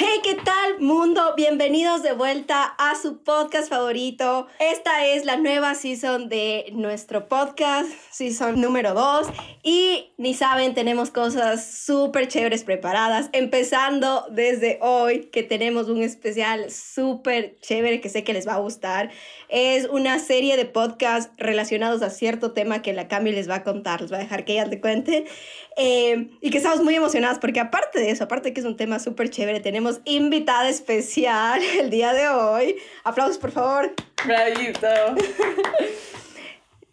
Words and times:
Hey, 0.00 0.09
¿qué 0.22 0.34
tal 0.34 0.80
mundo? 0.80 1.34
Bienvenidos 1.34 2.02
de 2.02 2.12
vuelta 2.12 2.64
a 2.64 2.94
su 2.94 3.22
podcast 3.22 3.70
favorito. 3.70 4.48
Esta 4.58 5.06
es 5.06 5.24
la 5.24 5.36
nueva 5.36 5.74
season 5.74 6.28
de 6.28 6.66
nuestro 6.72 7.26
podcast, 7.26 7.88
season 8.10 8.60
número 8.60 8.92
2. 8.92 9.28
Y 9.62 10.12
ni 10.18 10.34
saben, 10.34 10.74
tenemos 10.74 11.10
cosas 11.10 11.64
súper 11.64 12.28
chéveres 12.28 12.64
preparadas, 12.64 13.30
empezando 13.32 14.26
desde 14.30 14.78
hoy, 14.82 15.30
que 15.32 15.42
tenemos 15.42 15.88
un 15.88 16.02
especial 16.02 16.70
súper 16.70 17.58
chévere 17.60 18.02
que 18.02 18.10
sé 18.10 18.22
que 18.22 18.34
les 18.34 18.46
va 18.46 18.54
a 18.54 18.58
gustar. 18.58 19.10
Es 19.48 19.86
una 19.86 20.18
serie 20.18 20.58
de 20.58 20.66
podcasts 20.66 21.32
relacionados 21.38 22.02
a 22.02 22.10
cierto 22.10 22.52
tema 22.52 22.82
que 22.82 22.92
la 22.92 23.08
Cami 23.08 23.32
les 23.32 23.48
va 23.48 23.56
a 23.56 23.64
contar, 23.64 24.02
les 24.02 24.12
va 24.12 24.16
a 24.16 24.20
dejar 24.20 24.44
que 24.44 24.52
ella 24.52 24.68
te 24.68 24.80
cuente. 24.80 25.24
Eh, 25.76 26.30
y 26.42 26.50
que 26.50 26.58
estamos 26.58 26.82
muy 26.82 26.94
emocionadas 26.94 27.38
porque 27.38 27.60
aparte 27.60 28.00
de 28.00 28.10
eso, 28.10 28.24
aparte 28.24 28.48
de 28.48 28.54
que 28.54 28.60
es 28.60 28.66
un 28.66 28.76
tema 28.76 28.98
súper 28.98 29.30
chévere, 29.30 29.60
tenemos 29.60 30.00
invitada 30.16 30.68
especial 30.68 31.60
el 31.78 31.90
día 31.90 32.12
de 32.12 32.28
hoy. 32.28 32.76
Aplausos, 33.04 33.38
por 33.38 33.52
favor. 33.52 33.92
Bravito. 34.24 34.86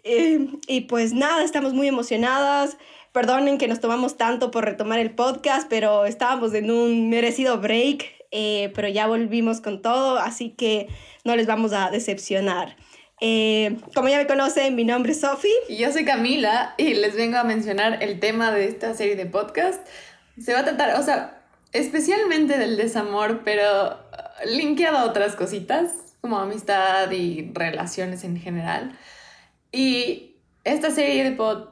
Eh, 0.09 0.47
y 0.67 0.81
pues 0.81 1.11
nada, 1.11 1.43
estamos 1.43 1.73
muy 1.73 1.89
emocionadas. 1.89 2.77
Perdonen 3.11 3.57
que 3.57 3.67
nos 3.67 3.81
tomamos 3.81 4.15
tanto 4.15 4.51
por 4.51 4.63
retomar 4.63 4.99
el 4.99 5.11
podcast, 5.11 5.67
pero 5.69 6.05
estábamos 6.05 6.53
en 6.53 6.71
un 6.71 7.09
merecido 7.09 7.59
break, 7.59 8.05
eh, 8.31 8.71
pero 8.73 8.87
ya 8.87 9.07
volvimos 9.07 9.59
con 9.59 9.81
todo, 9.81 10.17
así 10.17 10.51
que 10.51 10.87
no 11.25 11.35
les 11.35 11.45
vamos 11.45 11.73
a 11.73 11.89
decepcionar. 11.91 12.77
Eh, 13.19 13.77
como 13.95 14.07
ya 14.07 14.17
me 14.17 14.27
conocen, 14.27 14.75
mi 14.75 14.85
nombre 14.85 15.11
es 15.11 15.19
Sofi. 15.19 15.51
Y 15.67 15.75
yo 15.75 15.91
soy 15.91 16.05
Camila 16.05 16.73
y 16.77 16.93
les 16.93 17.15
vengo 17.15 17.37
a 17.37 17.43
mencionar 17.43 18.01
el 18.01 18.21
tema 18.21 18.51
de 18.51 18.65
esta 18.65 18.93
serie 18.93 19.17
de 19.17 19.25
podcast. 19.25 19.85
Se 20.39 20.53
va 20.53 20.59
a 20.59 20.63
tratar, 20.63 20.99
o 20.99 21.03
sea, 21.03 21.36
especialmente 21.77 22.57
del 22.57 22.77
desamor, 22.77 23.41
pero 23.43 23.89
uh, 23.91 24.49
linkeado 24.49 24.97
a 24.97 25.05
otras 25.05 25.35
cositas, 25.35 25.91
como 26.21 26.39
amistad 26.39 27.09
y 27.11 27.51
relaciones 27.53 28.23
en 28.23 28.39
general. 28.39 28.97
Y 29.71 30.35
esta 30.63 30.91
serie 30.91 31.23
de 31.23 31.31
pod 31.31 31.69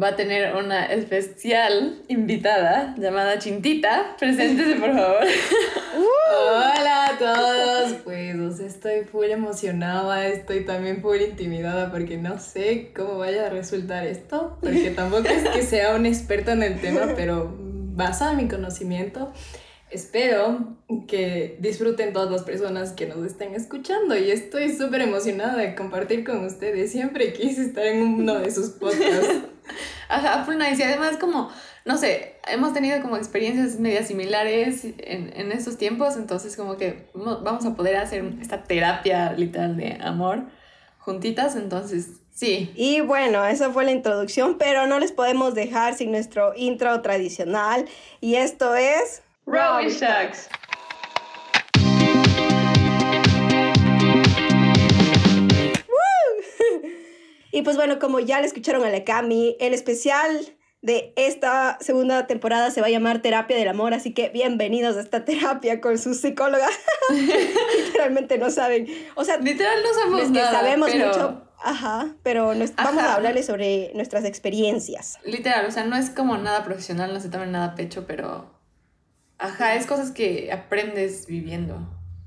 va 0.00 0.08
a 0.08 0.16
tener 0.16 0.56
una 0.56 0.86
especial 0.86 2.02
invitada 2.08 2.94
llamada 2.98 3.38
Chintita. 3.38 4.16
Preséntese, 4.18 4.76
por 4.76 4.92
favor. 4.92 5.22
Hola 6.34 7.06
a 7.06 7.18
todos. 7.18 7.92
Pues 8.04 8.60
estoy 8.60 9.04
full 9.04 9.26
emocionada, 9.26 10.26
estoy 10.26 10.64
también 10.64 11.02
full 11.02 11.20
intimidada 11.20 11.90
porque 11.90 12.16
no 12.16 12.38
sé 12.38 12.92
cómo 12.96 13.18
vaya 13.18 13.46
a 13.46 13.50
resultar 13.50 14.06
esto, 14.06 14.56
porque 14.60 14.90
tampoco 14.90 15.28
es 15.28 15.48
que 15.50 15.62
sea 15.62 15.94
una 15.94 16.08
experta 16.08 16.52
en 16.52 16.62
el 16.62 16.80
tema, 16.80 17.12
pero 17.14 17.54
basada 17.94 18.32
en 18.32 18.38
mi 18.38 18.48
conocimiento, 18.48 19.32
espero 19.90 20.76
que 21.06 21.58
disfruten 21.60 22.12
todas 22.12 22.30
las 22.30 22.42
personas 22.42 22.92
que 22.92 23.06
nos 23.06 23.24
estén 23.26 23.54
escuchando 23.54 24.16
y 24.16 24.30
estoy 24.30 24.74
súper 24.74 25.02
emocionada 25.02 25.56
de 25.56 25.74
compartir 25.74 26.24
con 26.24 26.44
ustedes. 26.44 26.90
Siempre 26.90 27.32
quise 27.32 27.62
estar 27.62 27.84
en 27.84 28.02
uno 28.02 28.38
de 28.38 28.50
sus 28.50 28.70
podcasts. 28.70 29.42
Ajá, 30.08 30.44
full 30.44 30.56
nice. 30.56 30.76
Y 30.78 30.82
además 30.82 31.18
como, 31.18 31.50
no 31.84 31.98
sé, 31.98 32.36
hemos 32.48 32.72
tenido 32.72 33.00
como 33.02 33.16
experiencias 33.16 33.78
medias 33.78 34.08
similares 34.08 34.84
en, 34.84 35.32
en 35.34 35.52
estos 35.52 35.76
tiempos, 35.76 36.16
entonces 36.16 36.56
como 36.56 36.76
que 36.76 37.08
vamos 37.14 37.64
a 37.66 37.74
poder 37.74 37.96
hacer 37.96 38.24
esta 38.40 38.64
terapia 38.64 39.32
literal 39.32 39.76
de 39.76 39.98
amor 40.00 40.44
juntitas, 40.98 41.56
entonces 41.56 42.21
Sí. 42.34 42.72
Y 42.74 43.00
bueno, 43.02 43.44
esa 43.44 43.70
fue 43.70 43.84
la 43.84 43.92
introducción, 43.92 44.56
pero 44.56 44.86
no 44.86 44.98
les 44.98 45.12
podemos 45.12 45.54
dejar 45.54 45.94
sin 45.94 46.10
nuestro 46.10 46.54
intro 46.56 47.02
tradicional. 47.02 47.86
Y 48.20 48.36
esto 48.36 48.74
es. 48.74 49.22
Rowie 49.46 49.90
Shucks. 49.90 50.48
Y 57.54 57.60
pues 57.60 57.76
bueno, 57.76 57.98
como 57.98 58.18
ya 58.18 58.40
le 58.40 58.46
escucharon 58.46 58.82
a 58.82 58.88
la 58.88 59.04
Cami, 59.04 59.58
el 59.60 59.74
especial 59.74 60.56
de 60.82 61.12
esta 61.16 61.78
segunda 61.80 62.26
temporada 62.26 62.70
se 62.70 62.80
va 62.80 62.88
a 62.88 62.90
llamar 62.90 63.22
Terapia 63.22 63.56
del 63.56 63.68
Amor, 63.68 63.94
así 63.94 64.14
que 64.14 64.30
bienvenidos 64.30 64.96
a 64.96 65.00
esta 65.00 65.24
terapia 65.24 65.80
con 65.80 65.98
su 65.98 66.14
psicóloga. 66.14 66.66
Literalmente 67.86 68.38
no 68.38 68.50
saben, 68.50 68.88
o 69.14 69.24
sea, 69.24 69.36
literal 69.36 69.82
no 69.82 69.94
sabemos 69.94 70.22
es 70.22 70.30
que 70.30 70.40
sabemos 70.40 70.94
mucho, 70.94 71.42
Ajá, 71.64 72.14
pero 72.22 72.46
vamos 72.48 72.72
a 72.76 73.14
hablarles 73.14 73.46
sobre 73.46 73.92
nuestras 73.94 74.24
experiencias. 74.24 75.18
Literal, 75.24 75.66
o 75.66 75.70
sea, 75.70 75.84
no 75.84 75.96
es 75.96 76.10
como 76.10 76.36
nada 76.38 76.64
profesional, 76.64 77.12
no 77.12 77.20
se 77.20 77.28
toma 77.28 77.46
nada 77.46 77.74
pecho, 77.74 78.04
pero... 78.06 78.50
Ajá, 79.38 79.74
es 79.74 79.86
cosas 79.86 80.10
que 80.12 80.52
aprendes 80.52 81.26
viviendo. 81.26 81.78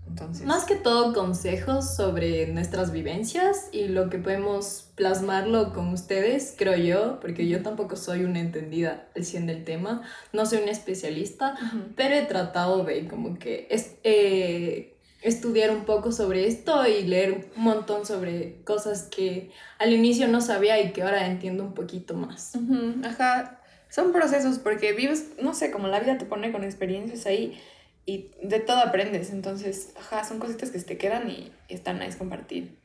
Entonces. 0.07 0.46
Más 0.46 0.66
que 0.66 0.75
todo 0.75 1.13
consejos 1.13 1.96
sobre 1.96 2.47
nuestras 2.47 2.91
vivencias 2.91 3.69
y 3.72 3.88
lo 3.88 4.09
que 4.09 4.18
podemos 4.18 4.91
plasmarlo 4.96 5.73
con 5.73 5.90
ustedes, 5.90 6.56
creo 6.57 6.78
yo, 6.78 7.19
porque 7.19 7.47
yo 7.47 7.62
tampoco 7.63 7.96
soy 7.96 8.23
una 8.23 8.40
entendida 8.40 9.09
al 9.16 9.25
100 9.25 9.47
del 9.47 9.63
tema, 9.66 10.03
no 10.31 10.46
soy 10.46 10.59
una 10.59 10.72
especialista, 10.72 11.56
pero 11.96 12.16
he 12.16 12.22
tratado 12.22 12.84
de 12.84 13.07
como 13.07 13.38
que 13.38 13.67
es, 13.69 13.96
eh, 14.03 14.94
estudiar 15.25 15.72
un 15.72 15.86
poco 15.86 16.12
sobre 16.12 16.47
esto 16.47 16.88
y 16.88 17.03
leer 17.03 17.31
un 17.56 17.63
montón 17.63 18.06
sobre 18.06 18.62
cosas 18.63 19.03
que 19.03 19.50
al 19.80 19.91
inicio 19.91 20.28
no 20.28 20.40
sabía 20.40 20.80
y 20.81 20.94
que 20.94 21.02
ahora 21.02 21.25
entiendo 21.25 21.63
un 21.63 21.74
poquito 21.74 22.13
más. 22.13 22.53
Ajá, 23.03 23.59
son 23.90 24.12
procesos 24.12 24.59
porque 24.59 24.94
vives, 24.94 25.31
no 25.41 25.56
sé, 25.56 25.72
como 25.72 25.88
la 25.88 26.00
vida 26.00 26.18
te 26.19 26.25
pone 26.25 26.52
con 26.52 26.64
experiencias 26.64 27.25
ahí 27.25 27.59
y 28.06 28.30
de 28.44 28.59
todo 28.59 28.78
aprendes, 28.78 29.31
entonces, 29.31 29.94
ajá, 29.97 30.24
son 30.24 30.38
cositas 30.38 30.69
que 30.69 30.80
se 30.80 30.85
te 30.85 30.97
quedan 30.97 31.28
y 31.30 31.52
están 31.69 32.00
nice 32.00 32.18
compartir. 32.18 32.78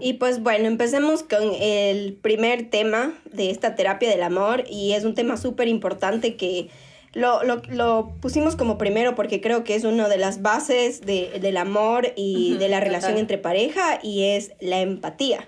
Y 0.00 0.14
pues 0.14 0.42
bueno, 0.42 0.66
empecemos 0.66 1.22
con 1.22 1.42
el 1.58 2.12
primer 2.12 2.68
tema 2.68 3.18
de 3.32 3.50
esta 3.50 3.74
terapia 3.74 4.10
del 4.10 4.22
amor 4.22 4.64
y 4.70 4.92
es 4.92 5.04
un 5.04 5.14
tema 5.14 5.38
súper 5.38 5.66
importante 5.66 6.36
que 6.36 6.68
lo, 7.14 7.44
lo, 7.44 7.62
lo, 7.68 8.12
pusimos 8.20 8.56
como 8.56 8.78
primero 8.78 9.14
porque 9.14 9.40
creo 9.40 9.64
que 9.64 9.74
es 9.74 9.84
una 9.84 10.08
de 10.08 10.16
las 10.16 10.40
bases 10.40 11.02
de, 11.02 11.38
del 11.40 11.56
amor 11.56 12.12
y 12.16 12.56
de 12.56 12.68
la 12.68 12.80
relación 12.80 13.18
entre 13.18 13.38
pareja 13.38 13.98
y 14.02 14.24
es 14.24 14.52
la 14.60 14.80
empatía. 14.80 15.46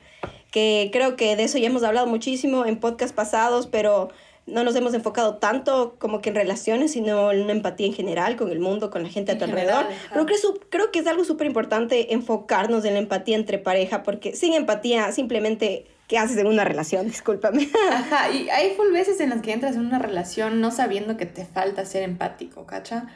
Que 0.50 0.90
creo 0.92 1.16
que 1.16 1.36
de 1.36 1.44
eso 1.44 1.58
ya 1.58 1.66
hemos 1.66 1.82
hablado 1.82 2.06
muchísimo 2.06 2.66
en 2.66 2.78
podcasts 2.78 3.14
pasados, 3.14 3.66
pero 3.66 4.10
no 4.46 4.62
nos 4.62 4.76
hemos 4.76 4.92
enfocado 4.92 5.36
tanto 5.36 5.96
como 5.98 6.20
que 6.20 6.28
en 6.28 6.36
relaciones, 6.36 6.92
sino 6.92 7.32
en 7.32 7.42
una 7.42 7.52
empatía 7.52 7.86
en 7.86 7.94
general 7.94 8.36
con 8.36 8.50
el 8.50 8.60
mundo, 8.60 8.90
con 8.90 9.02
la 9.02 9.08
gente 9.08 9.32
a 9.32 9.38
tu 9.38 9.44
alrededor. 9.44 9.86
Pero 10.10 10.26
creo, 10.26 10.38
creo 10.68 10.90
que 10.92 10.98
es 10.98 11.06
algo 11.06 11.24
súper 11.24 11.46
importante 11.46 12.12
enfocarnos 12.12 12.84
en 12.84 12.92
la 12.92 13.00
empatía 13.00 13.36
entre 13.36 13.58
pareja, 13.58 14.02
porque 14.02 14.36
sin 14.36 14.52
empatía 14.52 15.10
simplemente 15.12 15.86
¿qué 16.14 16.20
haces 16.20 16.36
en 16.36 16.46
una 16.46 16.62
relación? 16.62 17.06
Discúlpame. 17.08 17.68
Ajá, 17.90 18.30
y 18.30 18.48
hay 18.48 18.76
full 18.76 18.92
veces 18.92 19.18
en 19.18 19.30
las 19.30 19.42
que 19.42 19.52
entras 19.52 19.74
en 19.74 19.84
una 19.84 19.98
relación 19.98 20.60
no 20.60 20.70
sabiendo 20.70 21.16
que 21.16 21.26
te 21.26 21.44
falta 21.44 21.84
ser 21.84 22.04
empático, 22.04 22.66
¿cacha? 22.66 23.08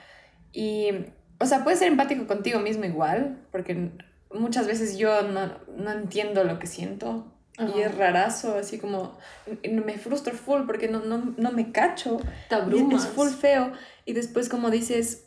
Y, 0.53 0.89
o 1.39 1.47
sea, 1.47 1.63
puedes 1.63 1.79
ser 1.79 1.87
empático 1.87 2.27
contigo 2.27 2.59
mismo 2.59 2.87
igual, 2.87 3.39
porque 3.53 3.93
muchas 4.33 4.67
veces 4.67 4.99
yo 4.99 5.23
no, 5.23 5.53
no 5.77 5.93
entiendo 5.93 6.43
lo 6.43 6.59
que 6.59 6.67
siento. 6.67 7.33
Y 7.77 7.81
es 7.81 7.97
rarazo, 7.97 8.57
así 8.57 8.79
como 8.79 9.17
me 9.65 9.99
frustro 9.99 10.35
full 10.35 10.63
porque 10.67 10.89
no, 10.89 11.01
no, 11.01 11.35
no 11.37 11.53
me 11.53 11.71
cacho. 11.71 12.21
Te 12.49 12.57
abrumas. 12.57 13.05
Es 13.05 13.11
full 13.11 13.29
feo. 13.29 13.73
Y 14.07 14.13
después 14.13 14.49
como 14.49 14.71
dices, 14.71 15.27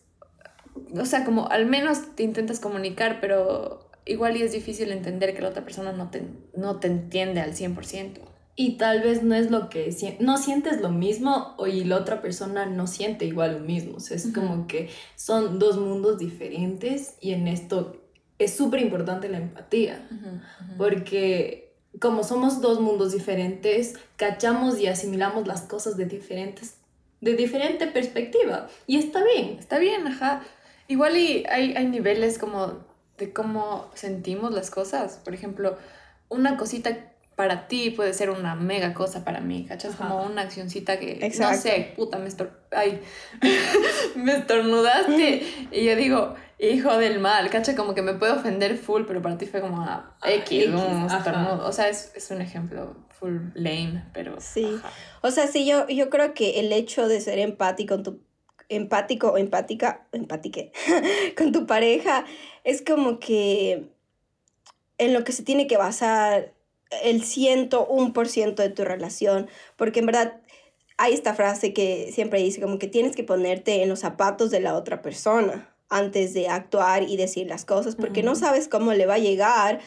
o 0.97 1.05
sea, 1.05 1.23
como 1.23 1.49
al 1.49 1.65
menos 1.65 2.15
te 2.15 2.23
intentas 2.23 2.61
comunicar, 2.61 3.19
pero 3.19 3.91
igual 4.06 4.38
y 4.38 4.44
es 4.44 4.51
difícil 4.51 4.91
entender 4.91 5.35
que 5.35 5.41
la 5.41 5.50
otra 5.50 5.63
persona 5.63 5.91
no 5.91 6.09
te, 6.09 6.23
no 6.56 6.79
te 6.79 6.88
entiende 6.88 7.41
al 7.41 7.53
100%. 7.53 8.19
Y 8.56 8.78
tal 8.78 9.01
vez 9.01 9.23
no 9.23 9.34
es 9.34 9.50
lo 9.50 9.69
que 9.69 9.95
no 10.19 10.38
sientes 10.38 10.81
lo 10.81 10.89
mismo 10.89 11.56
y 11.66 11.85
la 11.85 11.97
otra 11.97 12.22
persona 12.22 12.66
no 12.66 12.85
siente 12.85 13.25
igual 13.25 13.53
lo 13.53 13.59
mismo. 13.59 13.97
O 13.97 14.00
sea, 14.00 14.17
es 14.17 14.28
como 14.34 14.67
que 14.67 14.89
son 15.16 15.57
dos 15.57 15.78
mundos 15.78 16.19
diferentes 16.19 17.15
y 17.21 17.31
en 17.31 17.48
esto 17.48 18.01
es 18.38 18.53
súper 18.53 18.81
importante 18.81 19.30
la 19.30 19.38
empatía. 19.38 20.07
Porque 20.77 21.74
como 22.00 22.24
somos 22.24 22.62
dos 22.62 22.81
mundos 22.81 23.13
diferentes, 23.13 23.95
cachamos 24.18 24.80
y 24.80 24.88
asimilamos 24.88 25.48
las 25.48 25.62
cosas 25.62 25.95
de 25.98 26.06
diferentes 26.06 26.75
de 27.21 27.36
diferente 27.36 27.88
perspectiva. 27.88 28.68
Y 28.88 28.98
está 28.98 29.24
bien. 29.24 29.57
Está 29.59 29.80
bien, 29.80 30.06
ajá. 30.07 30.44
Igual 30.88 31.15
y 31.15 31.45
hay, 31.48 31.74
hay 31.75 31.86
niveles 31.86 32.38
como 32.38 32.83
de 33.21 33.31
cómo 33.31 33.89
sentimos 33.94 34.51
las 34.51 34.71
cosas. 34.71 35.21
Por 35.23 35.35
ejemplo, 35.35 35.77
una 36.27 36.57
cosita 36.57 37.12
para 37.35 37.68
ti 37.68 37.91
puede 37.91 38.13
ser 38.13 38.31
una 38.31 38.56
mega 38.56 38.95
cosa 38.95 39.23
para 39.23 39.41
mí, 39.41 39.65
¿cachas? 39.68 39.95
Como 39.95 40.23
una 40.23 40.41
accioncita 40.41 41.00
que, 41.00 41.31
no 41.39 41.53
sé, 41.53 41.94
puta, 41.95 42.18
me, 42.18 42.27
estor 42.27 42.59
Ay, 42.71 43.00
me 44.15 44.38
estornudaste. 44.38 45.44
Y 45.71 45.85
yo 45.85 45.95
digo, 45.95 46.35
hijo 46.57 46.97
del 46.97 47.19
mal, 47.19 47.50
¿cachas? 47.51 47.75
Como 47.75 47.94
que 47.94 48.01
me 48.01 48.15
puede 48.15 48.33
ofender 48.33 48.75
full, 48.75 49.03
pero 49.06 49.21
para 49.21 49.38
ti 49.38 49.45
fue 49.45 49.62
como 49.62 49.81
ah, 49.81 50.15
X, 50.25 50.67
un 50.69 51.06
estornudo. 51.06 51.67
O 51.67 51.71
sea, 51.71 51.89
es, 51.89 52.12
es, 52.15 52.31
un 52.31 52.41
ejemplo 52.41 52.95
full 53.09 53.38
lame, 53.53 54.03
pero... 54.13 54.41
Sí. 54.41 54.79
O 55.21 55.29
sea, 55.29 55.45
sí, 55.47 55.67
yo, 55.67 55.88
yo 55.88 56.09
creo 56.09 56.33
que 56.33 56.59
el 56.59 56.74
hecho 56.74 57.07
de 57.07 57.21
ser 57.21 57.38
empático 57.38 57.94
con 57.94 58.03
tu 58.03 58.31
empático 58.71 59.29
o 59.31 59.38
empática, 59.38 60.07
empátique, 60.12 60.71
con 61.38 61.51
tu 61.51 61.65
pareja, 61.65 62.25
es 62.63 62.81
como 62.81 63.19
que 63.19 63.89
en 64.97 65.13
lo 65.13 65.23
que 65.23 65.31
se 65.31 65.44
tiene 65.44 65.68
que 65.68 65.77
basar 65.77 66.53
el 67.03 67.21
101% 67.21 68.56
de 68.56 68.69
tu 68.69 68.83
relación, 68.83 69.50
porque 69.75 70.00
en 70.00 70.06
verdad 70.07 70.41
hay 70.97 71.13
esta 71.13 71.33
frase 71.33 71.73
que 71.73 72.12
siempre 72.13 72.41
dice 72.41 72.62
como 72.62 72.77
que 72.77 72.88
tienes 72.88 73.15
que 73.15 73.23
ponerte 73.23 73.81
en 73.81 73.89
los 73.89 74.00
zapatos 74.00 74.51
de 74.51 74.59
la 74.59 74.75
otra 74.75 75.01
persona 75.01 75.74
antes 75.89 76.33
de 76.33 76.47
actuar 76.47 77.03
y 77.03 77.17
decir 77.17 77.47
las 77.47 77.65
cosas, 77.65 77.95
porque 77.95 78.24
no 78.24 78.35
sabes 78.35 78.67
cómo 78.67 78.94
le 78.94 79.06
va 79.06 79.15
a 79.15 79.19
llegar 79.19 79.79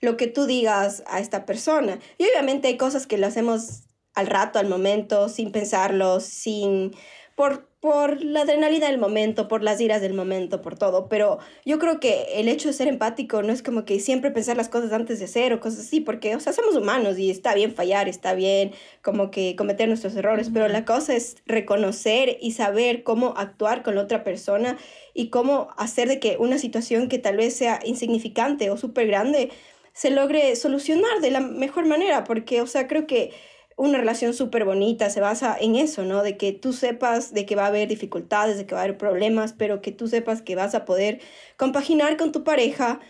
lo 0.00 0.16
que 0.16 0.26
tú 0.26 0.46
digas 0.46 1.04
a 1.06 1.20
esta 1.20 1.46
persona. 1.46 2.00
Y 2.18 2.24
obviamente 2.24 2.68
hay 2.68 2.76
cosas 2.76 3.06
que 3.06 3.18
lo 3.18 3.28
hacemos 3.28 3.84
al 4.14 4.26
rato, 4.26 4.58
al 4.58 4.68
momento, 4.68 5.28
sin 5.28 5.52
pensarlo, 5.52 6.20
sin 6.20 6.92
por 7.36 7.71
por 7.82 8.22
la 8.22 8.42
adrenalina 8.42 8.86
del 8.86 8.98
momento, 8.98 9.48
por 9.48 9.64
las 9.64 9.80
iras 9.80 10.00
del 10.00 10.14
momento, 10.14 10.62
por 10.62 10.78
todo. 10.78 11.08
Pero 11.08 11.40
yo 11.64 11.80
creo 11.80 11.98
que 11.98 12.26
el 12.36 12.46
hecho 12.46 12.68
de 12.68 12.74
ser 12.74 12.86
empático 12.86 13.42
no 13.42 13.52
es 13.52 13.60
como 13.60 13.84
que 13.84 13.98
siempre 13.98 14.30
pensar 14.30 14.56
las 14.56 14.68
cosas 14.68 14.92
antes 14.92 15.18
de 15.18 15.24
hacer 15.24 15.52
o 15.52 15.58
cosas 15.58 15.80
así, 15.80 16.00
porque, 16.00 16.36
o 16.36 16.38
sea, 16.38 16.52
somos 16.52 16.76
humanos 16.76 17.18
y 17.18 17.28
está 17.28 17.56
bien 17.56 17.74
fallar, 17.74 18.08
está 18.08 18.34
bien 18.34 18.70
como 19.02 19.32
que 19.32 19.56
cometer 19.56 19.88
nuestros 19.88 20.14
errores, 20.14 20.48
pero 20.54 20.68
la 20.68 20.84
cosa 20.84 21.16
es 21.16 21.38
reconocer 21.44 22.38
y 22.40 22.52
saber 22.52 23.02
cómo 23.02 23.34
actuar 23.36 23.82
con 23.82 23.96
la 23.96 24.02
otra 24.02 24.22
persona 24.22 24.78
y 25.12 25.30
cómo 25.30 25.70
hacer 25.76 26.06
de 26.06 26.20
que 26.20 26.36
una 26.38 26.58
situación 26.58 27.08
que 27.08 27.18
tal 27.18 27.36
vez 27.36 27.56
sea 27.56 27.80
insignificante 27.84 28.70
o 28.70 28.76
súper 28.76 29.08
grande 29.08 29.50
se 29.92 30.10
logre 30.10 30.54
solucionar 30.54 31.20
de 31.20 31.32
la 31.32 31.40
mejor 31.40 31.86
manera, 31.86 32.22
porque, 32.22 32.60
o 32.60 32.68
sea, 32.68 32.86
creo 32.86 33.08
que 33.08 33.32
una 33.76 33.98
relación 33.98 34.34
súper 34.34 34.64
bonita 34.64 35.10
se 35.10 35.20
basa 35.20 35.56
en 35.60 35.76
eso, 35.76 36.04
¿no? 36.04 36.22
De 36.22 36.36
que 36.36 36.52
tú 36.52 36.72
sepas 36.72 37.32
de 37.32 37.46
que 37.46 37.56
va 37.56 37.64
a 37.64 37.68
haber 37.68 37.88
dificultades, 37.88 38.56
de 38.56 38.66
que 38.66 38.74
va 38.74 38.82
a 38.82 38.84
haber 38.84 38.98
problemas, 38.98 39.52
pero 39.52 39.80
que 39.80 39.92
tú 39.92 40.08
sepas 40.08 40.42
que 40.42 40.56
vas 40.56 40.74
a 40.74 40.84
poder 40.84 41.20
compaginar 41.56 42.16
con 42.16 42.32
tu 42.32 42.44
pareja 42.44 43.00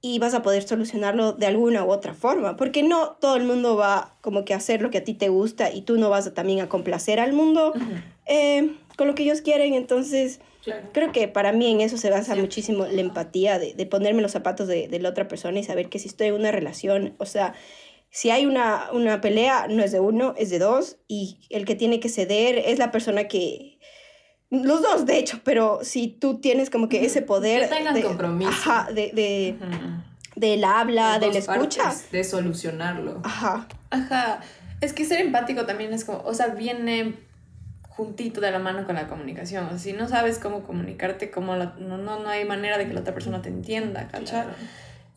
y 0.00 0.18
vas 0.18 0.34
a 0.34 0.42
poder 0.42 0.62
solucionarlo 0.62 1.32
de 1.32 1.46
alguna 1.46 1.84
u 1.84 1.90
otra 1.90 2.14
forma, 2.14 2.56
porque 2.56 2.82
no 2.82 3.16
todo 3.20 3.36
el 3.36 3.44
mundo 3.44 3.76
va 3.76 4.14
como 4.20 4.44
que 4.44 4.54
a 4.54 4.58
hacer 4.58 4.80
lo 4.80 4.90
que 4.90 4.98
a 4.98 5.04
ti 5.04 5.14
te 5.14 5.28
gusta 5.28 5.72
y 5.72 5.82
tú 5.82 5.98
no 5.98 6.08
vas 6.08 6.26
a, 6.28 6.34
también 6.34 6.60
a 6.60 6.68
complacer 6.68 7.18
al 7.18 7.32
mundo 7.32 7.72
eh, 8.26 8.76
con 8.96 9.08
lo 9.08 9.14
que 9.16 9.24
ellos 9.24 9.40
quieren, 9.40 9.74
entonces 9.74 10.40
creo 10.92 11.10
que 11.12 11.26
para 11.26 11.52
mí 11.52 11.70
en 11.70 11.80
eso 11.80 11.96
se 11.96 12.10
basa 12.10 12.36
muchísimo 12.36 12.86
la 12.86 13.00
empatía 13.00 13.58
de, 13.58 13.74
de 13.74 13.86
ponerme 13.86 14.22
los 14.22 14.32
zapatos 14.32 14.68
de, 14.68 14.86
de 14.86 15.00
la 15.00 15.08
otra 15.08 15.26
persona 15.26 15.58
y 15.58 15.64
saber 15.64 15.88
que 15.88 15.98
si 15.98 16.08
estoy 16.08 16.28
en 16.28 16.34
una 16.34 16.52
relación, 16.52 17.14
o 17.18 17.26
sea, 17.26 17.54
si 18.10 18.30
hay 18.30 18.46
una, 18.46 18.90
una 18.92 19.20
pelea, 19.20 19.66
no 19.68 19.82
es 19.82 19.92
de 19.92 20.00
uno, 20.00 20.34
es 20.38 20.50
de 20.50 20.58
dos, 20.58 20.96
y 21.08 21.46
el 21.50 21.64
que 21.64 21.74
tiene 21.74 22.00
que 22.00 22.08
ceder 22.08 22.58
es 22.58 22.78
la 22.78 22.90
persona 22.90 23.24
que... 23.24 23.78
Los 24.50 24.80
dos, 24.80 25.04
de 25.04 25.18
hecho, 25.18 25.40
pero 25.44 25.80
si 25.82 26.08
tú 26.08 26.40
tienes 26.40 26.70
como 26.70 26.88
que 26.88 27.04
ese 27.04 27.20
poder... 27.20 27.68
Que 27.68 27.76
tengan 27.76 27.94
de, 27.94 28.02
compromiso. 28.02 28.50
Ajá, 28.50 28.88
de, 28.90 29.10
de, 29.12 29.56
de 30.36 30.56
la 30.56 30.80
habla, 30.80 31.18
de 31.18 31.30
la 31.30 31.38
escucha. 31.38 31.94
De 32.10 32.24
solucionarlo. 32.24 33.20
Ajá. 33.24 33.68
Ajá. 33.90 34.40
Es 34.80 34.94
que 34.94 35.04
ser 35.04 35.20
empático 35.20 35.66
también 35.66 35.92
es 35.92 36.04
como, 36.04 36.20
o 36.20 36.32
sea, 36.32 36.46
viene 36.48 37.14
juntito 37.82 38.40
de 38.40 38.50
la 38.52 38.58
mano 38.58 38.86
con 38.86 38.94
la 38.94 39.08
comunicación. 39.08 39.66
O 39.66 39.70
sea, 39.70 39.78
si 39.78 39.92
no 39.92 40.08
sabes 40.08 40.38
cómo 40.38 40.62
comunicarte, 40.62 41.30
como 41.30 41.56
no, 41.56 41.76
no, 41.76 41.98
no 41.98 42.28
hay 42.28 42.44
manera 42.44 42.78
de 42.78 42.86
que 42.86 42.94
la 42.94 43.00
otra 43.00 43.12
persona 43.12 43.42
te 43.42 43.48
entienda, 43.48 44.08
¿cachai? 44.08 44.46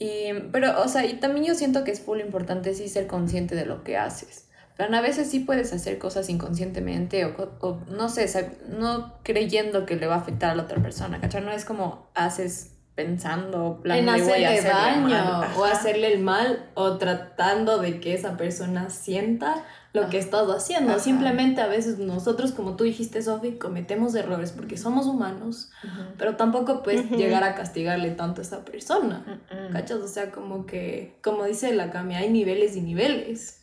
Y, 0.01 0.33
pero, 0.51 0.81
o 0.81 0.88
sea, 0.88 1.06
y 1.06 1.13
también 1.13 1.45
yo 1.45 1.53
siento 1.53 1.83
que 1.83 1.92
es 1.92 2.01
full 2.01 2.21
importante 2.21 2.74
sí 2.74 2.89
ser 2.89 3.06
consciente 3.06 3.53
de 3.53 3.68
lo 3.68 3.83
que 3.83 3.98
haces. 3.98 4.48
Pero 4.75 4.98
a 4.98 5.01
veces 5.01 5.30
sí 5.30 5.42
puedes 5.42 5.74
hacer 5.74 6.00
cosas 6.00 6.27
inconscientemente 6.27 7.24
o, 7.24 7.36
o 7.59 7.81
no 7.88 8.09
sé, 8.09 8.25
no 8.68 9.13
creyendo 9.21 9.86
que 9.86 9.98
le 9.98 10.07
va 10.07 10.15
a 10.15 10.18
afectar 10.18 10.50
a 10.50 10.56
la 10.56 10.63
otra 10.63 10.81
persona, 10.81 11.21
¿cachai? 11.21 11.44
No 11.44 11.51
es 11.51 11.65
como 11.65 12.09
haces 12.15 12.71
pensando, 12.95 13.80
plan, 13.83 14.00
en 14.00 14.09
hacerle 14.09 14.62
daño 14.62 15.42
o 15.56 15.65
hacerle 15.65 16.12
el 16.13 16.19
mal 16.19 16.71
o 16.74 16.98
tratando 16.98 17.77
de 17.77 18.00
que 18.00 18.15
esa 18.15 18.38
persona 18.38 18.89
sienta 18.89 19.63
lo 19.93 20.09
que 20.09 20.17
estás 20.17 20.47
haciendo. 20.49 20.97
Simplemente 20.99 21.61
a 21.61 21.67
veces 21.67 21.99
nosotros, 21.99 22.51
como 22.51 22.75
tú 22.75 22.83
dijiste, 22.83 23.21
Sofi, 23.21 23.53
cometemos 23.53 24.15
errores 24.15 24.51
porque 24.51 24.77
somos 24.77 25.05
humanos, 25.05 25.69
pero 26.17 26.35
tampoco 26.35 26.83
puedes 26.83 27.09
llegar 27.11 27.43
a 27.43 27.55
castigarle 27.55 28.11
tanto 28.11 28.41
a 28.41 28.43
esa 28.43 28.63
persona. 28.63 29.41
¿Cachas? 29.71 29.99
O 29.99 30.07
sea, 30.07 30.31
como 30.31 30.65
que, 30.65 31.17
como 31.21 31.43
dice 31.45 31.73
la 31.73 31.91
Cami, 31.91 32.15
hay 32.15 32.29
niveles 32.29 32.75
y 32.75 32.81
niveles. 32.81 33.60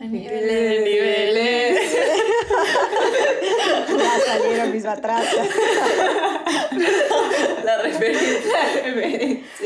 Hay 0.00 0.08
niveles, 0.08 0.82
niveles. 0.82 1.92
ya 3.98 4.18
salieron 4.26 4.72
mis 4.72 4.82
batratas. 4.82 5.34
la 7.64 7.82
referencia. 7.82 8.40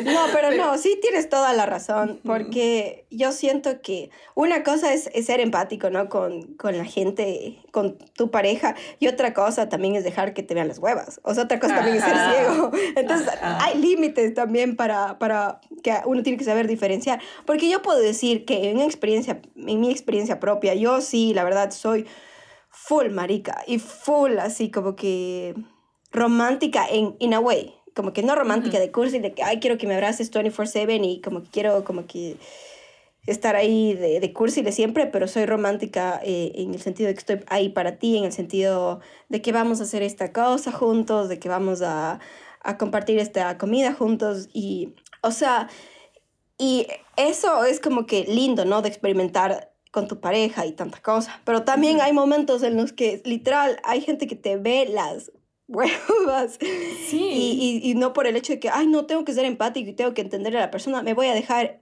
No, 0.02 0.22
pero 0.32 0.50
no, 0.50 0.76
sí 0.76 0.98
tienes 1.00 1.28
toda 1.28 1.52
la 1.52 1.66
razón, 1.66 2.20
porque 2.25 3.06
yo 3.10 3.31
siento 3.31 3.81
que 3.81 4.10
una 4.34 4.64
cosa 4.64 4.92
es, 4.92 5.08
ser 5.25 5.38
empático, 5.38 5.90
¿no? 5.90 6.08
Con, 6.08 6.54
con, 6.54 6.76
la 6.76 6.84
gente, 6.84 7.60
con 7.70 7.96
tu 7.96 8.32
pareja, 8.32 8.75
y 8.98 9.06
otra 9.06 9.34
cosa 9.34 9.69
también 9.69 9.94
es 9.94 10.02
dejar 10.02 10.34
que 10.34 10.42
te 10.42 10.54
vean 10.54 10.66
las 10.66 10.80
huevas. 10.80 11.20
O 11.22 11.32
sea, 11.34 11.44
otra 11.44 11.60
cosa 11.60 11.76
también 11.76 11.98
es 11.98 12.02
ser 12.02 12.16
ciego. 12.16 12.72
Entonces, 13.04 13.28
hay 13.40 13.78
límites 13.78 14.34
también 14.34 14.76
para, 14.76 15.18
para 15.18 15.60
que 15.82 15.94
uno 16.06 16.22
tiene 16.22 16.38
que 16.38 16.44
saber 16.44 16.66
diferenciar. 16.66 17.20
Porque 17.44 17.68
yo 17.68 17.82
puedo 17.82 17.98
decir 17.98 18.44
que 18.44 18.70
en, 18.70 18.80
experiencia, 18.80 19.40
en 19.56 19.80
mi 19.80 19.90
experiencia, 19.90 20.40
propia. 20.40 20.74
Yo 20.74 21.00
sí, 21.00 21.34
la 21.34 21.44
verdad, 21.44 21.70
soy 21.70 22.06
full 22.70 23.10
marica 23.10 23.62
y 23.66 23.78
full 23.78 24.38
así 24.38 24.70
como 24.70 24.96
que 24.96 25.54
romántica 26.10 26.86
en 26.90 27.16
in 27.18 27.34
a 27.34 27.40
way. 27.40 27.74
Como 27.94 28.12
que 28.12 28.22
no 28.22 28.34
romántica 28.34 28.80
de 28.80 28.90
cursi, 28.90 29.20
de 29.20 29.34
que, 29.34 29.42
ay, 29.42 29.60
quiero 29.60 29.78
que 29.78 29.86
me 29.86 29.94
abraces 29.94 30.32
24/7 30.32 31.04
y 31.04 31.20
como 31.20 31.42
que 31.42 31.50
quiero 31.50 31.84
como 31.84 32.06
que 32.06 32.36
estar 33.26 33.56
ahí 33.56 33.94
de, 33.94 34.20
de 34.20 34.32
cursi 34.32 34.62
de 34.62 34.72
siempre, 34.72 35.06
pero 35.06 35.28
soy 35.28 35.46
romántica 35.46 36.20
eh, 36.22 36.52
en 36.56 36.74
el 36.74 36.80
sentido 36.80 37.08
de 37.08 37.14
que 37.14 37.20
estoy 37.20 37.40
ahí 37.48 37.68
para 37.70 37.98
ti, 37.98 38.18
en 38.18 38.24
el 38.24 38.32
sentido 38.32 39.00
de 39.28 39.40
que 39.40 39.52
vamos 39.52 39.80
a 39.80 39.84
hacer 39.84 40.02
esta 40.02 40.32
cosa 40.32 40.72
juntos, 40.72 41.28
de 41.28 41.38
que 41.38 41.48
vamos 41.48 41.80
a, 41.82 42.20
a 42.64 42.78
compartir 42.78 43.19
esta 43.19 43.56
comida 43.58 43.93
juntos 43.93 44.49
y, 44.52 44.94
o 45.22 45.31
sea, 45.31 45.69
y 46.58 46.87
eso 47.16 47.64
es 47.64 47.78
como 47.78 48.06
que 48.06 48.25
lindo, 48.25 48.64
¿no? 48.64 48.82
De 48.82 48.88
experimentar 48.88 49.70
con 49.90 50.08
tu 50.08 50.19
pareja 50.20 50.66
y 50.66 50.72
tanta 50.72 51.00
cosa. 51.00 51.40
Pero 51.44 51.62
también 51.62 52.00
hay 52.00 52.12
momentos 52.12 52.62
en 52.62 52.76
los 52.76 52.93
que 52.93 53.22
literal 53.25 53.78
hay 53.84 54.00
gente 54.00 54.26
que 54.26 54.34
te 54.34 54.56
ve 54.56 54.88
las 54.90 55.31
huevas. 55.69 56.58
Sí. 57.08 57.31
Y, 57.32 57.81
y, 57.84 57.90
y, 57.90 57.94
no 57.94 58.12
por 58.12 58.26
el 58.26 58.37
hecho 58.37 58.55
de 58.55 58.61
que, 58.61 58.70
ay, 58.70 58.87
no, 58.87 59.06
tengo 59.06 59.25
que 59.25 59.32
ser 59.32 59.44
empático 59.44 59.90
y 59.90 59.92
tengo 59.92 60.14
que 60.14 60.23
entender 60.23 60.56
a 60.56 60.61
la 60.61 60.71
persona, 60.71 61.02
me 61.02 61.14
voy 61.14 61.26
a 61.28 61.35
dejar 61.35 61.80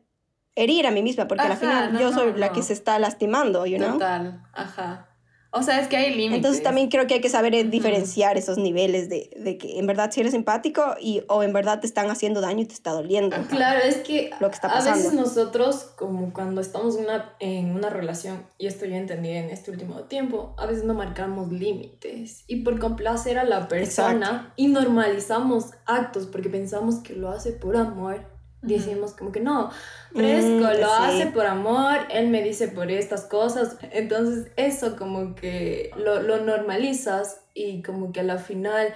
herir 0.54 0.86
a 0.86 0.90
mí 0.90 1.02
misma, 1.02 1.26
porque 1.26 1.44
al 1.44 1.56
final 1.56 1.98
yo 1.98 2.12
soy 2.12 2.34
la 2.34 2.52
que 2.52 2.62
se 2.62 2.74
está 2.74 2.98
lastimando, 2.98 3.64
you 3.66 3.78
know? 3.78 3.92
Total, 3.92 4.42
ajá. 4.52 5.08
O 5.54 5.62
sea, 5.62 5.80
es 5.80 5.88
que 5.88 5.98
hay 5.98 6.14
límites. 6.14 6.36
Entonces 6.36 6.62
también 6.62 6.88
creo 6.88 7.06
que 7.06 7.14
hay 7.14 7.20
que 7.20 7.28
saber 7.28 7.54
eh, 7.54 7.64
diferenciar 7.64 8.38
esos 8.38 8.56
niveles 8.56 9.10
de, 9.10 9.30
de, 9.36 9.58
que 9.58 9.78
en 9.78 9.86
verdad 9.86 10.10
si 10.10 10.20
eres 10.20 10.32
empático 10.32 10.94
y 10.98 11.22
o 11.28 11.42
en 11.42 11.52
verdad 11.52 11.80
te 11.80 11.86
están 11.86 12.10
haciendo 12.10 12.40
daño 12.40 12.62
y 12.62 12.64
te 12.64 12.72
está 12.72 12.92
doliendo. 12.92 13.36
Claro, 13.48 13.80
es 13.84 13.96
que, 13.98 14.30
lo 14.40 14.48
que 14.48 14.54
está 14.54 14.68
pasando. 14.68 14.90
a 14.90 14.96
veces 14.96 15.12
nosotros, 15.12 15.90
como 15.96 16.32
cuando 16.32 16.62
estamos 16.62 16.96
una, 16.96 17.34
en 17.38 17.76
una 17.76 17.90
relación, 17.90 18.46
y 18.56 18.66
esto 18.66 18.86
yo 18.86 18.94
entendí 18.94 19.28
en 19.28 19.50
este 19.50 19.70
último 19.70 20.04
tiempo, 20.04 20.54
a 20.56 20.64
veces 20.64 20.84
no 20.84 20.94
marcamos 20.94 21.52
límites. 21.52 22.44
Y 22.46 22.62
por 22.62 22.78
complacer 22.78 23.38
a 23.38 23.44
la 23.44 23.68
persona 23.68 24.54
y 24.56 24.68
normalizamos 24.68 25.72
actos 25.84 26.26
porque 26.26 26.48
pensamos 26.48 27.00
que 27.00 27.12
lo 27.12 27.30
hace 27.30 27.52
por 27.52 27.76
amor 27.76 28.31
decimos 28.62 29.12
como 29.12 29.32
que 29.32 29.40
no, 29.40 29.70
fresco, 30.12 30.50
mm, 30.50 30.80
lo 30.80 30.92
hace 30.92 31.26
por 31.26 31.46
amor, 31.46 31.98
él 32.10 32.28
me 32.28 32.42
dice 32.42 32.68
por 32.68 32.90
estas 32.90 33.24
cosas, 33.24 33.76
entonces 33.90 34.52
eso 34.56 34.96
como 34.96 35.34
que 35.34 35.90
lo, 35.96 36.22
lo 36.22 36.44
normalizas 36.44 37.40
y 37.54 37.82
como 37.82 38.12
que 38.12 38.20
a 38.20 38.24
la 38.24 38.38
final 38.38 38.94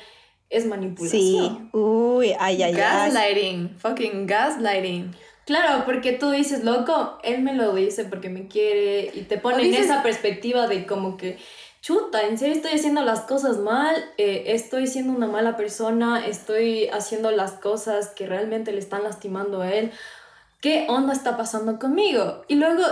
es 0.49 0.67
manipulación. 0.67 1.21
Sí, 1.21 1.69
uy, 1.73 2.35
ay, 2.39 2.63
ay, 2.63 2.73
Gaslighting, 2.73 3.77
fucking 3.77 4.27
gaslighting. 4.27 5.15
Claro, 5.45 5.85
porque 5.85 6.13
tú 6.13 6.31
dices, 6.31 6.65
loco, 6.65 7.19
él 7.23 7.43
me 7.43 7.55
lo 7.55 7.73
dice 7.73 8.05
porque 8.05 8.29
me 8.29 8.49
quiere 8.49 9.13
y 9.15 9.23
te 9.23 9.39
pone 9.39 9.65
en 9.65 9.75
esa 9.75 10.03
perspectiva 10.03 10.67
de 10.67 10.87
como 10.87 11.17
que 11.17 11.39
chuta, 11.87 12.27
en 12.27 12.37
serio 12.37 12.57
estoy 12.57 12.73
haciendo 12.73 13.03
las 13.03 13.21
cosas 13.21 13.59
mal, 13.59 13.95
eh, 14.19 14.45
estoy 14.49 14.89
siendo 14.89 15.13
una 15.13 15.29
mala 15.29 15.57
persona, 15.57 16.27
estoy 16.27 16.89
haciendo 16.89 17.31
las 17.31 17.53
cosas 17.53 18.09
que 18.09 18.27
realmente 18.27 18.73
le 18.73 18.81
están 18.81 19.05
lastimando 19.05 19.61
a 19.61 19.73
él. 19.73 19.93
¿Qué 20.61 20.87
onda 20.89 21.13
está 21.13 21.37
pasando 21.37 21.79
conmigo? 21.79 22.43
Y 22.49 22.57
luego 22.57 22.83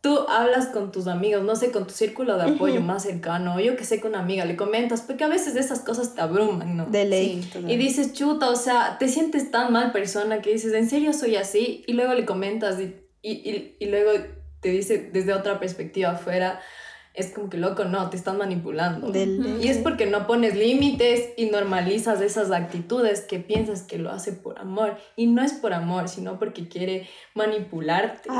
tú 0.00 0.18
hablas 0.28 0.66
con 0.66 0.90
tus 0.90 1.06
amigos, 1.06 1.44
no 1.44 1.54
sé, 1.54 1.70
con 1.70 1.86
tu 1.86 1.94
círculo 1.94 2.36
de 2.36 2.50
apoyo 2.50 2.80
más 2.80 3.04
cercano, 3.04 3.60
yo 3.60 3.76
que 3.76 3.84
sé, 3.84 4.00
con 4.00 4.10
una 4.10 4.20
amiga, 4.20 4.44
le 4.44 4.56
comentas, 4.56 5.02
porque 5.02 5.22
a 5.22 5.28
veces 5.28 5.54
esas 5.54 5.78
cosas 5.78 6.16
te 6.16 6.20
abruman, 6.20 6.76
¿no? 6.76 6.86
De 6.86 7.04
ley. 7.04 7.48
y 7.68 7.76
dices, 7.76 8.12
chuta, 8.12 8.50
o 8.50 8.56
sea, 8.56 8.98
te 8.98 9.06
sientes 9.06 9.52
tan 9.52 9.72
mal 9.72 9.92
persona 9.92 10.42
que 10.42 10.50
dices, 10.50 10.74
¿en 10.74 10.90
serio 10.90 11.12
soy 11.12 11.36
así? 11.36 11.84
Y 11.86 11.92
luego 11.92 12.12
le 12.14 12.24
comentas 12.24 12.80
y, 12.80 12.96
y, 13.22 13.48
y, 13.48 13.76
y 13.78 13.86
luego 13.86 14.10
te 14.58 14.70
dice 14.70 15.10
desde 15.12 15.32
otra 15.32 15.60
perspectiva 15.60 16.10
afuera, 16.10 16.60
es 17.16 17.32
como 17.32 17.48
que 17.50 17.56
loco, 17.56 17.84
no, 17.84 18.08
te 18.10 18.16
están 18.16 18.36
manipulando. 18.38 19.10
Del- 19.10 19.58
Y 19.62 19.68
es 19.68 19.78
porque 19.78 20.06
no 20.06 20.26
pones 20.26 20.54
límites 20.54 21.30
y 21.36 21.46
normalizas 21.46 22.20
esas 22.20 22.50
actitudes 22.50 23.22
que 23.22 23.38
piensas 23.40 23.82
que 23.82 23.98
lo 23.98 24.10
hace 24.10 24.32
por 24.32 24.58
amor. 24.58 24.96
Y 25.16 25.26
no 25.26 25.42
es 25.42 25.52
por 25.54 25.72
amor, 25.72 26.08
sino 26.08 26.38
porque 26.38 26.68
quiere 26.68 27.08
manipularte. 27.34 28.28
y 28.28 28.32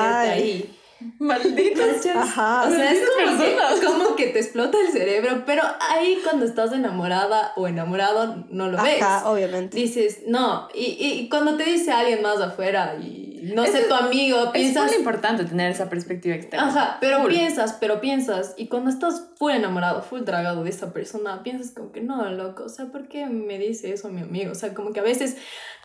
tenerte 0.00 0.30
ahí. 0.30 0.76
Malditos. 1.18 2.06
Ajá. 2.14 2.68
O 2.68 2.70
sea, 2.70 2.92
es 2.92 3.00
como 3.08 3.38
que, 3.38 3.86
como 3.86 4.16
que 4.16 4.26
te 4.28 4.38
explota 4.40 4.78
el 4.80 4.92
cerebro, 4.92 5.44
pero 5.46 5.62
ahí 5.90 6.18
cuando 6.22 6.44
estás 6.44 6.72
enamorada 6.72 7.52
o 7.56 7.68
enamorado 7.68 8.46
no 8.50 8.68
lo 8.70 8.82
ves. 8.82 9.02
Ajá, 9.02 9.30
obviamente. 9.30 9.76
Dices, 9.76 10.22
no, 10.26 10.68
y, 10.74 10.96
y 11.00 11.28
cuando 11.28 11.56
te 11.56 11.64
dice 11.64 11.92
alguien 11.92 12.22
más 12.22 12.40
afuera 12.40 12.96
y 13.00 13.26
no 13.54 13.64
sé, 13.64 13.84
tu 13.84 13.94
amigo, 13.94 14.46
Es 14.46 14.50
piensas... 14.50 14.86
muy 14.86 14.96
importante 14.96 15.44
tener 15.44 15.70
esa 15.70 15.88
perspectiva 15.88 16.34
externa. 16.34 16.68
Ajá, 16.68 16.98
pero 17.00 17.20
Full. 17.22 17.30
piensas, 17.30 17.74
pero 17.74 18.00
piensas, 18.00 18.54
y 18.56 18.68
cuando 18.68 18.90
estás 18.90 19.28
full 19.36 19.52
enamorado, 19.52 20.02
full 20.02 20.22
dragado 20.22 20.64
de 20.64 20.70
esa 20.70 20.92
persona, 20.92 21.42
piensas 21.42 21.72
como 21.72 21.92
que 21.92 22.00
no, 22.00 22.28
loco, 22.30 22.64
o 22.64 22.68
sea, 22.68 22.86
¿por 22.86 23.08
qué 23.08 23.26
me 23.26 23.58
dice 23.58 23.92
eso 23.92 24.08
mi 24.08 24.22
amigo? 24.22 24.52
O 24.52 24.54
sea, 24.54 24.74
como 24.74 24.92
que 24.92 25.00
a 25.00 25.04
veces 25.04 25.36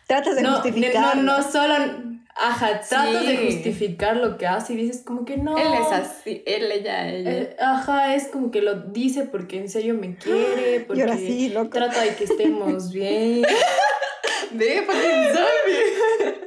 Tratas 0.06 0.36
de 0.36 0.42
no, 0.42 0.54
justificar. 0.56 1.16
no, 1.16 1.22
no 1.22 1.42
solo, 1.42 1.74
ajá, 2.34 2.80
tratas 2.80 3.26
de 3.26 3.36
justificar 3.46 4.16
lo 4.16 4.36
que 4.36 4.46
hace 4.46 4.72
y 4.74 4.76
dices 4.76 5.02
como 5.04 5.24
que 5.24 5.36
no. 5.36 5.56
Él 5.56 5.72
es 5.80 5.92
así, 5.92 6.42
él, 6.46 6.70
ella, 6.70 7.08
ella. 7.08 7.30
Eh, 7.30 7.56
ajá, 7.60 8.14
es 8.14 8.28
como 8.28 8.50
que 8.50 8.60
lo 8.62 8.74
dice 8.74 9.24
porque 9.24 9.58
en 9.58 9.68
serio 9.68 9.94
me 9.94 10.16
quiere, 10.16 10.80
porque 10.80 10.98
Y 10.98 11.02
ahora 11.02 11.16
sí, 11.16 11.48
loco. 11.50 11.70
trata 11.70 12.02
de 12.02 12.14
que 12.14 12.24
estemos 12.24 12.92
bien. 12.92 13.42
Ve, 14.52 14.82
fucking 14.86 15.24
zombie. 15.34 16.42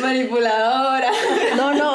Manipuladora. 0.00 0.89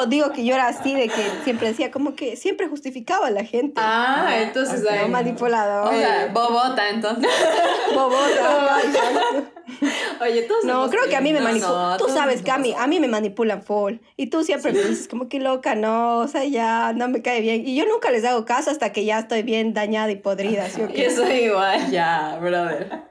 No, 0.06 0.10
digo 0.10 0.32
que 0.32 0.44
yo 0.44 0.54
era 0.54 0.68
así, 0.68 0.94
de 0.94 1.08
que 1.08 1.22
siempre 1.44 1.68
decía 1.68 1.90
como 1.90 2.14
que 2.14 2.36
siempre 2.36 2.68
justificaba 2.68 3.26
a 3.26 3.30
la 3.30 3.44
gente. 3.44 3.74
Ah, 3.82 4.26
Ah, 4.28 4.42
entonces 4.42 4.82
ok. 4.82 4.90
ahí 4.90 5.08
manipulador. 5.10 5.94
O 5.94 5.98
sea, 5.98 6.30
bobota, 6.32 6.88
entonces. 6.88 7.30
bobota. 7.94 8.78
Oye, 10.22 10.42
todos 10.42 10.64
No, 10.64 10.88
creo 10.90 11.04
que 11.08 11.16
a 11.16 11.20
mí 11.20 11.32
me 11.32 11.40
manipulan. 11.40 11.90
no, 11.90 11.96
tú 11.98 12.08
sabes 12.08 12.42
que 12.42 12.50
a 12.50 12.58
mí, 12.58 13.00
me 13.00 13.08
manipulan 13.08 13.62
full. 13.62 13.94
Y 14.16 14.28
tú 14.28 14.44
siempre 14.44 14.72
me 14.72 14.80
dices 14.82 15.08
como 15.08 15.28
que 15.28 15.38
loca, 15.40 15.74
no, 15.74 16.18
o 16.18 16.28
sea, 16.28 16.44
ya 16.44 16.92
no 16.94 17.08
me 17.08 17.20
cae 17.22 17.40
bien. 17.40 17.66
Y 17.66 17.74
yo 17.76 17.84
nunca 17.86 18.10
les 18.10 18.24
hago 18.24 18.44
caso 18.44 18.70
hasta 18.70 18.92
que 18.92 19.04
ya 19.04 19.18
estoy 19.20 19.42
bien 19.42 19.74
dañada 19.74 20.10
y 20.10 20.16
podrida. 20.16 20.68
¿sí 20.70 20.80
o 20.82 20.88
Y 20.88 20.92
qué? 20.92 21.06
eso 21.06 21.28
igual. 21.30 21.90
Ya, 21.90 22.38
brother. 22.40 23.02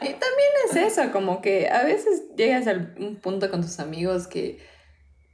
Y 0.00 0.06
también 0.06 0.50
es 0.70 0.76
eso, 0.76 1.10
como 1.12 1.40
que 1.40 1.68
a 1.68 1.82
veces 1.84 2.22
llegas 2.36 2.66
a 2.66 2.72
un 2.72 3.16
punto 3.22 3.50
con 3.50 3.62
tus 3.62 3.78
amigos 3.80 4.26
que 4.26 4.58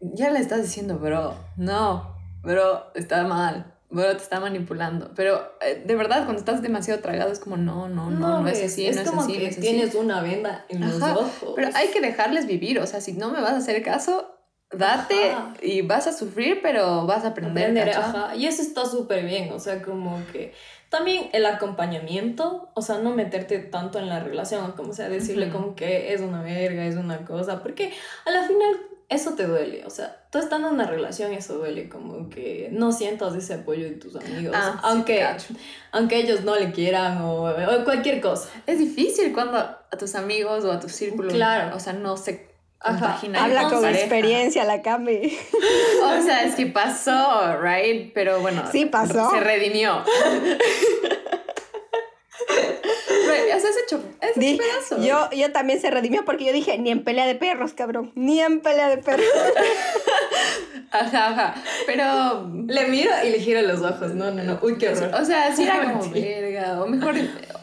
ya 0.00 0.30
le 0.30 0.38
estás 0.40 0.62
diciendo, 0.62 0.98
bro, 0.98 1.34
no, 1.56 2.14
bro, 2.42 2.84
está 2.94 3.24
mal, 3.24 3.74
bro, 3.90 4.16
te 4.16 4.22
está 4.22 4.40
manipulando. 4.40 5.12
Pero 5.14 5.52
eh, 5.60 5.82
de 5.84 5.94
verdad, 5.94 6.24
cuando 6.24 6.38
estás 6.38 6.62
demasiado 6.62 7.00
tragado 7.00 7.32
es 7.32 7.38
como, 7.38 7.56
no, 7.56 7.88
no, 7.88 8.10
no, 8.10 8.40
no, 8.40 8.48
es 8.48 8.60
ves, 8.60 8.72
así, 8.72 8.86
es 8.86 8.96
no 8.96 9.02
es 9.02 9.08
como 9.10 9.22
así, 9.22 9.32
que 9.32 9.38
no 9.40 9.44
es 9.46 9.52
así. 9.52 9.60
tienes 9.60 9.94
una 9.94 10.22
venda 10.22 10.64
en 10.68 10.80
los 10.80 11.02
Ajá, 11.02 11.14
ojos. 11.18 11.52
Pero 11.56 11.70
hay 11.74 11.88
que 11.88 12.00
dejarles 12.00 12.46
vivir, 12.46 12.78
o 12.78 12.86
sea, 12.86 13.00
si 13.00 13.12
no 13.14 13.30
me 13.30 13.40
vas 13.40 13.52
a 13.52 13.56
hacer 13.58 13.82
caso, 13.82 14.34
date 14.70 15.32
Ajá. 15.32 15.54
y 15.62 15.82
vas 15.82 16.06
a 16.06 16.12
sufrir, 16.12 16.60
pero 16.62 17.06
vas 17.06 17.24
a 17.24 17.28
aprender. 17.28 17.70
aprender, 17.70 17.90
ajá. 17.96 18.36
Y 18.36 18.46
eso 18.46 18.62
está 18.62 18.84
súper 18.84 19.24
bien, 19.24 19.50
o 19.52 19.58
sea, 19.58 19.82
como 19.82 20.20
que 20.32 20.52
también 20.90 21.28
el 21.32 21.44
acompañamiento, 21.46 22.70
o 22.74 22.82
sea, 22.82 22.98
no 22.98 23.10
meterte 23.14 23.58
tanto 23.58 23.98
en 23.98 24.08
la 24.08 24.20
relación, 24.20 24.72
como 24.72 24.92
sea, 24.92 25.08
decirle 25.08 25.48
Ujú. 25.48 25.56
como 25.56 25.74
que 25.74 26.12
es 26.12 26.20
una 26.20 26.42
verga, 26.42 26.84
es 26.86 26.96
una 26.96 27.24
cosa, 27.24 27.62
porque 27.62 27.92
a 28.26 28.30
la 28.30 28.42
final 28.44 28.76
eso 29.08 29.32
te 29.34 29.46
duele, 29.46 29.84
o 29.86 29.90
sea, 29.90 30.16
tú 30.30 30.38
estando 30.38 30.68
en 30.68 30.74
una 30.74 30.86
relación 30.86 31.32
eso 31.32 31.54
duele, 31.54 31.88
como 31.88 32.28
que 32.28 32.68
no 32.72 32.92
sientas 32.92 33.34
ese 33.34 33.54
apoyo 33.54 33.84
de 33.84 33.92
tus 33.92 34.14
amigos, 34.16 34.54
Ah, 34.56 34.72
sí, 34.74 34.78
aunque, 34.82 35.18
cacho. 35.20 35.54
aunque 35.92 36.16
ellos 36.18 36.42
no 36.44 36.56
le 36.56 36.72
quieran 36.72 37.22
o, 37.22 37.44
o 37.48 37.84
cualquier 37.84 38.20
cosa. 38.20 38.50
Es 38.66 38.78
difícil 38.78 39.32
cuando 39.32 39.56
a 39.58 39.96
tus 39.98 40.14
amigos 40.14 40.64
o 40.64 40.72
a 40.72 40.78
tu 40.78 40.88
círculo, 40.90 41.30
Claro. 41.30 41.74
o 41.76 41.80
sea, 41.80 41.94
no 41.94 42.16
se 42.18 42.48
compagina 42.78 43.42
Habla 43.44 43.70
con 43.70 43.80
pareja. 43.82 44.00
experiencia 44.00 44.64
la 44.64 44.82
Cami. 44.82 45.36
O 46.04 46.22
sea, 46.22 46.44
es 46.44 46.54
que 46.54 46.66
pasó, 46.66 47.56
right? 47.60 48.12
Pero 48.14 48.40
bueno, 48.40 48.62
Sí, 48.70 48.84
pasó. 48.86 49.30
se 49.30 49.40
redimió. 49.40 50.02
Yo, 55.00 55.30
yo 55.30 55.52
también 55.52 55.80
se 55.80 55.90
redimió 55.90 56.24
porque 56.24 56.44
yo 56.44 56.52
dije, 56.52 56.78
ni 56.78 56.90
en 56.90 57.04
pelea 57.04 57.26
de 57.26 57.34
perros, 57.34 57.72
cabrón. 57.72 58.12
Ni 58.14 58.40
en 58.40 58.60
pelea 58.60 58.88
de 58.88 58.98
perros. 58.98 59.26
Ajá, 60.90 61.28
ajá. 61.28 61.54
Pero. 61.86 62.50
Le 62.66 62.88
miro 62.88 63.10
y 63.24 63.30
le 63.30 63.40
giro 63.40 63.60
los 63.62 63.82
ojos, 63.82 64.14
no, 64.14 64.30
no, 64.30 64.42
no, 64.42 64.58
uy, 64.62 64.78
qué 64.78 64.88
horror. 64.88 65.10
O 65.20 65.24
sea, 65.24 65.54
sí 65.54 65.64
era 65.64 65.92
como 65.92 66.10
verga. 66.10 66.82
O 66.82 66.86
mejor. 66.86 67.14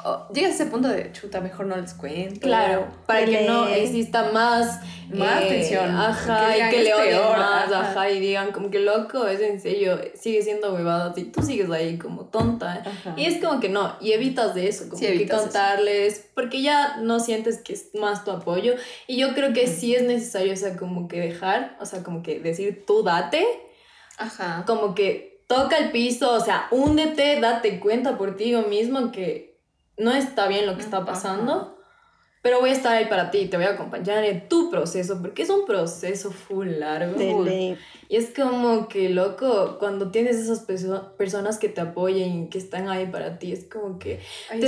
O 0.06 0.32
llegas 0.34 0.52
a 0.52 0.56
ese 0.56 0.66
punto 0.68 0.88
de 0.88 1.12
chuta, 1.12 1.42
mejor 1.42 1.66
no 1.66 1.76
les 1.76 1.94
cuento. 1.94 2.40
Claro, 2.42 2.88
para 3.08 3.26
que 3.26 3.42
no 3.48 3.68
exista 3.68 4.32
más, 4.32 4.80
Más 5.14 5.48
tensión, 5.48 5.96
Ajá, 5.96 6.52
que 6.54 6.58
y 6.58 6.70
que 6.72 6.78
"Es 6.80 6.84
le 6.86 6.94
odien 6.96 7.10
peor", 7.10 7.38
más, 7.38 7.72
ajá. 7.72 7.92
ajá. 7.92 8.10
y 8.10 8.20
digan 8.20 8.52
como 8.52 8.72
que 8.72 8.80
loco, 8.80 9.28
es 9.28 9.40
en 9.40 9.62
serio, 9.62 10.00
sigue 10.16 10.42
siendo 10.42 10.74
huevadas 10.74 11.16
y 11.18 11.26
tú 11.26 11.44
sigues 11.44 11.70
ahí 11.70 11.98
como 12.00 12.26
tonta. 12.26 12.82
Ajá. 12.86 13.14
Y 13.16 13.26
es 13.26 13.44
como 13.44 13.60
que 13.60 13.70
no, 13.70 13.96
y 14.02 14.14
evitas 14.14 14.56
de 14.56 14.68
eso, 14.68 14.86
como 14.90 14.98
Sí, 15.00 15.06
que 15.06 15.24
eso. 15.26 15.38
contarles, 15.38 16.26
porque 16.34 16.62
ya 16.64 16.98
no 16.98 17.20
sientes 17.20 17.60
que 17.60 17.74
es 17.74 17.90
más 18.00 18.24
tu 18.26 18.32
apoyo. 18.32 18.74
Y 19.08 19.18
yo 19.18 19.34
creo 19.36 19.54
que 19.54 19.68
sí 19.68 19.94
es 19.96 20.02
necesario, 20.04 20.54
o 20.54 20.58
sea, 20.58 20.76
como 20.76 21.08
que 21.08 21.20
dejar, 21.20 21.78
o 21.80 21.86
sea, 21.86 22.02
como 22.04 22.24
que 22.24 22.40
decir 22.40 22.84
tú 22.88 23.04
date, 23.04 23.46
Ajá. 24.18 24.64
como 24.66 24.96
que 24.96 25.42
toca 25.48 25.78
el 25.78 25.92
piso, 25.92 26.34
o 26.34 26.40
sea, 26.40 26.68
húndete, 26.72 27.40
date 27.40 27.80
cuenta 27.80 28.18
por 28.18 28.36
ti 28.36 28.56
mismo 28.56 29.12
que 29.12 29.55
no 29.98 30.12
está 30.12 30.48
bien 30.48 30.66
lo 30.66 30.76
que 30.76 30.82
está 30.82 31.06
pasando, 31.06 31.72
pero 32.42 32.60
voy 32.60 32.70
a 32.70 32.74
estar 32.74 32.94
ahí 32.94 33.06
para 33.08 33.32
ti 33.32 33.48
te 33.48 33.58
voy 33.58 33.66
a 33.66 33.72
acompañar 33.72 34.24
en 34.24 34.48
tu 34.48 34.70
proceso, 34.70 35.20
porque 35.20 35.42
es 35.42 35.50
un 35.50 35.66
proceso 35.66 36.30
full 36.32 36.68
largo. 36.78 37.16
Full. 37.18 37.48
Y 38.08 38.16
es 38.18 38.32
como 38.36 38.88
que, 38.88 39.10
loco, 39.10 39.78
cuando 39.80 40.12
tienes 40.12 40.36
esas 40.36 40.68
perso- 40.68 41.16
personas 41.18 41.58
que 41.58 41.70
te 41.70 41.82
apoyen 41.82 42.44
y 42.44 42.50
que 42.50 42.60
están 42.60 42.88
ahí 42.88 43.08
para 43.08 43.40
ti, 43.40 43.52
es 43.52 43.66
como 43.66 43.98
que 43.98 44.20
Ay, 44.52 44.60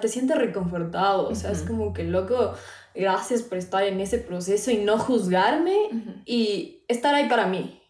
te 0.00 0.08
sientes 0.08 0.36
reconfortado, 0.36 1.28
o 1.28 1.34
sea, 1.36 1.52
es 1.52 1.62
como 1.62 1.92
que, 1.92 2.02
loco, 2.02 2.52
gracias 2.94 3.42
por 3.42 3.56
estar 3.58 3.84
en 3.84 4.00
ese 4.00 4.18
proceso 4.18 4.72
y 4.72 4.78
no 4.78 4.98
juzgarme 4.98 5.76
y 6.26 6.82
estar 6.88 7.14
ahí 7.14 7.28
para 7.28 7.46
mí. 7.46 7.80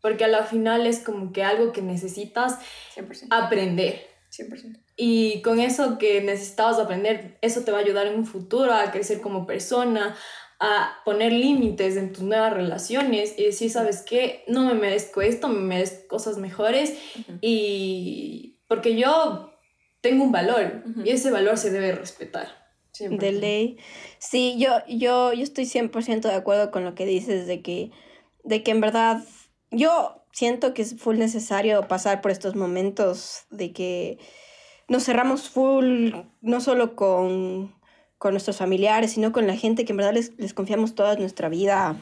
Porque 0.00 0.24
a 0.24 0.28
la 0.28 0.44
final 0.44 0.86
es 0.86 1.00
como 1.00 1.32
que 1.32 1.42
algo 1.42 1.72
que 1.72 1.82
necesitas 1.82 2.60
100%. 2.96 3.26
aprender. 3.30 4.06
100%. 4.38 4.78
Y 4.96 5.42
con 5.42 5.60
eso 5.60 5.98
que 5.98 6.20
necesitabas 6.20 6.78
aprender, 6.78 7.38
eso 7.42 7.62
te 7.62 7.70
va 7.70 7.78
a 7.78 7.82
ayudar 7.82 8.06
en 8.06 8.18
un 8.18 8.26
futuro 8.26 8.72
a 8.72 8.90
crecer 8.90 9.20
como 9.20 9.46
persona, 9.46 10.16
a 10.60 10.96
poner 11.04 11.32
límites 11.32 11.96
en 11.96 12.12
tus 12.12 12.24
nuevas 12.24 12.52
relaciones 12.52 13.34
y 13.38 13.44
decir, 13.44 13.70
¿sabes 13.70 14.02
qué? 14.02 14.42
No 14.48 14.64
me 14.64 14.74
merezco 14.74 15.22
esto, 15.22 15.48
me 15.48 15.60
merezco 15.60 16.08
cosas 16.08 16.38
mejores 16.38 16.98
Ujú. 17.18 17.38
y 17.40 18.58
porque 18.66 18.96
yo 18.96 19.52
tengo 20.00 20.24
un 20.24 20.32
valor 20.32 20.82
Ujú. 20.84 21.02
y 21.04 21.10
ese 21.10 21.30
valor 21.30 21.58
se 21.58 21.70
debe 21.70 21.92
respetar. 21.92 22.48
100%. 22.92 23.18
De 23.18 23.32
ley. 23.32 23.78
Sí, 24.18 24.56
yo, 24.58 24.78
yo, 24.88 25.32
yo 25.32 25.44
estoy 25.44 25.66
100% 25.66 26.22
de 26.22 26.34
acuerdo 26.34 26.72
con 26.72 26.84
lo 26.84 26.96
que 26.96 27.06
dices 27.06 27.46
de 27.46 27.62
que, 27.62 27.92
de 28.42 28.64
que 28.64 28.72
en 28.72 28.80
verdad 28.80 29.22
yo 29.70 30.17
siento 30.32 30.74
que 30.74 30.82
es 30.82 30.98
full 31.00 31.18
necesario 31.18 31.86
pasar 31.88 32.20
por 32.20 32.30
estos 32.30 32.54
momentos 32.54 33.44
de 33.50 33.72
que 33.72 34.18
nos 34.88 35.04
cerramos 35.04 35.48
full, 35.50 36.12
no 36.40 36.60
solo 36.60 36.96
con, 36.96 37.74
con 38.18 38.32
nuestros 38.32 38.56
familiares, 38.56 39.12
sino 39.12 39.32
con 39.32 39.46
la 39.46 39.56
gente 39.56 39.84
que 39.84 39.92
en 39.92 39.98
verdad 39.98 40.14
les, 40.14 40.32
les 40.38 40.54
confiamos 40.54 40.94
toda 40.94 41.16
nuestra 41.16 41.48
vida 41.48 41.96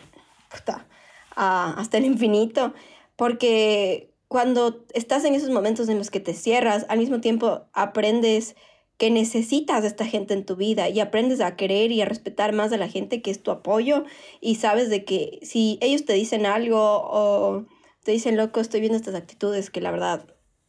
puta, 0.50 0.86
a- 1.34 1.74
hasta 1.78 1.98
el 1.98 2.04
infinito. 2.04 2.74
Porque 3.16 4.12
cuando 4.28 4.84
estás 4.94 5.24
en 5.24 5.34
esos 5.34 5.50
momentos 5.50 5.88
en 5.88 5.98
los 5.98 6.10
que 6.10 6.20
te 6.20 6.34
cierras, 6.34 6.86
al 6.88 6.98
mismo 6.98 7.20
tiempo 7.20 7.62
aprendes 7.72 8.54
que 8.98 9.10
necesitas 9.10 9.84
a 9.84 9.86
esta 9.86 10.06
gente 10.06 10.32
en 10.32 10.46
tu 10.46 10.56
vida 10.56 10.88
y 10.88 11.00
aprendes 11.00 11.40
a 11.40 11.56
querer 11.56 11.92
y 11.92 12.00
a 12.00 12.06
respetar 12.06 12.54
más 12.54 12.72
a 12.72 12.78
la 12.78 12.88
gente 12.88 13.20
que 13.20 13.30
es 13.30 13.42
tu 13.42 13.50
apoyo 13.50 14.04
y 14.40 14.54
sabes 14.54 14.88
de 14.88 15.04
que 15.04 15.38
si 15.42 15.78
ellos 15.82 16.04
te 16.06 16.14
dicen 16.14 16.46
algo 16.46 16.78
o 16.80 17.66
te 18.06 18.12
dicen, 18.12 18.36
loco, 18.36 18.60
estoy 18.60 18.78
viendo 18.78 18.96
estas 18.96 19.16
actitudes 19.16 19.68
que 19.68 19.80
la 19.80 19.90
verdad 19.90 20.24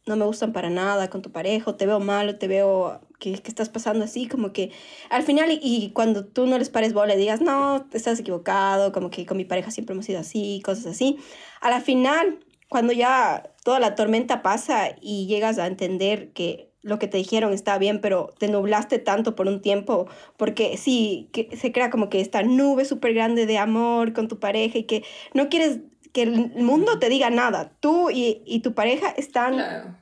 no 0.06 0.16
me 0.16 0.24
gustan 0.24 0.52
para 0.52 0.70
nada 0.70 1.08
con 1.08 1.22
tu 1.22 1.30
pareja, 1.30 1.70
o 1.70 1.76
te 1.76 1.86
veo 1.86 2.00
mal, 2.00 2.28
o 2.28 2.36
te 2.36 2.48
veo 2.48 3.00
que, 3.20 3.32
que 3.34 3.48
estás 3.48 3.68
pasando 3.68 4.04
así, 4.04 4.26
como 4.26 4.52
que 4.52 4.72
al 5.08 5.22
final 5.22 5.52
y, 5.52 5.60
y 5.62 5.92
cuando 5.92 6.26
tú 6.26 6.46
no 6.46 6.58
les 6.58 6.68
pares 6.68 6.92
bola 6.92 7.14
y 7.14 7.18
digas, 7.18 7.40
no, 7.40 7.86
estás 7.92 8.18
equivocado, 8.18 8.90
como 8.90 9.08
que 9.10 9.24
con 9.24 9.36
mi 9.36 9.44
pareja 9.44 9.70
siempre 9.70 9.92
hemos 9.92 10.06
sido 10.06 10.18
así, 10.18 10.60
cosas 10.64 10.86
así, 10.86 11.16
a 11.60 11.70
la 11.70 11.80
final, 11.80 12.40
cuando 12.68 12.92
ya 12.92 13.54
toda 13.62 13.78
la 13.78 13.94
tormenta 13.94 14.42
pasa 14.42 14.96
y 15.00 15.28
llegas 15.28 15.58
a 15.58 15.68
entender 15.68 16.32
que 16.32 16.72
lo 16.82 16.98
que 16.98 17.06
te 17.06 17.18
dijeron 17.18 17.52
está 17.52 17.78
bien, 17.78 18.00
pero 18.00 18.30
te 18.38 18.48
nublaste 18.48 18.98
tanto 18.98 19.36
por 19.36 19.46
un 19.46 19.62
tiempo, 19.62 20.08
porque 20.36 20.76
sí, 20.76 21.28
que 21.32 21.56
se 21.56 21.70
crea 21.70 21.90
como 21.90 22.08
que 22.08 22.20
esta 22.20 22.42
nube 22.42 22.84
súper 22.84 23.14
grande 23.14 23.46
de 23.46 23.58
amor 23.58 24.12
con 24.12 24.26
tu 24.26 24.40
pareja 24.40 24.78
y 24.78 24.84
que 24.84 25.04
no 25.34 25.48
quieres 25.48 25.80
que 26.12 26.22
el 26.22 26.50
mundo 26.56 26.98
te 26.98 27.08
diga 27.08 27.30
nada. 27.30 27.72
Tú 27.80 28.10
y, 28.10 28.42
y 28.46 28.60
tu 28.60 28.74
pareja 28.74 29.10
están 29.10 29.54
Claro. 29.54 29.96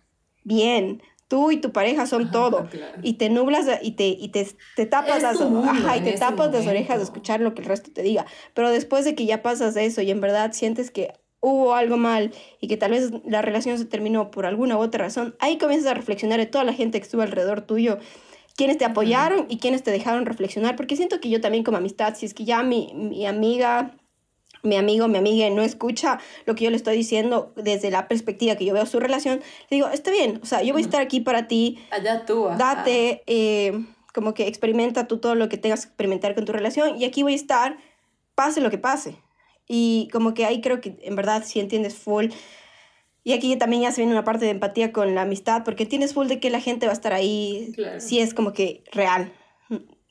bien. 0.45 1.03
Tú 1.29 1.51
y 1.51 1.57
tu 1.57 1.73
pareja 1.73 2.07
son 2.07 2.23
Ajá, 2.23 2.33
todo. 2.33 2.69
claro. 2.71 2.99
Y 3.03 3.15
te 3.15 3.29
nublas 3.31 3.67
y 3.83 3.93
te, 3.93 4.07
y 4.07 4.29
te, 4.29 4.47
te 4.77 4.87
tapas 4.87 5.23
las 5.23 5.41
ajá, 5.41 5.97
y 5.97 6.01
te 6.03 6.13
tapas 6.13 6.53
las 6.53 6.67
orejas 6.69 6.99
de 6.99 7.05
escuchar 7.05 7.41
lo 7.41 7.53
que 7.53 7.63
el 7.63 7.69
resto 7.69 7.91
te 7.91 8.03
diga. 8.03 8.27
Pero 8.55 8.71
después 8.71 9.05
de 9.05 9.17
que 9.17 9.27
ya 9.27 9.43
pasas 9.43 9.75
eso 9.77 10.03
y 10.03 10.11
en 10.13 10.21
verdad 10.21 10.53
sientes 10.53 10.93
que 10.93 11.13
hubo 11.41 11.75
algo 11.75 11.97
mal 11.97 12.33
y 12.61 12.69
que 12.69 12.77
tal 12.77 12.93
vez 12.93 13.11
la 13.25 13.43
relación 13.43 13.77
se 13.77 13.85
terminó 13.87 14.31
por 14.31 14.47
alguna 14.47 14.77
u 14.77 14.81
otra 14.81 15.05
razón, 15.05 15.35
ahí 15.41 15.59
comienzas 15.59 15.91
a 15.91 15.95
reflexionar 15.95 16.39
de 16.39 16.47
toda 16.47 16.63
la 16.65 16.73
gente 16.73 16.99
que 17.01 17.05
estuvo 17.05 17.23
alrededor 17.23 17.61
tuyo, 17.63 17.99
quienes 18.57 18.79
te 18.79 18.85
apoyaron 18.85 19.47
y 19.49 19.59
quienes 19.59 19.83
te 19.83 19.91
dejaron 19.91 20.27
reflexionar, 20.27 20.77
porque 20.77 20.97
siento 20.97 21.21
que 21.21 21.29
yo 21.29 21.41
también 21.41 21.63
como 21.65 21.77
amistad, 21.77 22.15
si 22.15 22.25
es 22.27 22.35
que 22.35 22.45
ya 22.45 22.63
mi, 22.63 22.93
mi 22.95 23.27
amiga 23.27 23.97
mi 24.67 24.77
amigo, 24.77 25.09
mi 25.09 25.19
amiga 25.19 25.49
no 25.51 25.63
escucha 25.63 26.19
lo 26.45 26.55
que 26.55 26.65
yo 26.65 26.71
le 26.71 26.77
estoy 26.77 26.97
diciendo 26.97 27.53
desde 27.57 27.91
la 27.91 28.09
perspectiva 28.09 28.57
que 28.57 28.65
yo 28.65 28.75
veo 28.75 28.87
su 28.87 29.01
relación, 29.01 29.41
le 29.71 29.77
digo, 29.77 29.89
está 29.89 30.11
bien, 30.11 30.41
o 30.43 30.47
sea, 30.47 30.63
yo 30.63 30.73
voy 30.73 30.83
a 30.83 30.85
estar 30.85 31.01
aquí 31.01 31.21
para 31.21 31.49
ti, 31.49 31.79
Allá 31.91 32.25
tú. 32.27 32.49
ajá. 32.49 32.57
date, 32.59 33.23
eh, 33.27 33.85
como 34.13 34.35
que 34.35 34.47
experimenta 34.47 35.07
tú 35.07 35.19
todo 35.19 35.35
lo 35.35 35.49
que 35.49 35.57
tengas 35.59 35.83
que 35.83 35.89
experimentar 35.89 36.35
con 36.35 36.45
tu 36.45 36.53
relación 36.53 37.01
y 37.01 37.05
aquí 37.05 37.23
voy 37.23 37.33
a 37.33 37.37
estar, 37.37 37.77
pase 38.35 38.61
lo 38.61 38.71
que 38.71 38.79
pase. 38.79 39.17
Y 39.69 40.09
como 40.13 40.33
que 40.35 40.45
ahí 40.47 40.61
creo 40.61 40.81
que 40.81 40.97
en 41.03 41.17
verdad 41.17 41.43
sí 41.45 41.59
entiendes 41.61 41.95
full. 41.97 42.27
Y 43.25 43.33
aquí 43.33 43.57
también 43.57 43.83
ya 43.83 43.91
se 43.91 44.01
viene 44.01 44.13
una 44.13 44.23
parte 44.23 44.45
de 44.45 44.53
empatía 44.53 44.93
con 44.93 45.15
la 45.17 45.23
amistad, 45.23 45.65
porque 45.65 45.83
entiendes 45.83 46.15
full 46.15 46.29
de 46.29 46.39
que 46.39 46.49
la 46.51 46.61
gente 46.61 46.87
va 46.87 46.93
a 46.93 46.95
estar 46.95 47.13
ahí, 47.13 47.73
Claro. 47.75 47.99
si 48.01 48.21
es 48.21 48.33
como 48.35 48.53
que 48.53 48.85
real. 48.93 49.33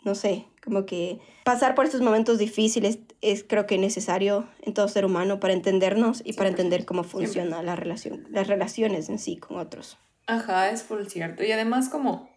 No 0.03 0.13
sé, 0.13 0.45
como 0.63 0.85
que 0.85 1.19
pasar 1.45 1.73
por 1.73 1.85
estos 1.85 2.01
momentos 2.01 2.37
difíciles 2.37 2.99
es 3.31 3.43
creo 3.43 3.65
que 3.65 3.77
necesario 3.77 4.47
en 4.61 4.73
todo 4.73 4.87
ser 4.87 5.05
humano 5.05 5.39
para 5.39 5.53
entendernos 5.53 6.21
y 6.23 6.33
para 6.33 6.49
entender 6.49 6.85
cómo 6.85 7.03
funciona 7.03 7.63
la 7.63 7.75
relación, 7.75 8.27
las 8.29 8.47
relaciones 8.47 9.09
en 9.09 9.19
sí 9.19 9.37
con 9.37 9.57
otros. 9.57 9.97
Ajá, 10.27 10.69
es 10.69 10.83
full 10.83 11.05
cierto. 11.07 11.43
Y 11.43 11.51
además 11.51 11.89
como, 11.89 12.29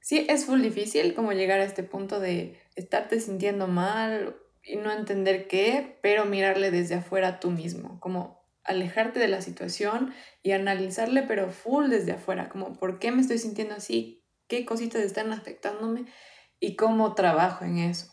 sí, 0.00 0.26
es 0.28 0.44
full 0.44 0.60
difícil 0.60 1.14
como 1.14 1.32
llegar 1.32 1.60
a 1.60 1.64
este 1.64 1.82
punto 1.82 2.20
de 2.20 2.60
estarte 2.74 3.20
sintiendo 3.20 3.68
mal 3.68 4.36
y 4.62 4.76
no 4.76 4.92
entender 4.92 5.48
qué, 5.48 5.98
pero 6.02 6.26
mirarle 6.26 6.70
desde 6.70 6.96
afuera 6.96 7.40
tú 7.40 7.50
mismo, 7.50 7.98
como 8.00 8.42
alejarte 8.64 9.18
de 9.18 9.28
la 9.28 9.40
situación 9.40 10.14
y 10.42 10.52
analizarle, 10.52 11.22
pero 11.22 11.50
full 11.50 11.88
desde 11.88 12.12
afuera, 12.12 12.48
como 12.48 12.74
por 12.74 12.98
qué 12.98 13.10
me 13.10 13.22
estoy 13.22 13.38
sintiendo 13.38 13.74
así, 13.74 14.24
qué 14.46 14.64
cositas 14.66 15.02
están 15.02 15.32
afectándome 15.32 16.04
y 16.60 16.76
cómo 16.76 17.14
trabajo 17.14 17.64
en 17.64 17.78
eso. 17.78 18.11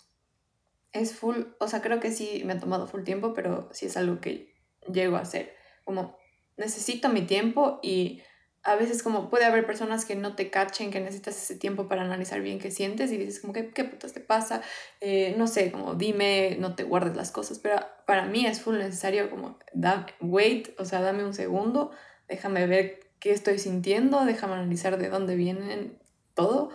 Es 0.92 1.16
full, 1.16 1.44
o 1.60 1.68
sea, 1.68 1.82
creo 1.82 2.00
que 2.00 2.12
sí 2.12 2.42
me 2.46 2.54
ha 2.54 2.60
tomado 2.60 2.88
full 2.88 3.04
tiempo, 3.04 3.34
pero 3.34 3.70
sí 3.72 3.86
es 3.86 3.98
algo 3.98 4.20
que 4.20 4.56
llego 4.92 5.18
a 5.18 5.22
hacer. 5.22 5.56
Como 5.84 6.18
necesito 6.58 7.10
mi 7.10 7.22
tiempo 7.22 7.80
y 7.82 8.22
a 8.64 8.76
veces 8.76 9.04
como 9.04 9.30
puede 9.30 9.46
haber 9.46 9.66
personas 9.66 10.04
que 10.06 10.16
no 10.16 10.36
te 10.36 10.50
cachen, 10.50 10.92
que 10.92 11.00
necesitas 11.00 11.38
ese 11.38 11.56
tiempo 11.56 11.88
para 11.88 12.02
analizar 12.02 12.42
bien 12.42 12.60
qué 12.60 12.72
sientes 12.72 13.12
y 13.12 13.18
dices 13.18 13.40
como 13.40 13.54
que 13.54 13.70
qué 13.72 13.86
putas 13.86 14.14
te 14.14 14.20
pasa, 14.20 14.62
Eh, 15.02 15.34
no 15.38 15.48
sé, 15.48 15.72
como 15.72 15.96
dime, 15.96 16.58
no 16.60 16.76
te 16.76 16.84
guardes 16.84 17.16
las 17.16 17.32
cosas, 17.32 17.60
pero 17.60 17.78
para 18.06 18.26
mí 18.26 18.46
es 18.46 18.62
full 18.62 18.78
necesario 18.78 19.30
como 19.30 19.58
da, 19.74 20.06
wait, 20.20 20.70
o 20.78 20.86
sea, 20.86 21.02
dame 21.02 21.24
un 21.24 21.34
segundo, 21.34 21.92
déjame 22.28 22.68
ver 22.68 23.00
qué 23.20 23.32
estoy 23.32 23.60
sintiendo, 23.60 24.26
déjame 24.26 24.54
analizar 24.56 24.98
de 24.98 25.10
dónde 25.10 25.36
vienen 25.36 25.98
todo 26.34 26.72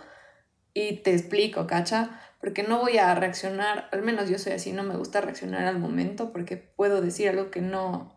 y 0.75 0.97
te 0.97 1.11
explico, 1.11 1.65
¿cacha? 1.65 2.19
Porque 2.39 2.61
no 2.61 2.79
voy 2.79 2.99
a 2.99 3.15
reaccionar, 3.15 3.89
al 3.91 4.03
menos 4.03 4.29
yo 4.29 4.37
soy 4.37 4.51
así, 4.53 4.71
no 4.73 4.83
me 4.83 4.95
gusta 4.95 5.21
reaccionar 5.21 5.65
al 5.65 5.79
momento 5.79 6.31
porque 6.31 6.57
puedo 6.57 7.01
decir 7.01 7.29
algo 7.29 7.49
que 7.49 7.61
no, 7.61 8.13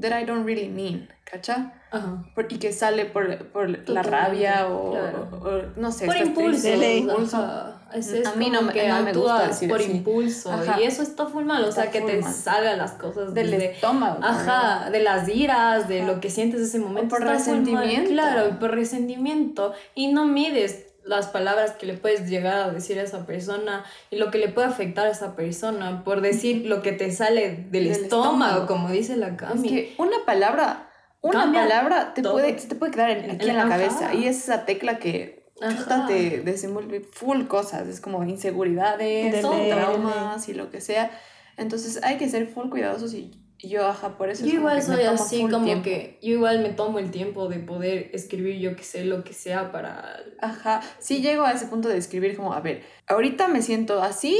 that 0.00 0.20
I 0.20 0.24
don't 0.26 0.44
really 0.44 0.68
mean, 0.68 1.08
¿cacha? 1.24 1.72
Ajá. 1.92 2.24
Por- 2.34 2.52
y 2.52 2.58
que 2.58 2.72
sale 2.72 3.04
por, 3.06 3.46
por 3.52 3.88
la 3.88 4.02
rabia 4.02 4.68
o, 4.68 4.90
claro. 4.90 5.28
o- 5.32 5.80
no 5.80 5.90
sé. 5.92 6.06
Por 6.06 6.16
impulso. 6.16 6.60
triste, 6.62 6.96
impulso. 6.98 7.74
Es, 7.94 8.08
es 8.12 8.26
A 8.26 8.34
mí 8.34 8.50
no 8.50 8.68
que 8.68 8.86
no 8.88 9.02
me 9.02 9.12
gusta 9.12 9.46
decir 9.48 9.68
por 9.68 9.80
así. 9.80 9.90
impulso. 9.90 10.52
Ajá. 10.52 10.80
Y 10.80 10.84
eso 10.84 11.02
está 11.02 11.26
full 11.26 11.44
mal. 11.44 11.64
O 11.64 11.68
Está 11.70 11.82
sea, 11.82 11.90
que 11.90 12.00
te 12.02 12.20
mal. 12.20 12.32
salgan 12.32 12.78
las 12.78 12.92
cosas 12.92 13.32
Del 13.34 13.50
desde- 13.50 13.72
estómago. 13.72 14.18
Ajá, 14.22 14.90
de 14.90 15.00
las 15.00 15.28
iras, 15.28 15.88
de 15.88 16.02
Ajá. 16.02 16.12
lo 16.12 16.20
que 16.20 16.30
sientes 16.30 16.60
ese 16.60 16.78
momento. 16.78 17.08
por 17.16 17.22
está 17.26 17.38
full 17.38 17.52
mal, 17.54 17.82
resentimiento. 17.84 18.10
Claro, 18.10 18.58
por 18.60 18.70
resentimiento. 18.72 19.72
Y 19.94 20.12
no 20.12 20.26
mides 20.26 20.86
las 21.10 21.26
palabras 21.28 21.72
que 21.72 21.86
le 21.86 21.94
puedes 21.94 22.28
llegar 22.30 22.54
a 22.54 22.70
decir 22.70 22.98
a 22.98 23.02
esa 23.02 23.26
persona 23.26 23.84
y 24.10 24.16
lo 24.16 24.30
que 24.30 24.38
le 24.38 24.48
puede 24.48 24.68
afectar 24.68 25.06
a 25.06 25.10
esa 25.10 25.34
persona 25.36 26.04
por 26.04 26.20
decir 26.20 26.66
lo 26.66 26.82
que 26.82 26.92
te 26.92 27.10
sale 27.12 27.50
del, 27.50 27.70
Del 27.70 27.86
estómago, 27.88 28.30
estómago. 28.32 28.66
como 28.66 28.90
dice 28.90 29.16
la 29.16 29.28
Es 29.28 29.36
Cami. 29.36 29.68
que 29.68 29.94
una 29.98 30.24
palabra, 30.24 30.88
una 31.20 31.40
Cambia 31.40 31.62
palabra 31.62 32.14
te 32.14 32.22
todo. 32.22 32.34
puede, 32.34 32.52
te 32.52 32.74
puede 32.76 32.92
quedar 32.92 33.10
en- 33.10 33.30
aquí 33.32 33.48
en 33.50 33.56
la 33.56 33.62
Ajá. 33.62 33.70
cabeza. 33.70 34.14
Y 34.14 34.26
es 34.26 34.38
esa 34.44 34.64
tecla 34.64 34.98
que 34.98 35.50
Ajá. 35.60 36.06
te 36.06 36.40
desenvuelve 36.40 37.00
full 37.00 37.46
cosas. 37.46 37.88
Es 37.88 38.00
como 38.00 38.22
inseguridades, 38.24 39.32
De 39.32 39.42
son 39.42 39.68
traumas 39.68 40.48
y 40.48 40.54
lo 40.54 40.70
que 40.70 40.80
sea. 40.80 41.10
Entonces 41.56 42.00
hay 42.02 42.16
que 42.18 42.28
ser 42.28 42.46
full 42.46 42.70
cuidadosos 42.70 43.12
y 43.14 43.39
yo, 43.62 43.86
ajá, 43.86 44.16
por 44.16 44.30
eso 44.30 44.44
es 44.44 44.50
Yo 44.50 44.58
como 44.58 44.70
igual 44.70 44.82
soy 44.82 45.04
así, 45.04 45.42
como 45.42 45.64
tiempo. 45.64 45.84
que 45.84 46.18
yo 46.22 46.34
igual 46.34 46.60
me 46.60 46.70
tomo 46.70 46.98
el 46.98 47.10
tiempo 47.10 47.48
de 47.48 47.58
poder 47.58 48.10
escribir 48.12 48.58
yo 48.58 48.76
que 48.76 48.82
sé 48.82 49.04
lo 49.04 49.24
que 49.24 49.32
sea 49.32 49.72
para... 49.72 50.20
Ajá, 50.40 50.80
sí 50.98 51.20
llego 51.20 51.44
a 51.44 51.52
ese 51.52 51.66
punto 51.66 51.88
de 51.88 51.98
escribir 51.98 52.36
como, 52.36 52.52
a 52.52 52.60
ver, 52.60 52.82
ahorita 53.06 53.48
me 53.48 53.62
siento 53.62 54.02
así, 54.02 54.38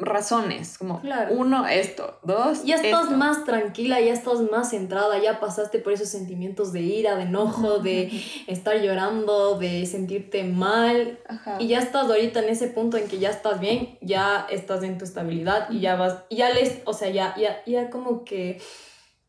razones, 0.00 0.78
como 0.78 1.00
Claro. 1.00 1.34
uno, 1.34 1.66
esto, 1.66 2.18
dos, 2.22 2.64
Ya 2.64 2.76
estás 2.76 3.04
esto. 3.04 3.16
más 3.16 3.44
tranquila, 3.44 4.00
ya 4.00 4.12
estás 4.12 4.40
más 4.50 4.70
centrada, 4.70 5.18
ya 5.18 5.40
pasaste 5.40 5.78
por 5.78 5.92
esos 5.92 6.08
sentimientos 6.08 6.72
de 6.72 6.80
ira, 6.80 7.16
de 7.16 7.22
enojo, 7.22 7.78
de 7.78 8.10
estar 8.46 8.80
llorando, 8.80 9.58
de 9.58 9.86
sentirte 9.86 10.44
mal. 10.44 11.18
Ajá. 11.28 11.56
Y 11.60 11.68
ya 11.68 11.78
estás 11.80 12.06
ahorita 12.06 12.40
en 12.40 12.48
ese 12.48 12.68
punto 12.68 12.96
en 12.96 13.08
que 13.08 13.18
ya 13.18 13.30
estás 13.30 13.60
bien, 13.60 13.98
ya 14.00 14.46
estás 14.50 14.82
en 14.82 14.98
tu 14.98 15.04
estabilidad 15.04 15.68
y 15.70 15.80
ya 15.80 15.96
vas, 15.96 16.18
y 16.28 16.36
ya 16.36 16.50
les, 16.50 16.78
o 16.84 16.92
sea, 16.92 17.10
ya, 17.10 17.34
ya, 17.36 17.62
ya 17.66 17.90
como 17.90 18.24
que 18.24 18.60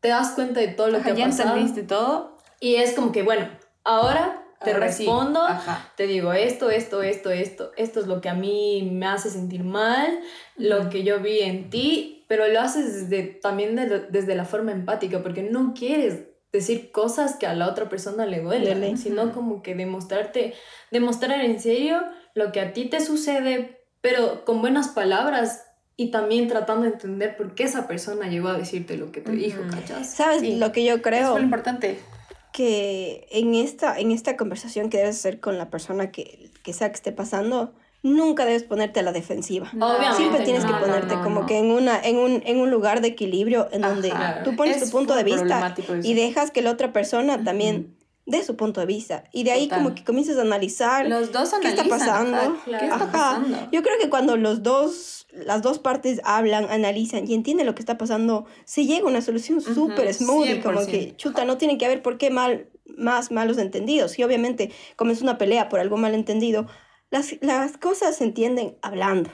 te 0.00 0.08
das 0.08 0.30
cuenta 0.32 0.60
de 0.60 0.68
todo 0.68 0.88
lo 0.88 0.98
Ajá, 0.98 1.06
que 1.06 1.12
ha 1.12 1.16
ya 1.16 1.26
pasado. 1.26 1.48
entendiste 1.50 1.82
todo. 1.82 2.36
Y 2.60 2.76
es 2.76 2.92
como 2.94 3.12
que, 3.12 3.22
bueno, 3.22 3.48
ahora 3.84 4.42
te 4.62 4.72
ahora 4.72 4.92
sí. 4.92 5.04
respondo, 5.04 5.40
Ajá. 5.42 5.90
te 5.96 6.06
digo 6.06 6.32
esto, 6.32 6.70
esto, 6.70 7.02
esto, 7.02 7.30
esto, 7.30 7.72
esto 7.76 8.00
es 8.00 8.06
lo 8.06 8.20
que 8.20 8.28
a 8.28 8.34
mí 8.34 8.88
me 8.92 9.06
hace 9.06 9.30
sentir 9.30 9.64
mal, 9.64 10.20
lo 10.56 10.90
que 10.90 11.02
yo 11.02 11.20
vi 11.20 11.40
en 11.40 11.70
ti, 11.70 12.24
pero 12.28 12.46
lo 12.48 12.60
haces 12.60 13.08
desde, 13.08 13.22
también 13.26 13.74
de- 13.76 14.06
desde 14.10 14.34
la 14.34 14.44
forma 14.44 14.72
empática, 14.72 15.22
porque 15.22 15.42
no 15.42 15.72
quieres 15.74 16.24
decir 16.52 16.90
cosas 16.92 17.36
que 17.36 17.46
a 17.46 17.54
la 17.54 17.68
otra 17.68 17.88
persona 17.88 18.26
le 18.26 18.40
duelen, 18.40 18.80
Duele. 18.80 18.96
sino 18.96 19.32
como 19.32 19.62
que 19.62 19.74
demostrarte, 19.74 20.54
demostrar 20.90 21.40
en 21.40 21.60
serio 21.60 22.02
lo 22.34 22.52
que 22.52 22.60
a 22.60 22.72
ti 22.72 22.86
te 22.86 23.00
sucede, 23.00 23.78
pero 24.00 24.44
con 24.44 24.60
buenas 24.60 24.88
palabras 24.88 25.64
y 25.96 26.10
también 26.10 26.48
tratando 26.48 26.82
de 26.84 26.92
entender 26.92 27.36
por 27.36 27.54
qué 27.54 27.64
esa 27.64 27.86
persona 27.86 28.28
llegó 28.28 28.48
a 28.48 28.58
decirte 28.58 28.96
lo 28.96 29.12
que 29.12 29.20
te 29.20 29.32
dijo, 29.32 29.60
Ujú. 29.60 29.70
¿cachas? 29.70 30.10
¿Sabes 30.10 30.40
Sí. 30.40 30.56
lo 30.56 30.72
que 30.72 30.84
yo 30.84 30.94
Es 30.96 31.02
creo? 31.02 31.32
muy 31.34 31.42
importante. 31.42 31.98
Que 32.52 33.26
en 33.30 33.54
esta, 33.54 33.98
en 33.98 34.10
esta 34.10 34.36
conversación 34.36 34.90
que 34.90 34.98
debes 34.98 35.16
hacer 35.16 35.40
con 35.40 35.58
la 35.58 35.70
persona 35.70 36.10
que, 36.10 36.50
que 36.62 36.72
sea 36.72 36.88
que 36.88 36.96
esté 36.96 37.12
pasando, 37.12 37.72
nunca 38.02 38.44
debes 38.44 38.62
ponerte 38.62 39.00
a 39.00 39.02
la 39.02 39.12
defensiva. 39.12 39.70
Obviamente 39.74 40.16
Siempre 40.16 40.44
tienes 40.44 40.64
que 40.64 40.72
no, 40.72 40.80
ponerte 40.80 41.16
no, 41.16 41.22
como 41.22 41.46
que 41.46 41.58
en, 41.58 41.70
una, 41.70 42.00
en, 42.00 42.18
un, 42.18 42.42
en 42.44 42.60
un 42.60 42.70
lugar 42.70 43.00
de 43.00 43.08
equilibrio 43.08 43.68
en 43.72 43.82
donde 43.82 44.12
tú 44.44 44.56
pones 44.56 44.76
Es 44.78 44.84
tu 44.84 44.90
punto 44.90 45.14
de 45.14 45.24
vista 45.24 45.74
y 46.02 46.14
dejas 46.14 46.50
que 46.50 46.62
la 46.62 46.70
otra 46.70 46.92
persona 46.92 47.42
también 47.44 47.94
dé 48.30 48.42
su 48.44 48.56
punto 48.56 48.80
de 48.80 48.86
vista. 48.86 49.24
Y 49.32 49.44
de 49.44 49.52
ahí 49.52 49.64
Total. 49.68 49.82
como 49.82 49.94
que 49.94 50.04
comienzas 50.04 50.38
a 50.38 50.42
analizar. 50.42 51.06
Los 51.08 51.32
dos 51.32 51.52
¿Qué 51.60 51.68
está 51.68 51.84
pasando? 51.84 52.36
ajá, 52.36 52.52
Claro. 52.64 52.78
¿Qué 52.80 52.84
está 52.86 52.94
Ajá. 52.96 53.12
pasando? 53.12 53.68
Yo 53.72 53.82
creo 53.82 53.98
que 54.00 54.08
cuando 54.08 54.36
los 54.36 54.62
dos, 54.62 55.26
las 55.32 55.62
dos 55.62 55.78
partes 55.78 56.20
hablan, 56.24 56.66
analizan 56.70 57.28
y 57.28 57.34
entienden 57.34 57.66
lo 57.66 57.74
que 57.74 57.82
está 57.82 57.98
pasando, 57.98 58.46
se 58.64 58.86
llega 58.86 59.04
a 59.06 59.10
una 59.10 59.20
solución 59.20 59.58
Ujú, 59.58 59.74
súper 59.74 60.12
smooth 60.14 60.46
y 60.48 60.60
como 60.60 60.80
100%. 60.80 60.86
que, 60.90 61.16
chuta, 61.16 61.44
no 61.44 61.58
tiene 61.58 61.76
que 61.78 61.86
haber 61.86 62.02
por 62.02 62.16
qué 62.18 62.30
mal, 62.30 62.68
más 62.96 63.30
malos 63.30 63.58
entendidos. 63.58 64.18
Y 64.18 64.24
obviamente 64.24 64.70
comenzó 64.96 65.24
una 65.24 65.38
pelea 65.38 65.68
por 65.68 65.80
algo 65.80 65.96
mal 65.96 66.14
entendido. 66.14 66.66
Las, 67.10 67.34
las 67.40 67.76
cosas 67.76 68.16
se 68.16 68.24
entienden 68.24 68.76
hablando. 68.82 69.30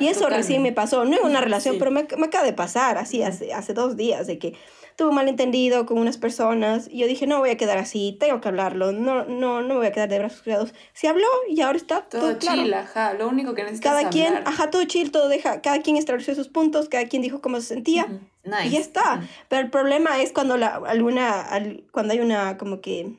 y 0.00 0.06
eso 0.06 0.28
recién 0.28 0.62
me 0.62 0.70
pasó, 0.70 1.04
no 1.04 1.16
en 1.18 1.24
una 1.24 1.40
relación, 1.40 1.74
Sí. 1.74 1.78
pero 1.80 1.90
me, 1.90 2.06
me 2.16 2.26
acaba 2.26 2.44
de 2.44 2.52
pasar, 2.52 2.96
así 2.96 3.22
hace, 3.24 3.52
hace 3.52 3.74
dos 3.74 3.96
días, 3.96 4.26
de 4.28 4.38
que 4.38 4.54
tuve 4.96 5.08
un 5.08 5.14
malentendido 5.16 5.86
con 5.86 5.98
unas 5.98 6.18
personas 6.18 6.88
y 6.90 6.98
yo 6.98 7.06
dije, 7.06 7.26
no 7.26 7.38
voy 7.40 7.50
a 7.50 7.56
quedar 7.56 7.78
así, 7.78 8.16
tengo 8.20 8.40
que 8.40 8.48
hablarlo, 8.48 8.92
no, 8.92 9.24
no, 9.24 9.60
no 9.62 9.68
me 9.68 9.74
voy 9.76 9.86
a 9.86 9.92
quedar 9.92 10.08
de 10.08 10.18
brazos 10.18 10.42
cruzados. 10.42 10.74
Se 10.92 11.08
habló 11.08 11.26
y 11.48 11.60
ahora 11.60 11.76
está 11.76 12.02
todo, 12.02 12.20
Todo 12.22 12.38
claro. 12.38 12.62
chill, 12.62 12.74
ajá. 12.74 13.14
Lo 13.14 13.28
único 13.28 13.54
que 13.54 13.62
necesitas 13.64 13.92
Cada 13.92 14.10
quien, 14.10 14.34
ajá, 14.46 14.70
todo 14.70 14.84
chill, 14.84 15.10
todo 15.10 15.28
deja, 15.28 15.60
cada 15.62 15.80
quien 15.82 15.96
estableció 15.96 16.34
sus 16.34 16.48
puntos, 16.48 16.88
cada 16.88 17.06
quien 17.06 17.22
dijo 17.22 17.40
cómo 17.40 17.56
se 17.60 17.66
sentía. 17.66 18.06
Nice. 18.44 18.66
Y 18.66 18.70
ya 18.70 18.78
está. 18.78 19.22
Pero 19.48 19.62
el 19.62 19.70
problema 19.70 20.20
es 20.22 20.32
cuando 20.32 20.56
la 20.56 20.76
alguna 20.86 21.40
al- 21.42 21.84
cuando 21.92 22.12
hay 22.12 22.20
una 22.20 22.56
como 22.58 22.80
que 22.80 23.18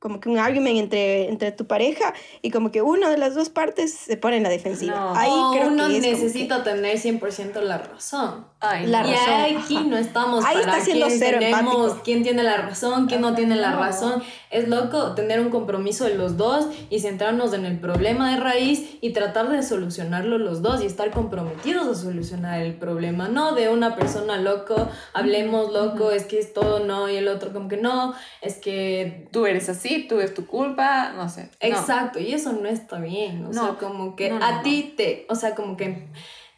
como 0.00 0.18
que 0.18 0.28
un 0.28 0.38
argument 0.38 0.76
entre, 0.78 1.28
entre 1.28 1.52
tu 1.52 1.66
pareja 1.66 2.12
y 2.42 2.50
como 2.50 2.72
que 2.72 2.82
una 2.82 3.08
de 3.10 3.18
las 3.18 3.34
dos 3.34 3.50
partes 3.50 3.92
se 3.94 4.16
pone 4.16 4.38
en 4.38 4.42
la 4.42 4.48
defensiva. 4.48 4.94
No. 4.98 5.14
Ahí 5.14 5.30
o 5.32 5.50
creo 5.52 5.68
uno 5.68 5.88
que 5.88 5.98
es 5.98 6.02
necesita 6.02 6.64
tener 6.64 6.96
100% 6.98 7.60
la 7.60 7.78
razón. 7.78 8.46
Ay, 8.60 8.86
La 8.86 9.06
y 9.06 9.12
razón, 9.12 9.62
aquí 9.62 9.76
ajá. 9.76 9.84
no 9.86 9.96
estamos 9.98 10.44
Ahí 10.44 10.56
para 10.56 10.72
está 10.72 10.84
siendo 10.84 11.06
quién 11.06 11.18
cero 11.18 11.38
tenemos, 11.38 11.74
empático. 11.74 12.02
quién 12.04 12.22
tiene 12.22 12.42
la 12.42 12.56
razón, 12.58 13.06
quién 13.06 13.20
no 13.20 13.34
tiene 13.34 13.56
la 13.56 13.70
no. 13.70 13.78
razón. 13.78 14.22
Es 14.50 14.68
loco 14.68 15.14
tener 15.14 15.38
un 15.40 15.50
compromiso 15.50 16.04
de 16.04 16.14
los 16.14 16.36
dos 16.36 16.66
y 16.90 17.00
centrarnos 17.00 17.52
en 17.52 17.64
el 17.66 17.78
problema 17.78 18.30
de 18.34 18.40
raíz 18.40 18.96
y 19.00 19.12
tratar 19.12 19.48
de 19.50 19.62
solucionarlo 19.62 20.38
los 20.38 20.60
dos 20.62 20.82
y 20.82 20.86
estar 20.86 21.10
comprometidos 21.10 21.86
a 21.86 21.94
solucionar 21.94 22.60
el 22.62 22.74
problema, 22.74 23.28
no 23.28 23.54
de 23.54 23.68
una 23.68 23.96
persona 23.96 24.38
loco, 24.38 24.88
hablemos 25.12 25.72
loco, 25.72 26.10
es 26.10 26.24
que 26.24 26.38
es 26.38 26.52
todo 26.52 26.80
no 26.80 27.08
y 27.08 27.16
el 27.16 27.28
otro 27.28 27.52
como 27.52 27.68
que 27.68 27.76
no, 27.76 28.14
es 28.40 28.56
que 28.56 29.28
Tú 29.32 29.46
eres 29.46 29.68
así, 29.68 29.89
tú 29.98 30.20
es 30.20 30.34
tu 30.34 30.46
culpa, 30.46 31.12
no 31.12 31.28
sé. 31.28 31.42
No. 31.42 31.48
Exacto, 31.60 32.18
y 32.18 32.32
eso 32.32 32.52
no 32.52 32.68
está 32.68 32.98
bien. 32.98 33.44
O 33.46 33.52
sea, 33.52 33.62
No, 33.62 33.78
como 33.78 34.16
que 34.16 34.30
no, 34.30 34.44
a 34.44 34.62
ti 34.62 34.94
te, 34.96 35.26
o 35.28 35.34
sea, 35.34 35.54
como 35.54 35.76
que 35.76 36.08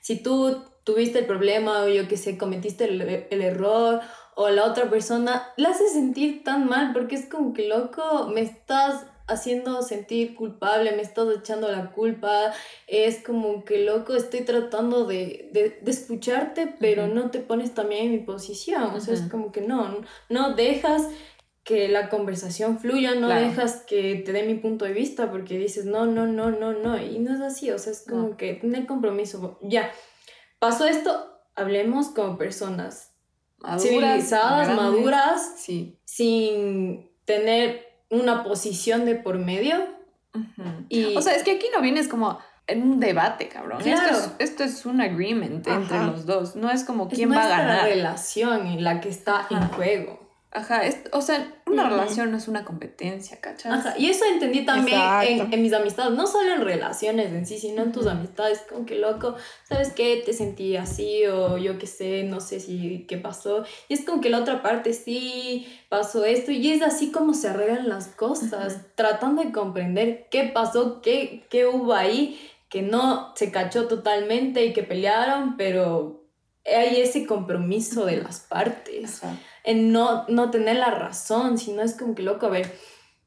si 0.01 0.16
tú 0.23 0.62
tuviste 0.85 1.21
el 1.21 1.27
problema 1.27 1.83
o 1.83 1.88
yo 1.88 2.09
que 2.09 2.16
sé, 2.16 2.37
cometiste 2.38 2.85
el, 2.85 3.01
el 3.31 3.42
error 3.42 4.01
o 4.35 4.49
la 4.49 4.64
otra 4.64 4.88
persona, 4.90 5.49
la 5.57 5.71
hace 5.71 5.88
sentir 5.88 6.42
tan 6.45 6.68
mal 6.68 6.92
porque 6.92 7.14
es 7.16 7.27
como 7.27 7.53
que 7.53 7.68
loco, 7.68 8.29
me 8.33 8.40
estás 8.40 9.07
haciendo 9.29 9.83
sentir 9.83 10.35
culpable, 10.35 10.92
me 10.92 11.03
estás 11.03 11.27
echando 11.37 11.71
la 11.71 11.92
culpa, 11.92 12.53
es 12.87 13.23
como 13.23 13.64
que 13.64 13.79
loco, 13.79 14.14
estoy 14.14 14.40
tratando 14.42 15.05
de, 15.05 15.49
de, 15.53 15.79
de 15.81 15.90
escucharte, 15.90 16.75
pero 16.79 17.05
Ujú. 17.07 17.14
no 17.14 17.31
te 17.31 17.38
pones 17.38 17.73
también 17.75 18.07
en 18.07 18.12
mi 18.12 18.18
posición, 18.18 18.83
o 18.85 19.01
sea, 19.01 19.14
es 19.14 19.23
como 19.23 19.53
que 19.53 19.61
no, 19.61 19.99
no 20.29 20.55
dejas 20.55 21.09
que 21.64 21.88
la 21.88 22.09
conversación 22.09 22.79
fluya, 22.81 23.14
no 23.14 23.29
Claro. 23.29 23.46
dejas 23.46 23.85
que 23.87 24.16
te 24.25 24.33
dé 24.33 24.42
mi 24.42 24.55
punto 24.55 24.85
de 24.85 24.92
vista 24.92 25.31
porque 25.31 25.57
dices 25.59 25.85
no, 25.85 26.07
no, 26.07 26.27
no, 26.27 26.51
no, 26.51 26.72
no, 26.72 27.01
y 27.01 27.18
no 27.20 27.35
es 27.35 27.40
así, 27.40 27.70
o 27.70 27.79
sea, 27.79 27.92
es 27.92 28.05
como 28.09 28.31
No. 28.31 28.37
que 28.37 28.55
tener 28.55 28.87
compromiso, 28.87 29.59
ya, 29.62 29.90
pasó 30.59 30.87
esto, 30.87 31.38
hablemos 31.55 32.09
como 32.09 32.37
personas 32.37 33.12
Maduras, 33.59 33.83
civilizadas, 33.83 34.66
grandes. 34.68 34.77
maduras, 34.85 35.55
Sí. 35.59 35.98
sin 36.05 37.11
tener 37.25 37.87
una 38.11 38.42
posición 38.42 39.05
de 39.05 39.14
por 39.14 39.38
medio. 39.38 39.77
Y, 40.88 41.16
O 41.16 41.22
sea, 41.22 41.35
es 41.35 41.42
que 41.44 41.53
aquí 41.53 41.66
no 41.75 41.81
vienes 41.81 42.09
como 42.09 42.38
en 42.66 42.83
un 42.83 43.01
debate, 43.01 43.48
cabrón. 43.48 43.81
Claro. 43.83 44.16
Esto, 44.16 44.35
es, 44.38 44.51
esto 44.51 44.64
es 44.64 44.85
un 44.87 45.01
agreement 45.01 45.66
entre 45.66 45.98
los 46.05 46.27
dos. 46.27 46.57
No 46.57 46.70
es 46.70 46.85
como 46.85 47.07
es 47.09 47.14
quién 47.14 47.31
va 47.33 47.44
a 47.44 47.48
ganar. 47.48 47.85
relación 47.85 48.66
en 48.66 48.83
la 48.85 49.01
que 49.01 49.09
está 49.11 49.46
en 49.51 49.68
juego. 49.68 50.22
Ajá, 50.55 50.85
es- 50.87 50.99
o 51.12 51.23
sea, 51.23 51.51
una 51.67 51.88
relación 51.88 52.31
no 52.31 52.37
es 52.37 52.47
una 52.47 52.62
competencia, 52.62 53.41
¿cachai? 53.41 53.73
Ajá, 53.73 53.95
y 53.97 54.11
eso 54.11 54.27
entendí 54.27 54.67
también 54.67 54.99
en, 55.23 55.53
en 55.55 55.62
mis 55.62 55.73
amistades, 55.73 56.12
no 56.12 56.27
solo 56.27 56.53
en 56.53 56.61
relaciones 56.61 57.33
en 57.33 57.47
sí, 57.47 57.59
sino 57.59 57.83
en 57.83 57.93
tus 57.93 58.07
amistades, 58.07 58.62
como 58.69 58.85
que 58.85 58.97
loco, 58.97 59.35
¿sabes 59.67 59.93
qué? 59.95 60.23
Te 60.27 60.35
sentí 60.35 60.77
así 60.77 61.25
o 61.27 61.57
yo 61.57 61.79
qué 61.79 61.87
sé, 61.87 62.25
no 62.25 62.41
sé 62.41 62.61
si 62.61 63.07
qué 63.09 63.17
pasó. 63.17 63.65
Y 63.88 63.95
es 63.95 64.05
como 64.05 64.21
que 64.21 64.29
la 64.29 64.41
otra 64.41 64.61
parte 64.62 64.93
sí 64.93 65.67
pasó 65.88 66.27
esto 66.27 66.51
y 66.51 66.71
es 66.71 66.83
así 66.83 67.11
como 67.12 67.33
se 67.33 67.49
arreglan 67.49 67.88
las 67.88 68.09
cosas, 68.09 68.79
tratando 68.95 69.43
de 69.43 69.53
comprender 69.53 70.27
qué 70.31 70.45
pasó, 70.45 71.01
qué, 71.01 71.47
qué 71.49 71.67
hubo 71.67 71.95
ahí, 71.95 72.38
que 72.69 72.83
no 72.83 73.33
se 73.37 73.51
cachó 73.51 73.88
totalmente 73.88 74.67
y 74.67 74.75
que 74.75 74.83
pelearon, 74.83 75.57
pero 75.57 76.27
hay 76.67 77.01
ese 77.01 77.27
compromiso 77.27 78.05
de 78.05 78.19
las 78.19 78.41
partes 78.41 79.25
Ajá. 79.25 79.38
En 79.64 79.92
no, 79.92 80.25
no 80.29 80.51
tener 80.51 80.77
la 80.77 80.90
razón, 80.90 81.59
sino 81.59 81.83
es 81.83 81.94
como 81.94 82.14
que 82.14 82.22
loco, 82.22 82.46
a 82.46 82.51
ver, 82.51 82.72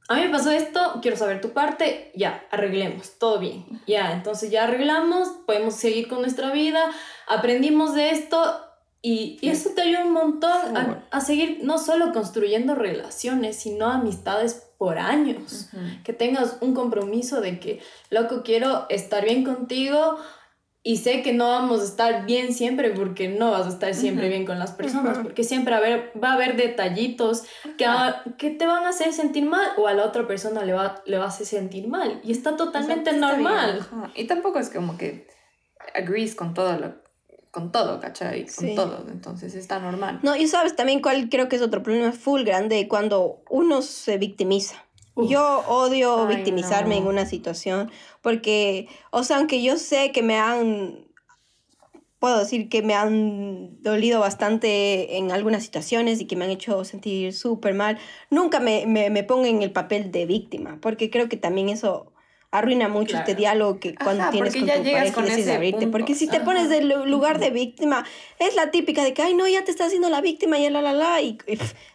a 0.07 0.15
mí 0.15 0.21
me 0.21 0.29
pasó 0.29 0.51
esto, 0.51 0.99
quiero 1.01 1.17
saber 1.17 1.41
tu 1.41 1.51
parte, 1.51 2.11
ya, 2.15 2.45
arreglemos, 2.51 3.17
todo 3.17 3.39
bien, 3.39 3.65
ya, 3.87 4.13
entonces 4.13 4.51
ya 4.51 4.65
arreglamos, 4.65 5.29
podemos 5.45 5.75
seguir 5.75 6.07
con 6.07 6.21
nuestra 6.21 6.51
vida, 6.51 6.91
aprendimos 7.27 7.95
de 7.95 8.11
esto 8.11 8.61
y, 9.01 9.37
y 9.41 9.49
eso 9.49 9.69
te 9.75 9.81
ayuda 9.81 10.05
un 10.05 10.13
montón 10.13 10.77
a, 10.77 11.07
a 11.11 11.21
seguir 11.21 11.59
no 11.63 11.77
solo 11.77 12.11
construyendo 12.11 12.75
relaciones, 12.75 13.55
sino 13.55 13.87
amistades 13.87 14.65
por 14.77 14.97
años. 14.97 15.69
Que 16.03 16.13
tengas 16.13 16.57
un 16.61 16.73
compromiso 16.73 17.41
de 17.41 17.59
que, 17.59 17.81
loco, 18.09 18.43
quiero 18.43 18.87
estar 18.89 19.23
bien 19.23 19.43
contigo 19.43 20.17
y 20.87 20.97
sé 20.97 21.23
que 21.23 21.33
no 21.33 21.47
vamos 21.49 21.81
a 21.81 21.85
estar 21.85 22.25
bien 22.27 22.53
siempre 22.53 22.91
porque 22.91 23.27
no 23.27 23.49
vas 23.49 23.65
a 23.65 23.69
estar 23.69 23.95
siempre 23.95 24.27
Ujú. 24.27 24.33
bien 24.33 24.45
con 24.45 24.59
las 24.59 24.71
personas, 24.71 25.15
Ujú. 25.15 25.23
porque 25.23 25.43
siempre 25.43 25.71
va 25.71 25.77
a 25.77 25.79
haber, 25.79 26.11
va 26.23 26.29
a 26.29 26.33
haber 26.33 26.55
detallitos 26.55 27.43
que, 27.75 27.85
a- 27.87 28.23
que 28.37 28.51
te 28.51 28.67
van 28.67 28.85
a 28.85 28.89
hacer 28.89 29.11
sentir 29.11 29.45
mal 29.45 29.67
o 29.77 29.87
a 29.87 29.93
la 29.95 30.05
otra 30.05 30.27
persona 30.27 30.63
le 30.63 30.73
va, 30.73 31.01
le 31.07 31.17
va 31.17 31.25
a 31.25 31.29
hacer 31.29 31.47
sentir 31.47 31.87
mal. 31.87 32.21
Y 32.23 32.31
está 32.31 32.55
totalmente 32.55 33.09
O 33.09 33.13
sea, 33.13 33.19
está 33.19 33.31
normal. 33.31 33.87
Y 34.13 34.25
tampoco 34.27 34.59
es 34.59 34.69
como 34.69 34.95
que 34.95 35.25
agrees 35.95 36.35
con 36.35 36.53
todo 36.53 36.77
lo, 36.77 36.93
con 37.49 37.71
todo, 37.71 37.99
¿cachai? 37.99 38.43
Con 38.45 38.65
Sí. 38.67 38.75
todo. 38.75 39.05
Entonces 39.09 39.55
está 39.55 39.79
normal. 39.79 40.19
No, 40.21 40.35
y 40.35 40.47
sabes 40.47 40.75
también 40.75 41.01
cuál 41.01 41.29
creo 41.29 41.49
que 41.49 41.55
es 41.55 41.63
otro 41.63 41.81
problema 41.81 42.11
full 42.11 42.43
grande 42.43 42.87
cuando 42.87 43.41
uno 43.49 43.81
se 43.81 44.19
victimiza. 44.19 44.84
Uf. 45.15 45.30
Yo 45.30 45.63
odio 45.67 46.28
Ay, 46.28 46.36
victimizarme 46.36 46.95
no. 46.95 47.01
en 47.01 47.08
una 47.08 47.25
situación 47.25 47.91
porque, 48.21 48.88
o 49.12 49.23
sea, 49.23 49.38
aunque 49.38 49.63
yo 49.63 49.78
sé 49.78 50.12
que 50.12 50.21
me 50.21 50.38
han, 50.38 51.08
puedo 52.19 52.39
decir 52.39 52.69
que 52.69 52.82
me 52.82 52.93
han 52.93 53.82
dolido 53.82 54.19
bastante 54.19 55.17
en 55.17 55.32
algunas 55.32 55.63
situaciones 55.63 56.19
y 56.19 56.25
que 56.28 56.36
me 56.36 56.45
han 56.45 56.51
hecho 56.51 56.84
sentir 56.84 57.34
súper 57.34 57.73
mal, 57.73 57.97
nunca 58.30 58.60
me, 58.60 58.86
me, 58.88 59.10
me 59.10 59.23
pongo 59.23 59.45
en 59.45 59.62
el 59.62 59.71
papel 59.71 60.12
de 60.12 60.25
víctima 60.25 60.80
porque 60.82 61.10
creo 61.10 61.30
que 61.30 61.38
también 61.38 61.69
eso 61.69 62.14
arruina 62.57 62.87
mucho 62.87 63.11
Claro. 63.11 63.23
este 63.25 63.35
diálogo 63.35 63.79
que 63.79 63.95
cuando 63.95 64.23
Ajá, 64.23 64.31
tienes 64.31 64.55
con 64.55 64.65
ya 64.65 64.75
tu 64.77 64.83
pareja 64.83 65.13
con 65.13 65.25
y 65.25 65.29
decides 65.29 65.55
abrirte. 65.55 65.77
punto. 65.81 65.91
Porque 65.91 66.15
si 66.15 66.27
te 66.27 66.37
Ajá. 66.37 66.45
pones 66.45 66.69
del 66.69 66.89
lu- 66.89 67.05
lugar 67.05 67.39
de 67.39 67.49
víctima, 67.51 68.05
es 68.39 68.55
la 68.55 68.71
típica 68.71 69.03
de 69.03 69.13
que, 69.13 69.21
ay, 69.21 69.33
no, 69.33 69.47
ya 69.47 69.63
te 69.63 69.71
estás 69.71 69.87
haciendo 69.87 70.09
la 70.09 70.21
víctima 70.21 70.57
y 70.57 70.69
la, 70.69 70.81
la, 70.81 70.93
la, 70.93 71.21
y, 71.21 71.37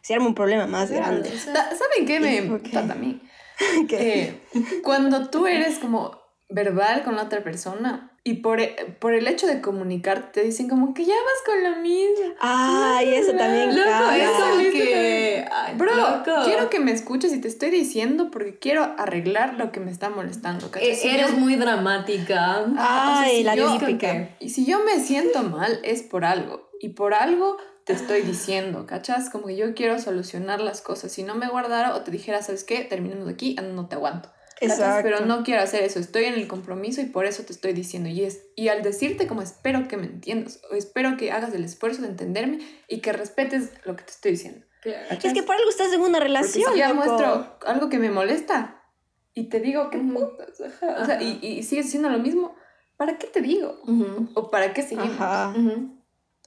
se 0.02 0.14
arma 0.14 0.26
un 0.26 0.34
problema 0.34 0.66
más 0.66 0.90
Claro, 0.90 1.06
grande. 1.06 1.30
¿Saben 1.38 2.06
qué 2.06 2.20
me 2.20 2.40
Ok. 2.52 2.66
impacta 2.66 2.92
a 2.92 2.96
mí? 2.96 3.20
Que- 3.88 4.22
Eh, 4.22 4.40
cuando 4.82 5.28
tú 5.30 5.46
eres 5.46 5.78
como 5.78 6.18
verbal 6.48 7.02
con 7.04 7.16
la 7.16 7.22
otra 7.24 7.42
persona 7.44 8.09
y 8.22 8.34
por, 8.34 8.60
e- 8.60 8.96
por 9.00 9.14
el 9.14 9.26
hecho 9.26 9.46
de 9.46 9.60
comunicar 9.62 10.30
te 10.32 10.42
dicen 10.42 10.68
como 10.68 10.92
que 10.92 11.04
ya 11.06 11.14
vas 11.14 11.42
con 11.46 11.62
lo 11.64 11.76
mismo. 11.80 12.34
Ay, 12.40 13.14
eso 13.14 13.32
también 13.32 13.68
Loco, 13.74 14.10
eso 14.12 14.70
que, 14.72 15.46
ay, 15.50 15.74
Bro, 15.76 15.96
loco. 15.96 16.30
quiero 16.44 16.68
que 16.68 16.80
me 16.80 16.92
escuches 16.92 17.32
y 17.32 17.40
te 17.40 17.48
estoy 17.48 17.70
diciendo 17.70 18.30
porque 18.30 18.58
quiero 18.58 18.82
arreglar 18.98 19.54
lo 19.54 19.72
que 19.72 19.80
me 19.80 19.90
está 19.90 20.10
molestando. 20.10 20.70
E- 20.80 20.94
Si 20.96 21.08
eres 21.08 21.30
yo- 21.30 21.36
muy 21.38 21.56
dramática. 21.56 22.56
Ah, 22.56 22.64
o 22.66 22.74
sea, 22.74 23.20
Ay, 23.22 23.36
si 23.38 23.44
la 23.44 23.54
típica. 23.78 24.28
Y 24.38 24.50
si 24.50 24.66
yo 24.66 24.84
me 24.84 25.00
siento 25.00 25.42
mal 25.42 25.80
es 25.82 26.02
por 26.02 26.24
algo. 26.24 26.68
Y 26.78 26.90
por 26.90 27.14
algo 27.14 27.56
te 27.84 27.92
estoy 27.94 28.22
diciendo, 28.22 28.86
¿cachas? 28.86 29.30
Como 29.30 29.46
que 29.46 29.56
yo 29.56 29.74
quiero 29.74 29.98
solucionar 29.98 30.60
las 30.60 30.80
cosas. 30.82 31.10
Si 31.10 31.22
no 31.22 31.34
me 31.34 31.48
guardara 31.48 31.94
o 31.94 32.02
te 32.02 32.10
dijera, 32.10 32.42
¿sabes 32.42 32.64
qué? 32.64 32.80
Terminemos 32.84 33.26
de 33.26 33.32
aquí, 33.32 33.56
ah, 33.58 33.62
no 33.62 33.88
te 33.88 33.96
aguanto. 33.96 34.30
Pero 35.02 35.24
no 35.26 35.42
quiero 35.42 35.62
hacer 35.62 35.82
eso. 35.82 35.98
Estoy 35.98 36.24
en 36.24 36.34
el 36.34 36.46
compromiso 36.46 37.00
y 37.00 37.06
por 37.06 37.26
eso 37.26 37.42
te 37.44 37.52
estoy 37.52 37.72
diciendo. 37.72 38.08
Y, 38.08 38.24
es, 38.24 38.46
y 38.56 38.68
al 38.68 38.82
decirte 38.82 39.26
como 39.26 39.42
espero 39.42 39.88
que 39.88 39.96
me 39.96 40.06
entiendas 40.06 40.60
o 40.70 40.74
espero 40.74 41.16
que 41.16 41.32
hagas 41.32 41.54
el 41.54 41.64
esfuerzo 41.64 42.02
de 42.02 42.08
entenderme 42.08 42.58
y 42.88 43.00
que 43.00 43.12
respetes 43.12 43.70
lo 43.84 43.96
que 43.96 44.04
te 44.04 44.10
estoy 44.10 44.32
diciendo. 44.32 44.66
Es 44.84 45.32
que 45.32 45.42
por 45.42 45.56
algo 45.56 45.68
estás 45.68 45.92
en 45.92 46.00
una 46.00 46.20
relación, 46.20 46.72
si 46.72 46.78
ya 46.78 46.94
muestro 46.94 47.58
algo 47.66 47.88
que 47.88 47.98
me 47.98 48.10
molesta 48.10 48.82
y 49.34 49.48
te 49.48 49.60
digo 49.60 49.90
que 49.90 49.98
putas, 49.98 50.60
ajá, 50.60 51.02
o 51.02 51.04
sea, 51.04 51.22
y, 51.22 51.38
y 51.42 51.62
sigues 51.62 51.86
haciendo 51.86 52.08
lo 52.08 52.18
mismo, 52.18 52.56
¿para 52.96 53.18
qué 53.18 53.26
te 53.26 53.42
digo? 53.42 53.80
¿O 54.34 54.50
para 54.50 54.72
qué 54.72 54.82
seguimos? 54.82 55.20
Ajá. 55.20 55.54
Ujú. 55.56 56.02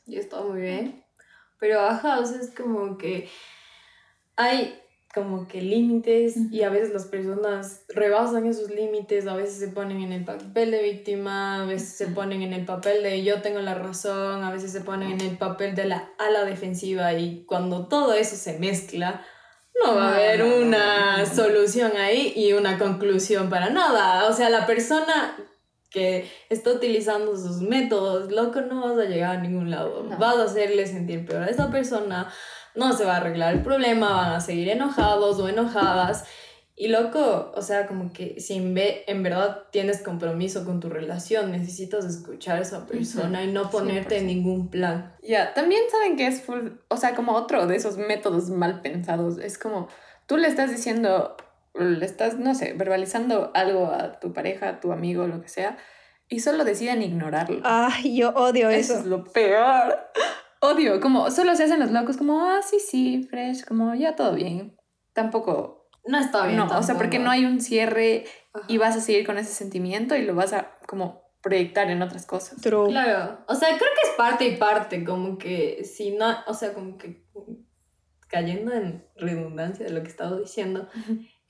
Y 0.06 0.18
está 0.18 0.42
muy 0.42 0.62
bien. 0.62 1.06
Pero 1.60 1.80
ajá, 1.82 2.20
o 2.20 2.26
sea, 2.26 2.42
es 2.42 2.52
como 2.52 2.98
que 2.98 3.30
hay 4.36 4.83
como 5.14 5.48
que 5.48 5.62
límites 5.62 6.36
y 6.52 6.64
a 6.64 6.70
veces 6.70 6.92
las 6.92 7.06
personas 7.06 7.86
rebasan 7.90 8.48
esos 8.48 8.72
límites, 8.72 9.28
a 9.28 9.36
veces 9.36 9.60
se 9.60 9.68
ponen 9.68 10.02
en 10.02 10.12
el 10.12 10.26
papel 10.26 10.72
de 10.72 10.82
víctima, 10.82 11.62
a 11.62 11.66
veces 11.66 11.90
se 11.90 12.06
Ujú. 12.06 12.16
ponen 12.16 12.42
en 12.42 12.52
el 12.52 12.66
papel 12.66 13.04
de 13.04 13.24
yo 13.24 13.42
tengo 13.42 13.60
la 13.60 13.76
razón, 13.76 14.44
a 14.44 14.52
veces 14.52 14.72
se 14.72 14.82
ponen 14.82 15.12
en 15.12 15.22
el 15.22 15.38
papel 15.38 15.76
de 15.76 15.86
la 15.86 16.10
ala 16.18 16.46
defensiva 16.46 17.14
y 17.14 17.46
cuando 17.46 17.88
todo 17.88 18.16
eso 18.16 18.36
se 18.36 18.58
mezcla, 18.58 19.24
no 19.84 19.96
va 19.96 20.10
a 20.10 20.16
haber 20.16 20.44
una 20.44 21.26
solución 21.26 21.92
ahí 21.98 22.34
y 22.36 22.54
una 22.54 22.80
conclusión 22.80 23.50
para 23.50 23.70
nada. 23.70 24.28
O 24.28 24.34
sea, 24.34 24.50
la 24.50 24.66
persona 24.66 25.36
que 25.92 26.28
está 26.50 26.72
utilizando 26.72 27.38
sus 27.38 27.62
métodos, 27.62 28.32
loco, 28.32 28.62
no 28.62 28.82
vas 28.82 28.98
a 28.98 29.08
llegar 29.08 29.38
a 29.38 29.42
ningún 29.42 29.70
lado. 29.70 30.04
No. 30.04 30.18
Vas 30.18 30.38
a 30.38 30.46
hacerle 30.46 30.88
sentir 30.88 31.24
peor 31.26 31.44
a 31.44 31.48
esta 31.48 31.70
persona, 31.70 32.34
no 32.76 32.94
se 32.94 33.06
va 33.06 33.14
a 33.14 33.18
arreglar 33.18 33.54
el 33.54 33.62
problema, 33.62 34.12
van 34.14 34.34
a 34.34 34.40
seguir 34.40 34.70
enojados 34.70 35.40
o 35.40 35.48
enojadas. 35.50 36.26
Y 36.76 36.88
loco, 36.88 37.52
o 37.56 37.62
sea, 37.62 37.86
como 37.86 38.12
que 38.12 38.40
si 38.40 38.56
en, 38.56 38.74
ve- 38.74 39.04
en 39.06 39.22
verdad 39.22 39.64
tienes 39.72 40.02
compromiso 40.02 40.66
con 40.66 40.80
tu 40.80 40.90
relación, 40.90 41.52
necesitas 41.52 42.04
escuchar 42.04 42.58
a 42.58 42.62
esa 42.62 42.88
persona 42.88 43.44
y 43.44 43.52
no 43.52 43.70
ponerte 43.70 44.18
en 44.18 44.24
100%. 44.24 44.26
ningún 44.26 44.70
plan. 44.70 45.16
Ya, 45.22 45.54
también 45.54 45.84
saben 45.92 46.18
que 46.18 46.26
es 46.26 46.42
full, 46.42 46.70
o 46.88 46.98
sea, 46.98 47.14
como 47.14 47.34
otro 47.34 47.68
de 47.68 47.76
esos 47.76 47.98
métodos 47.98 48.50
mal 48.50 48.82
pensados. 48.82 49.38
Es 49.38 49.60
como 49.60 49.88
tú 50.26 50.38
le 50.38 50.48
estás 50.48 50.72
diciendo, 50.72 51.38
le 51.76 52.04
estás, 52.08 52.40
no 52.40 52.56
sé, 52.56 52.74
verbalizando 52.74 53.52
algo 53.54 53.86
a 53.86 54.20
tu 54.20 54.34
pareja, 54.34 54.70
a 54.70 54.80
tu 54.80 54.92
amigo, 54.92 55.28
lo 55.28 55.42
que 55.44 55.50
sea, 55.50 55.78
y 56.28 56.40
solo 56.40 56.64
deciden 56.64 57.04
ignorarlo. 57.04 57.62
Ay, 57.64 58.16
yo 58.18 58.30
odio 58.32 58.72
Eso 58.72 58.94
eso. 58.94 59.02
es 59.02 59.06
lo 59.06 59.24
peor. 59.26 60.00
Odio, 60.64 61.02
como 61.02 61.30
solo 61.30 61.56
se 61.56 61.66
hacen 61.66 61.80
los 61.82 61.92
locos, 61.92 62.16
como, 62.18 62.40
ah, 62.46 62.62
sí, 62.62 62.80
sí, 62.80 63.24
fresh, 63.30 63.66
como 63.66 63.94
ya 63.96 64.16
todo 64.16 64.34
bien. 64.34 64.78
Tampoco, 65.12 65.90
No 66.06 66.18
está 66.18 66.46
bien. 66.48 66.58
no, 66.58 66.68
o 66.78 66.84
sea, 66.84 66.96
porque 66.96 67.20
no 67.20 67.30
hay 67.30 67.46
un 67.46 67.60
cierre 67.60 68.26
Ajá. 68.54 68.66
y 68.70 68.78
vas 68.78 68.96
a 68.96 69.02
seguir 69.02 69.26
con 69.26 69.38
ese 69.38 69.54
sentimiento 69.54 70.16
y 70.16 70.24
lo 70.24 70.34
vas 70.36 70.54
a 70.54 70.78
como 70.88 71.22
proyectar 71.42 71.92
en 71.92 72.02
otras 72.02 72.26
cosas. 72.26 72.62
True. 72.62 72.88
Claro, 72.90 73.40
o 73.48 73.56
sea, 73.56 73.68
creo 73.70 73.80
que 73.80 74.10
es 74.10 74.16
parte 74.16 74.48
y 74.48 74.56
parte, 74.56 75.04
como 75.04 75.38
que 75.38 75.84
si 75.84 76.12
no, 76.16 76.34
o 76.48 76.54
sea, 76.54 76.74
como 76.74 76.98
que 76.98 77.26
cayendo 78.30 78.72
en 78.74 79.06
redundancia 79.18 79.86
de 79.86 79.92
lo 79.92 80.02
que 80.02 80.08
estaba 80.10 80.38
diciendo, 80.38 80.88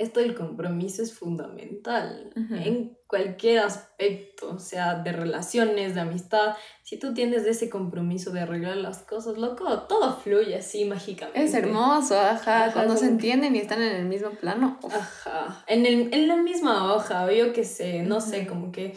esto 0.04 0.20
del 0.20 0.36
compromiso 0.36 1.02
es 1.02 1.13
fundamental 1.13 2.32
en 2.36 2.98
cualquier 3.08 3.60
aspecto, 3.60 4.52
o 4.56 4.60
sea, 4.60 4.96
de 4.96 5.12
relaciones, 5.12 5.96
de 5.96 6.02
amistad. 6.02 6.56
Si 6.84 6.98
tú 6.98 7.13
tienes 7.13 7.46
ese 7.46 7.70
compromiso 7.70 8.32
de 8.32 8.42
arreglar 8.42 8.78
las 8.78 9.00
cosas, 9.00 9.38
loco, 9.38 9.66
todo 9.84 10.16
fluye 10.18 10.56
así 10.56 10.86
mágicamente. 10.86 11.44
Es 11.44 11.54
hermoso, 11.54 12.20
ajá, 12.20 12.66
Ajá, 12.66 12.74
cuando 12.74 12.96
se 12.96 13.06
que- 13.06 13.12
entienden 13.12 13.56
y 13.56 13.60
están 13.60 13.82
en 13.82 13.96
el 13.96 14.06
mismo 14.06 14.32
plano. 14.32 14.80
uf. 14.82 14.94
Ajá, 14.96 15.63
en, 15.68 15.86
el, 15.86 16.13
en 16.13 16.28
la 16.28 16.38
misma 16.38 16.94
hoja, 16.94 17.26
o 17.26 17.32
yo 17.32 17.54
qué 17.54 17.63
sé, 17.63 18.04
no 18.04 18.22
sé, 18.22 18.46
como 18.48 18.72
que 18.72 18.96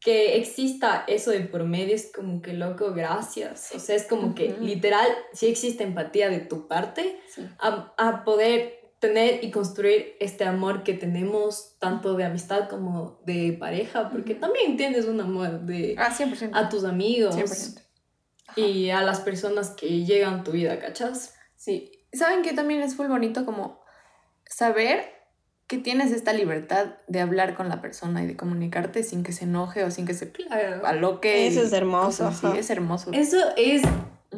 que 0.00 0.36
exista 0.36 1.04
eso 1.06 1.30
de 1.30 1.40
por 1.40 1.64
medio 1.64 1.94
es 1.94 2.12
como 2.14 2.42
que 2.42 2.52
loco, 2.52 2.92
gracias. 2.92 3.70
O 3.74 3.78
sea, 3.78 3.96
es 3.96 4.04
como 4.04 4.34
que 4.34 4.54
literal, 4.60 5.08
sí 5.32 5.46
existe 5.46 5.82
empatía 5.82 6.28
de 6.28 6.40
tu 6.40 6.68
parte 6.68 7.18
Sí. 7.34 7.40
a, 7.58 7.94
a 7.96 8.22
poder 8.22 8.83
tener 9.06 9.44
y 9.44 9.50
construir 9.50 10.16
este 10.20 10.44
amor 10.44 10.82
que 10.82 10.94
tenemos 10.94 11.76
tanto 11.78 12.14
de 12.14 12.24
amistad 12.24 12.68
como 12.68 13.20
de 13.26 13.56
pareja, 13.58 14.08
porque 14.10 14.34
también 14.34 14.76
tienes 14.76 15.04
un 15.06 15.20
amor 15.20 15.60
de 15.60 15.94
Ah, 15.98 16.10
100%. 16.10 16.50
a 16.54 16.68
tus 16.68 16.84
amigos 16.84 17.34
100%. 17.36 17.80
Ajá. 18.46 18.60
y 18.60 18.90
a 18.90 19.02
las 19.02 19.20
personas 19.20 19.70
que 19.70 20.04
llegan 20.04 20.40
a 20.40 20.44
tu 20.44 20.52
vida, 20.52 20.78
¿cachas? 20.78 21.34
Sí. 21.56 21.90
¿Saben 22.12 22.42
que 22.42 22.52
también 22.52 22.80
es 22.82 22.96
muy 22.98 23.06
bonito 23.08 23.44
como 23.44 23.80
saber 24.46 25.04
que 25.66 25.78
tienes 25.78 26.12
esta 26.12 26.32
libertad 26.32 26.96
de 27.08 27.20
hablar 27.20 27.54
con 27.56 27.68
la 27.68 27.80
persona 27.80 28.22
y 28.22 28.26
de 28.26 28.36
comunicarte 28.36 29.02
sin 29.02 29.22
que 29.24 29.32
se 29.32 29.44
enoje 29.44 29.82
o 29.82 29.90
sin 29.90 30.06
que 30.06 30.14
se 30.14 30.30
Claro. 30.30 30.86
aloque? 30.86 31.46
Eso 31.46 31.62
es 31.62 31.72
hermoso, 31.72 32.26
ajá. 32.28 32.54
Es 32.56 32.68
hermoso. 32.70 33.10
Eso 33.12 33.38
es 33.56 33.82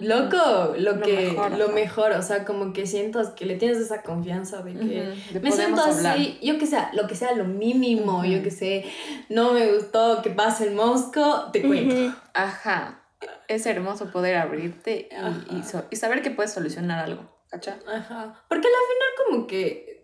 loco, 0.01 0.75
lo, 0.79 0.93
Lo 0.97 1.01
que 1.03 1.17
mejor, 1.31 1.53
lo 1.59 1.69
mejor, 1.69 2.13
o 2.13 2.23
sea, 2.23 2.45
como 2.45 2.73
que 2.73 2.87
sientas 2.87 3.31
que 3.31 3.47
le 3.47 3.57
tienes 3.57 3.79
esa 3.79 4.03
confianza 4.03 4.63
de 4.63 4.73
que 4.75 5.41
me 5.41 5.51
siento 5.53 5.83
hablar. 5.83 6.15
así, 6.15 6.39
yo 6.43 6.59
que 6.59 6.67
sea, 6.67 6.91
lo 6.95 7.07
que 7.07 7.15
sea 7.15 7.33
lo 7.35 7.45
mínimo, 7.45 8.25
yo 8.25 8.43
que 8.43 8.51
sé, 8.51 8.85
no 9.29 9.53
me 9.53 9.73
gustó 9.73 10.23
que 10.23 10.31
pase 10.31 10.69
el 10.69 10.75
mosco, 10.75 11.51
te 11.53 11.63
cuento. 11.63 12.17
Ajá. 12.35 13.03
Es 13.49 13.65
hermoso 13.67 14.11
poder 14.11 14.37
abrirte 14.37 15.09
y, 15.51 15.57
y, 15.57 15.63
so- 15.63 15.85
y 15.91 15.97
saber 15.97 16.23
que 16.23 16.31
puedes 16.31 16.53
solucionar 16.53 16.99
algo. 17.05 17.23
¿Cacha? 17.49 17.79
Ajá. 17.87 18.43
Porque 18.49 18.67
al 18.67 18.75
final 18.75 19.09
como 19.27 19.47
que 19.47 19.96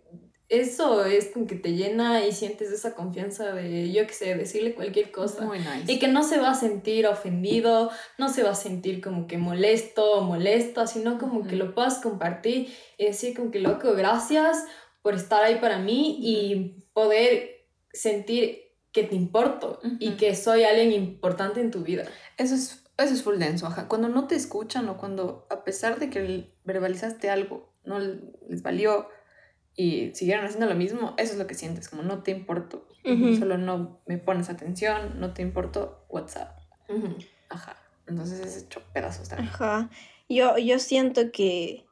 eso 0.52 1.06
es 1.06 1.28
como 1.28 1.46
que 1.46 1.54
te 1.54 1.72
llena 1.72 2.26
y 2.26 2.32
sientes 2.32 2.70
esa 2.70 2.94
confianza 2.94 3.54
de, 3.54 3.90
yo 3.90 4.06
que 4.06 4.12
sé, 4.12 4.34
decirle 4.34 4.74
cualquier 4.74 5.10
cosa. 5.10 5.46
Muy 5.46 5.58
nice. 5.58 5.90
Y 5.90 5.98
que 5.98 6.08
no 6.08 6.22
se 6.24 6.38
va 6.38 6.50
a 6.50 6.54
sentir 6.54 7.06
ofendido, 7.06 7.90
no 8.18 8.28
se 8.28 8.42
va 8.42 8.50
a 8.50 8.54
sentir 8.54 9.00
como 9.00 9.26
que 9.26 9.38
molesto 9.38 10.12
o 10.12 10.20
molesta, 10.20 10.86
sino 10.86 11.18
como 11.18 11.46
que 11.46 11.56
lo 11.56 11.74
puedas 11.74 12.00
compartir 12.00 12.70
y 12.98 13.06
decir 13.06 13.34
como 13.34 13.50
que 13.50 13.60
loco, 13.60 13.94
gracias 13.94 14.66
por 15.00 15.14
estar 15.14 15.42
ahí 15.42 15.54
para 15.54 15.78
mí 15.78 16.18
y 16.20 16.84
poder 16.92 17.66
sentir 17.90 18.58
que 18.92 19.04
te 19.04 19.14
importo 19.14 19.80
y 20.00 20.16
que 20.16 20.36
soy 20.36 20.64
alguien 20.64 20.92
importante 20.92 21.62
en 21.62 21.70
tu 21.70 21.82
vida. 21.82 22.04
Eso 22.36 22.54
es, 22.54 22.84
eso 22.98 23.14
es 23.14 23.22
full 23.22 23.38
denso, 23.38 23.66
ajá. 23.66 23.88
Cuando 23.88 24.10
no 24.10 24.26
te 24.26 24.34
escuchan 24.34 24.86
o 24.90 24.98
cuando, 24.98 25.46
a 25.48 25.64
pesar 25.64 25.98
de 25.98 26.10
que 26.10 26.52
verbalizaste 26.64 27.30
algo, 27.30 27.72
no 27.84 27.98
les 27.98 28.62
valió 28.62 29.08
y 29.74 30.14
siguieron 30.14 30.44
haciendo 30.44 30.66
lo 30.66 30.74
mismo, 30.74 31.14
eso 31.16 31.32
es 31.32 31.38
lo 31.38 31.46
que 31.46 31.54
sientes, 31.54 31.88
como 31.88 32.02
no 32.02 32.22
te 32.22 32.30
importo. 32.30 32.86
Solo 33.38 33.58
no 33.58 34.00
me 34.06 34.18
pones 34.18 34.48
atención, 34.48 35.18
no 35.18 35.32
te 35.32 35.42
importo 35.42 36.06
WhatsApp. 36.08 36.56
Ajá. 37.48 37.76
Entonces 38.06 38.40
es 38.40 38.64
hecho 38.64 38.82
pedazos 38.92 39.28
también. 39.28 39.48
Ajá. 39.48 39.90
Yo, 40.28 40.56
yo 40.58 40.78
siento 40.78 41.32
que, 41.32 41.84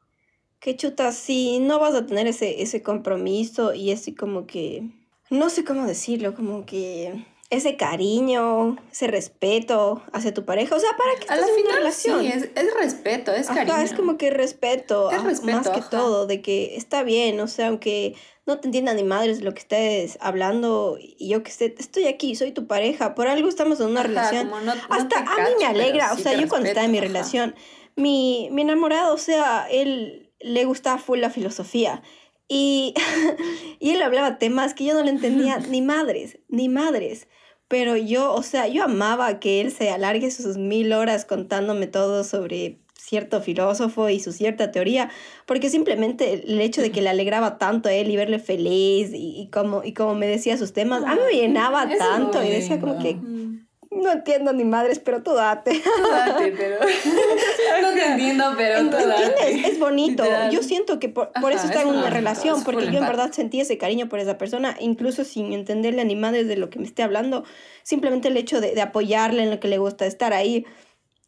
que 0.59 0.75
chuta, 0.75 1.11
si 1.11 1.59
no 1.59 1.79
vas 1.79 1.95
a 1.95 2.05
tener 2.05 2.27
ese, 2.27 2.61
ese 2.61 2.81
compromiso 2.81 3.73
y 3.73 3.91
ese 3.91 4.15
como 4.15 4.47
que, 4.47 4.89
no 5.29 5.49
sé 5.49 5.65
cómo 5.65 5.85
decirlo, 5.85 6.33
como 6.33 6.65
que 6.65 7.25
ese 7.51 7.75
cariño, 7.77 8.77
ese 8.91 9.07
respeto 9.07 10.01
hacia 10.13 10.33
tu 10.33 10.45
pareja. 10.45 10.75
O 10.75 10.79
sea, 10.79 10.89
¿para 10.97 11.11
qué 11.19 11.27
A 11.31 11.35
la 11.35 11.41
estás 11.41 11.57
en 11.57 11.65
una 11.65 11.75
relación? 11.75 12.21
sí, 12.21 12.27
es, 12.27 12.49
es 12.55 12.73
respeto, 12.73 13.31
es 13.33 13.49
Ajá, 13.49 13.65
cariño. 13.65 13.85
es 13.85 13.93
como 13.93 14.17
que 14.17 14.31
respeto, 14.31 15.11
Es 15.11 15.19
ah, 15.19 15.23
respeto, 15.23 15.57
más 15.57 15.69
que 15.69 15.81
todo, 15.81 16.25
de 16.27 16.41
que 16.41 16.75
está 16.77 17.03
bien, 17.03 17.39
o 17.41 17.47
sea, 17.47 17.67
aunque 17.67 18.15
no 18.47 18.59
te 18.59 18.67
entiendan 18.69 18.95
ni 18.95 19.03
madres 19.03 19.41
lo 19.41 19.53
que 19.53 19.59
estés 19.59 20.17
hablando, 20.21 20.97
y 20.99 21.27
yo 21.29 21.43
que 21.43 21.51
sé, 21.51 21.75
estoy 21.77 22.07
aquí, 22.07 22.35
soy 22.35 22.53
tu 22.53 22.67
pareja, 22.67 23.13
por 23.15 23.27
algo 23.27 23.49
estamos 23.49 23.79
en 23.81 23.87
una 23.87 23.99
Ajá, 23.99 24.07
relación. 24.09 24.49
no- 24.49 24.61
no 24.61 24.71
Hasta 24.89 25.19
a 25.19 25.35
mí 25.43 25.49
me 25.59 25.65
alegra, 25.65 26.13
o 26.13 26.17
sea, 26.17 26.33
yo 26.33 26.47
cuando 26.47 26.67
estaba 26.69 26.85
en 26.85 26.91
mi 26.91 26.99
relación, 27.01 27.53
mi, 27.97 28.47
mi 28.51 28.61
enamorado, 28.63 29.13
o 29.13 29.17
sea, 29.17 29.67
él 29.69 30.31
le 30.39 30.65
gustaba 30.65 30.97
full 30.97 31.19
la 31.19 31.29
filosofía. 31.29 32.01
Y, 32.47 32.93
y 33.79 33.91
él 33.91 34.01
hablaba 34.01 34.37
temas 34.37 34.73
que 34.73 34.85
yo 34.85 34.93
no 34.93 35.03
le 35.03 35.11
entendía 35.11 35.57
ni 35.69 35.81
madres, 35.81 36.39
ni 36.47 36.69
madres. 36.69 37.27
Pero 37.71 37.95
yo, 37.95 38.33
o 38.33 38.43
sea, 38.43 38.67
yo 38.67 38.83
amaba 38.83 39.39
que 39.39 39.61
él 39.61 39.71
se 39.71 39.89
alargue 39.91 40.29
sus 40.29 40.57
mil 40.57 40.91
horas 40.91 41.23
contándome 41.23 41.87
todo 41.87 42.25
sobre 42.25 42.79
cierto 42.97 43.39
filósofo 43.39 44.09
y 44.09 44.19
su 44.19 44.33
cierta 44.33 44.73
teoría, 44.73 45.09
porque 45.45 45.69
simplemente 45.69 46.43
el 46.51 46.59
hecho 46.59 46.81
de 46.81 46.91
que 46.91 47.01
le 47.01 47.09
alegraba 47.09 47.57
tanto 47.57 47.87
a 47.87 47.93
él 47.93 48.11
y 48.11 48.17
verle 48.17 48.39
feliz 48.39 49.11
y, 49.13 49.39
y 49.39 49.47
como, 49.47 49.85
y 49.85 49.93
como 49.93 50.15
me 50.15 50.27
decía 50.27 50.57
sus 50.57 50.73
temas, 50.73 51.01
a 51.05 51.15
mí 51.15 51.21
me 51.31 51.39
llenaba 51.39 51.85
Eso 51.85 51.97
tanto 51.97 52.43
y 52.43 52.49
decía 52.49 52.77
como 52.77 52.99
que 52.99 53.17
no 53.91 54.11
entiendo 54.11 54.53
ni 54.53 54.63
madres, 54.63 54.99
pero 54.99 55.21
tú 55.21 55.33
date. 55.33 55.71
tú 55.71 56.09
date, 56.09 56.53
pero... 56.57 56.77
No 57.81 57.93
te 57.93 58.05
entiendo, 58.05 58.53
pero 58.57 58.89
tú 58.89 58.97
date. 59.07 59.25
¿Entiendes? 59.25 59.71
Es 59.73 59.79
bonito. 59.79 60.23
Literal. 60.23 60.51
Yo 60.51 60.63
siento 60.63 60.99
que 60.99 61.09
por, 61.09 61.31
por 61.33 61.51
Ajá, 61.51 61.59
eso 61.59 61.65
está 61.67 61.81
es 61.81 61.87
en 61.87 61.95
una 61.95 62.09
relación, 62.09 62.57
es 62.59 62.63
porque 62.63 62.85
yo 62.85 62.99
en 62.99 63.05
verdad 63.05 63.31
sentí 63.31 63.59
ese 63.59 63.77
cariño 63.77 64.07
por 64.07 64.19
esa 64.19 64.37
persona, 64.37 64.77
incluso 64.79 65.23
sin 65.23 65.53
entenderle 65.53 66.05
ni 66.05 66.15
madres 66.15 66.47
de 66.47 66.55
lo 66.55 66.69
que 66.69 66.79
me 66.79 66.85
esté 66.85 67.03
hablando. 67.03 67.43
Simplemente 67.83 68.29
el 68.29 68.37
hecho 68.37 68.61
de, 68.61 68.73
de 68.73 68.81
apoyarle 68.81 69.43
en 69.43 69.51
lo 69.51 69.59
que 69.59 69.67
le 69.67 69.77
gusta, 69.77 70.05
estar 70.05 70.33
ahí. 70.33 70.65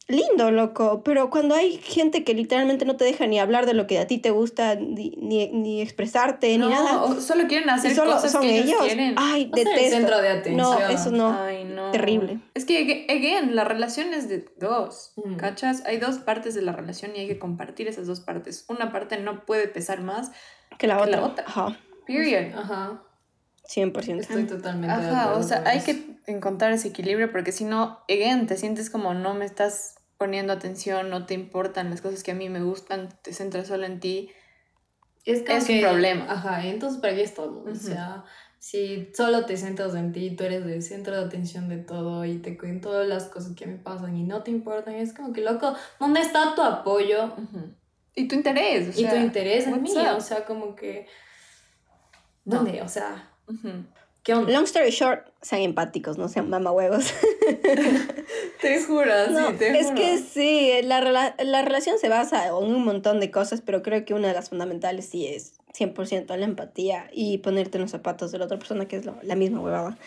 Lindo, 0.08 0.52
loco. 0.52 1.02
Pero 1.04 1.30
cuando 1.30 1.56
hay 1.56 1.78
gente 1.78 2.24
que 2.26 2.34
literalmente 2.34 2.84
no 2.86 2.98
te 2.98 3.06
deja 3.06 3.26
ni 3.26 3.40
hablar 3.40 3.66
de 3.66 3.74
lo 3.74 3.88
que 3.88 4.00
a 4.00 4.06
ti 4.08 4.18
te 4.18 4.32
gusta, 4.32 4.76
ni, 4.76 5.12
ni, 5.18 5.48
ni 5.48 5.82
expresarte, 5.82 6.58
No, 6.58 6.68
ni 6.68 6.74
nada. 6.74 7.04
o 7.04 7.20
solo 7.22 7.48
quieren 7.48 7.70
hacer 7.70 7.96
solo 7.96 8.12
cosas 8.14 8.34
son 8.34 8.42
que 8.42 8.58
ellos, 8.58 8.68
ellos. 8.70 8.82
quieren. 8.86 9.16
Ay, 9.18 9.46
No 9.48 9.58
ser 9.58 9.68
el 9.68 9.74
detesto. 9.76 9.96
centro 9.98 10.22
de 10.22 10.30
atención. 10.30 10.58
No, 10.58 10.88
eso 10.90 11.12
no. 11.12 11.34
Ay, 11.42 11.64
no. 11.64 11.92
Terrible. 11.92 12.40
Es 12.54 12.66
que, 12.66 12.86
ag- 12.86 13.12
again, 13.18 13.56
la 13.56 13.64
relación 13.64 14.14
es 14.14 14.28
de 14.28 14.46
dos, 14.60 15.14
Mm. 15.16 15.36
¿cachas? 15.38 15.84
Hay 15.86 15.98
dos 15.98 16.18
partes 16.20 16.54
de 16.54 16.62
la 16.64 16.74
relación 16.74 17.16
y 17.16 17.20
hay 17.22 17.28
que 17.28 17.40
compartir 17.40 17.88
esas 17.88 18.06
dos 18.06 18.20
partes. 18.20 18.66
Una 18.68 18.92
parte 18.92 19.18
no 19.20 19.46
puede 19.46 19.68
pesar 19.70 20.02
más, 20.02 20.32
que 20.78 20.88
la 20.88 20.98
que 20.98 21.04
otra. 21.04 21.22
la 21.22 21.26
otra. 21.28 21.46
Ajá. 21.48 21.78
period. 22.06 22.54
Ajá. 22.58 23.02
100%. 23.66 24.22
Estoy 24.22 24.46
totalmente 24.46 24.96
de 25.02 25.08
Ajá, 25.08 25.22
acuerdo 25.24 25.40
o 25.40 25.44
sea, 25.48 25.64
hay 25.66 25.78
eso. 25.78 25.86
que 25.86 26.18
encontrar 26.28 26.72
ese 26.74 26.90
equilibrio 26.90 27.32
porque 27.32 27.52
si 27.52 27.66
no, 27.66 28.00
again, 28.10 28.48
te 28.48 28.58
sientes 28.58 28.90
como 28.90 29.14
no 29.14 29.34
me 29.34 29.46
estás 29.46 29.96
poniendo 30.18 30.54
atención, 30.54 31.10
no 31.10 31.26
te 31.26 31.34
importan 31.34 31.90
las 31.90 32.02
cosas 32.02 32.24
que 32.24 32.32
a 32.32 32.36
mí 32.36 32.50
me 32.50 32.62
gustan, 32.62 33.10
te 33.22 33.34
centras 33.34 33.68
solo 33.68 33.86
en 33.86 34.00
ti. 34.00 34.32
Es, 35.26 35.44
como 35.44 35.58
Es 35.58 35.70
un 35.70 35.80
problema. 35.82 36.26
Ajá, 36.30 36.66
y 36.66 36.70
entonces 36.70 37.00
para 37.02 37.16
qué 37.16 37.24
estamos. 37.24 37.66
O 37.66 37.70
Ujú. 37.70 37.76
sea, 37.76 38.24
si 38.60 39.12
solo 39.14 39.46
te 39.46 39.58
centras 39.58 39.96
en 39.96 40.12
ti, 40.12 40.36
tú 40.36 40.44
eres 40.44 40.66
el 40.66 40.82
centro 40.82 41.16
de 41.18 41.26
atención 41.26 41.68
de 41.70 41.78
todo 41.78 42.24
y 42.26 42.38
te 42.40 42.58
cuento 42.58 42.90
todas 42.90 43.08
las 43.08 43.26
cosas 43.26 43.56
que 43.56 43.66
me 43.66 43.78
pasan 43.78 44.16
y 44.18 44.24
no 44.24 44.44
te 44.44 44.52
importan, 44.52 44.96
es 44.96 45.14
como 45.14 45.34
que 45.34 45.42
loco, 45.42 45.76
¿dónde 46.00 46.22
está 46.22 46.56
tu 46.56 46.62
apoyo 46.62 47.26
Ujú. 47.38 47.76
Y 48.16 48.28
tu 48.28 48.36
interés, 48.36 48.88
o 48.88 48.92
y 48.92 49.04
tu 49.04 49.10
sea, 49.10 49.16
interés 49.16 49.68
en 49.68 49.82
mí? 49.82 49.92
up? 49.92 50.18
O 50.18 50.22
sea, 50.22 50.46
como 50.46 50.76
que. 50.76 51.08
No. 52.46 52.58
¿Dónde? 52.58 52.82
O 52.82 52.88
sea, 52.88 53.33
¿Qué 54.24 54.34
onda? 54.34 54.52
Long 54.54 54.64
story 54.64 54.90
short, 54.92 55.28
sean 55.42 55.62
empáticos, 55.64 56.18
no 56.18 56.30
sean 56.30 56.50
mamahuevos. 56.50 57.14
Te 58.62 58.82
juro, 58.84 59.12
No, 59.32 59.50
sí, 59.50 59.56
te 59.58 59.78
es 59.78 59.88
juro. 59.88 59.96
que 59.98 60.18
sí, 60.20 60.72
la, 60.84 61.02
rela- 61.02 61.36
la 61.44 61.62
relación 61.62 62.00
se 62.00 62.08
basa 62.10 62.48
en 62.48 62.54
un 62.54 62.84
montón 62.86 63.20
de 63.20 63.32
cosas, 63.32 63.62
pero 63.62 63.82
creo 63.84 64.06
que 64.06 64.14
una 64.14 64.30
de 64.30 64.34
las 64.34 64.50
fundamentales 64.50 65.06
sí 65.10 65.28
es 65.28 65.54
100% 65.78 66.36
la 66.38 66.46
empatía 66.46 67.10
y 67.12 67.40
ponerte 67.40 67.78
en 67.78 67.82
los 67.82 67.92
zapatos 67.92 68.32
de 68.32 68.38
la 68.40 68.46
otra 68.46 68.58
persona, 68.58 68.88
que 68.88 68.96
es 68.96 69.06
lo- 69.06 69.18
la 69.24 69.36
misma 69.36 69.60
huevada. 69.60 69.98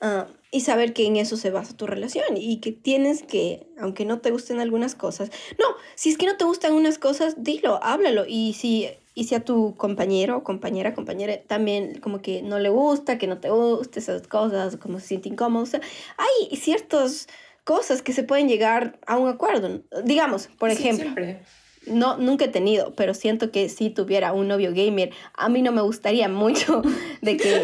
Ah, 0.00 0.26
y 0.50 0.62
saber 0.62 0.94
que 0.94 1.06
en 1.06 1.16
eso 1.16 1.36
se 1.36 1.50
basa 1.50 1.76
tu 1.76 1.86
relación 1.86 2.36
y 2.36 2.58
que 2.60 2.72
tienes 2.72 3.22
que, 3.22 3.68
aunque 3.78 4.04
no 4.04 4.18
te 4.20 4.30
gusten 4.30 4.58
algunas 4.60 4.94
cosas, 4.96 5.30
no, 5.60 5.66
si 5.94 6.10
es 6.10 6.18
que 6.18 6.26
no 6.26 6.36
te 6.36 6.44
gustan 6.44 6.72
unas 6.72 6.98
cosas, 6.98 7.34
dilo, 7.44 7.78
háblalo. 7.84 8.24
Y 8.26 8.54
si, 8.54 8.88
y 9.14 9.24
si 9.24 9.34
a 9.34 9.40
tu 9.44 9.74
compañero 9.76 10.42
compañera, 10.42 10.94
compañera 10.94 11.36
también 11.46 12.00
como 12.00 12.22
que 12.22 12.42
no 12.42 12.58
le 12.58 12.68
gusta, 12.70 13.18
que 13.18 13.26
no 13.26 13.38
te 13.38 13.50
guste 13.50 13.98
esas 14.00 14.26
cosas, 14.26 14.76
como 14.76 15.00
se 15.00 15.08
siente 15.08 15.28
incómodo, 15.28 15.62
o 15.64 15.66
sea, 15.66 15.80
hay 16.18 16.56
ciertas 16.56 17.28
cosas 17.64 18.02
que 18.02 18.12
se 18.12 18.22
pueden 18.22 18.48
llegar 18.48 18.98
a 19.06 19.18
un 19.18 19.28
acuerdo. 19.28 19.82
Digamos, 20.04 20.48
por 20.58 20.70
Sí, 20.70 20.78
ejemplo, 20.78 21.02
siempre. 21.04 21.42
no, 21.86 22.16
nunca 22.16 22.46
he 22.46 22.48
tenido, 22.48 22.94
pero 22.96 23.12
siento 23.14 23.50
que 23.52 23.68
si 23.68 23.90
tuviera 23.90 24.32
un 24.32 24.48
novio 24.48 24.72
gamer, 24.74 25.10
a 25.34 25.48
mí 25.48 25.62
no 25.62 25.70
me 25.72 25.82
gustaría 25.82 26.28
mucho 26.28 26.82
de 27.22 27.36
que, 27.36 27.62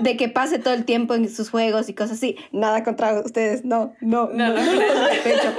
de 0.00 0.16
que 0.16 0.28
pase 0.28 0.58
todo 0.58 0.72
el 0.74 0.84
tiempo 0.84 1.14
en 1.14 1.28
sus 1.28 1.50
juegos 1.50 1.88
y 1.88 1.94
cosas 1.94 2.12
así. 2.18 2.36
Nada 2.52 2.84
contra 2.84 3.20
ustedes, 3.20 3.64
no, 3.64 3.94
no, 4.00 4.28
no, 4.32 4.48
No, 4.48 4.54
no. 4.54 4.64
no, 4.64 5.08
de 5.08 5.16
pecho. 5.24 5.52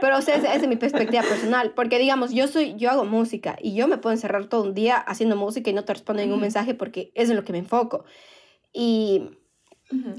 Pero 0.00 0.18
o 0.18 0.22
sea, 0.22 0.36
esa 0.36 0.54
es 0.54 0.66
mi 0.66 0.76
perspectiva 0.76 1.22
personal, 1.22 1.72
porque 1.74 1.98
digamos, 1.98 2.32
yo 2.32 2.48
soy, 2.48 2.74
yo 2.76 2.90
hago 2.90 3.04
música 3.04 3.56
y 3.60 3.74
yo 3.74 3.88
me 3.88 3.98
puedo 3.98 4.14
encerrar 4.14 4.46
todo 4.46 4.62
un 4.62 4.74
día 4.74 4.96
haciendo 4.96 5.36
música 5.36 5.70
y 5.70 5.72
no 5.72 5.84
te 5.84 5.92
respondo 5.92 6.22
ningún 6.22 6.40
mensaje 6.40 6.74
porque 6.74 7.12
es 7.14 7.30
en 7.30 7.36
lo 7.36 7.44
que 7.44 7.52
me 7.52 7.58
enfoco. 7.58 8.04
Y 8.72 9.30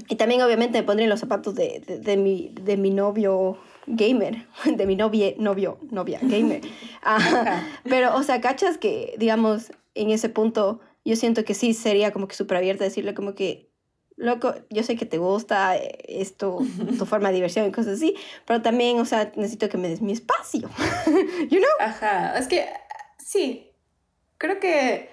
y 0.08 0.16
también 0.16 0.42
obviamente 0.42 0.78
me 0.78 0.84
pondría 0.84 1.04
en 1.04 1.10
los 1.10 1.20
zapatos 1.20 1.54
de, 1.54 1.82
de, 1.86 1.98
de 1.98 2.16
mi, 2.16 2.52
de 2.60 2.76
mi 2.76 2.90
novio 2.90 3.58
gamer, 3.86 4.46
de 4.64 4.86
mi 4.86 4.96
novia, 4.96 5.34
novio, 5.38 5.78
novia 5.90 6.18
gamer. 6.22 6.60
Ajá. 7.02 7.66
Pero, 7.84 8.14
o 8.14 8.22
sea, 8.22 8.40
cachas 8.40 8.78
que, 8.78 9.14
digamos, 9.18 9.72
en 9.94 10.10
ese 10.10 10.28
punto, 10.28 10.80
yo 11.04 11.16
siento 11.16 11.44
que 11.44 11.54
sí 11.54 11.72
sería 11.74 12.12
como 12.12 12.28
que 12.28 12.34
súper 12.34 12.58
abierta 12.58 12.84
decirle 12.84 13.14
como 13.14 13.34
que, 13.34 13.71
loco, 14.22 14.54
yo 14.70 14.82
sé 14.82 14.96
que 14.96 15.04
te 15.06 15.18
gusta 15.18 15.76
eh, 15.76 15.98
esto, 16.08 16.58
tu 16.98 17.04
forma 17.06 17.28
de 17.28 17.34
diversión 17.34 17.66
y 17.66 17.72
cosas 17.72 17.94
así, 17.96 18.14
pero 18.46 18.62
también, 18.62 18.98
o 19.00 19.04
sea, 19.04 19.32
necesito 19.36 19.68
que 19.68 19.76
me 19.78 19.88
des 19.88 20.00
mi 20.00 20.12
espacio. 20.12 20.70
you 21.50 21.58
know? 21.58 21.70
Ajá, 21.80 22.38
es 22.38 22.46
que 22.48 22.66
sí, 23.18 23.70
creo 24.38 24.58
que 24.60 25.10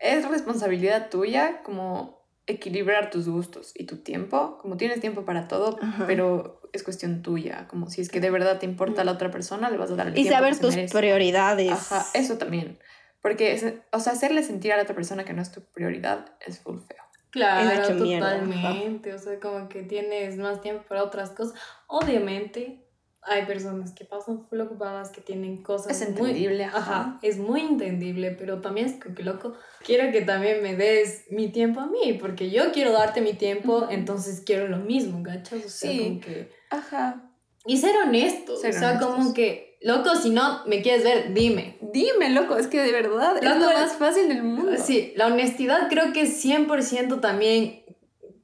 es 0.00 0.28
responsabilidad 0.28 1.08
tuya 1.10 1.62
como 1.62 2.18
equilibrar 2.46 3.10
tus 3.10 3.28
gustos 3.28 3.72
y 3.74 3.84
tu 3.84 3.98
tiempo, 3.98 4.58
como 4.58 4.76
tienes 4.76 5.00
tiempo 5.00 5.24
para 5.24 5.48
todo, 5.48 5.78
Ajá. 5.82 6.04
pero 6.06 6.60
es 6.72 6.82
cuestión 6.82 7.22
tuya, 7.22 7.66
como 7.68 7.88
si 7.90 8.00
es 8.00 8.08
que 8.08 8.20
de 8.20 8.30
verdad 8.30 8.58
te 8.58 8.66
importa 8.66 9.02
a 9.02 9.04
la 9.04 9.12
otra 9.12 9.30
persona, 9.30 9.70
le 9.70 9.76
vas 9.76 9.90
a 9.90 9.96
dar 9.96 10.06
el 10.08 10.12
Y 10.14 10.22
tiempo 10.22 10.32
saber 10.34 10.54
que 10.54 10.60
tus 10.60 10.74
merece. 10.74 10.96
prioridades. 10.98 11.72
Ajá, 11.72 12.06
eso 12.14 12.38
también, 12.38 12.78
porque, 13.20 13.82
o 13.92 14.00
sea, 14.00 14.12
hacerle 14.12 14.42
sentir 14.42 14.72
a 14.72 14.76
la 14.76 14.82
otra 14.84 14.94
persona 14.94 15.24
que 15.24 15.32
no 15.34 15.42
es 15.42 15.52
tu 15.52 15.62
prioridad 15.72 16.36
es 16.46 16.58
full 16.60 16.78
feo. 16.78 17.07
Claro, 17.30 17.82
hecho 17.82 17.94
mierda, 17.94 18.40
totalmente. 18.40 19.12
O 19.14 19.18
sea, 19.18 19.38
como 19.40 19.68
que 19.68 19.82
tienes 19.82 20.36
más 20.38 20.60
tiempo 20.60 20.84
para 20.88 21.04
otras 21.04 21.30
cosas. 21.30 21.58
Obviamente, 21.86 22.84
hay 23.22 23.44
personas 23.44 23.92
que 23.92 24.04
pasan 24.04 24.46
full 24.48 24.60
ocupadas, 24.60 25.10
que 25.10 25.20
tienen 25.20 25.62
cosas 25.62 26.00
Es 26.00 26.08
muy- 26.08 26.30
entendible, 26.30 26.64
ajá. 26.64 26.78
Ajá, 26.78 27.18
es 27.22 27.36
muy 27.36 27.60
entendible, 27.60 28.30
pero 28.30 28.60
también 28.60 28.86
es 28.86 29.02
como 29.02 29.14
que 29.14 29.22
loco. 29.24 29.54
Quiero 29.84 30.10
que 30.12 30.22
también 30.22 30.62
me 30.62 30.76
des 30.76 31.26
mi 31.30 31.48
tiempo 31.50 31.80
a 31.80 31.86
mí, 31.86 32.16
porque 32.18 32.50
yo 32.50 32.72
quiero 32.72 32.92
darte 32.92 33.20
mi 33.20 33.34
tiempo, 33.34 33.88
entonces 33.90 34.42
quiero 34.46 34.68
lo 34.68 34.78
mismo, 34.78 35.22
¿gachas? 35.22 35.64
O 35.64 35.68
sea, 35.68 35.90
Sí. 35.90 35.98
como 35.98 36.20
que... 36.20 36.50
Ajá. 36.70 37.30
Y 37.66 37.76
ser 37.76 37.96
honesto, 37.96 38.56
Ser 38.56 38.70
o 38.74 38.78
sea, 38.78 38.90
honestos. 38.92 39.14
como 39.14 39.34
que, 39.34 39.67
loco, 39.80 40.14
si 40.16 40.30
no 40.30 40.64
me 40.66 40.82
quieres 40.82 41.04
ver, 41.04 41.34
dime. 41.34 41.78
Dime, 41.80 42.30
loco, 42.30 42.56
es 42.56 42.66
que 42.66 42.80
de 42.80 42.92
verdad 42.92 43.36
es 43.42 43.56
lo 43.56 43.66
más 43.66 43.92
fácil 43.96 44.28
del 44.28 44.42
mundo. 44.42 44.72
Sí, 44.82 45.12
la 45.16 45.26
honestidad 45.26 45.88
creo 45.88 46.12
que 46.12 46.22
es 46.22 46.44
100% 46.44 47.20
también 47.20 47.84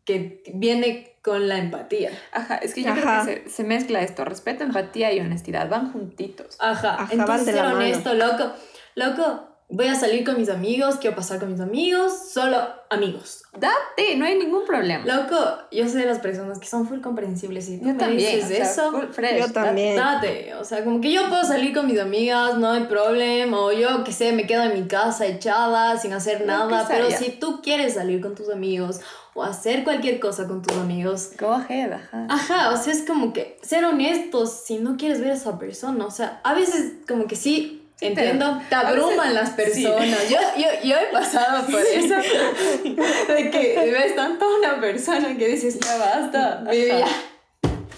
que 0.04 0.42
viene 0.54 1.16
con 1.22 1.48
la 1.48 1.56
empatía. 1.58 2.10
Ajá, 2.32 2.56
es 2.56 2.74
que 2.74 2.82
yo 2.82 2.92
Ajá. 2.92 3.22
creo 3.24 3.42
que 3.42 3.48
se, 3.48 3.56
se 3.56 3.64
mezcla 3.64 4.02
esto, 4.02 4.24
respeto, 4.24 4.62
empatía 4.64 5.12
y 5.12 5.20
honestidad, 5.20 5.68
van 5.70 5.90
juntitos. 5.92 6.56
Ajá, 6.58 6.94
Ajá, 6.94 7.08
entonces 7.10 7.54
ser 7.54 7.64
honesto, 7.64 8.12
loco. 8.14 8.52
Loco, 8.94 9.48
voy 9.68 9.86
a 9.88 9.94
salir 9.94 10.24
con 10.24 10.36
mis 10.38 10.48
amigos, 10.50 10.96
quiero 11.00 11.16
pasar 11.16 11.40
con 11.40 11.50
mis 11.50 11.60
amigos, 11.60 12.12
solo 12.32 12.58
amigos. 12.90 13.42
Date, 13.58 14.16
no 14.16 14.24
hay 14.24 14.38
ningún 14.38 14.64
problema. 14.64 15.04
Loco, 15.04 15.36
yo 15.72 15.88
soy 15.88 16.02
de 16.02 16.06
las 16.06 16.18
personas 16.18 16.58
que 16.58 16.66
son 16.66 16.86
full 16.86 17.00
comprensibles 17.00 17.68
y 17.68 17.78
tú 17.78 17.86
yo 17.86 17.92
me 17.92 17.98
también. 17.98 18.36
dices 18.36 18.44
o 18.44 18.48
sea, 18.54 18.64
eso. 18.70 18.90
full 18.92 19.06
fresh, 19.10 19.32
Yo 19.34 19.40
date. 19.40 19.52
también. 19.52 19.96
Date, 19.96 20.54
o 20.54 20.64
sea, 20.64 20.84
como 20.84 21.00
que 21.00 21.10
yo 21.12 21.28
puedo 21.28 21.44
salir 21.44 21.74
con 21.74 21.86
mis 21.86 21.98
amigas, 21.98 22.58
no 22.58 22.70
hay 22.70 22.84
problema, 22.84 23.58
o 23.60 23.72
yo 23.72 24.04
que 24.04 24.12
sé, 24.12 24.32
me 24.32 24.46
quedo 24.46 24.62
en 24.64 24.74
mi 24.74 24.86
casa 24.86 25.26
echada 25.26 25.96
sin 25.98 26.12
hacer 26.12 26.40
Lo 26.42 26.46
nada, 26.46 26.86
pero 26.88 27.10
si 27.10 27.30
tú 27.30 27.60
quieres 27.62 27.94
salir 27.94 28.20
con 28.20 28.34
tus 28.34 28.50
amigos 28.50 29.00
o 29.34 29.42
hacer 29.42 29.82
cualquier 29.82 30.20
cosa 30.20 30.46
con 30.46 30.62
tus 30.62 30.76
amigos, 30.76 31.30
Go 31.40 31.52
ahead, 31.52 31.92
ajá. 31.92 32.26
Ajá, 32.28 32.70
o 32.70 32.76
sea, 32.76 32.92
es 32.92 33.02
como 33.04 33.32
que 33.32 33.58
ser 33.62 33.84
honestos 33.84 34.62
si 34.64 34.78
no 34.78 34.96
quieres 34.96 35.20
ver 35.20 35.30
a 35.30 35.34
esa 35.34 35.58
persona. 35.58 36.06
O 36.06 36.10
sea, 36.10 36.40
a 36.44 36.54
veces 36.54 36.92
como 37.08 37.26
que 37.26 37.34
Sí, 37.34 37.80
entiendo, 38.08 38.60
te 38.68 38.76
veces- 38.76 38.88
abruman 38.88 39.34
las 39.34 39.48
sí. 39.50 39.54
personas. 39.56 40.28
Yo, 40.28 40.38
yo, 40.56 40.66
yo 40.82 40.96
he 40.96 41.06
pasado 41.12 41.66
por 41.66 41.80
eso. 41.80 42.14
De 43.34 43.50
que 43.50 43.90
ves 43.92 44.14
tanto 44.16 44.44
a 44.44 44.58
una 44.58 44.80
persona 44.80 45.36
que 45.36 45.48
dices, 45.48 45.78
ya 45.80 45.96
basta, 45.96 46.62
baby, 46.64 46.90
Ajá. 46.90 47.00
ya. 47.00 47.06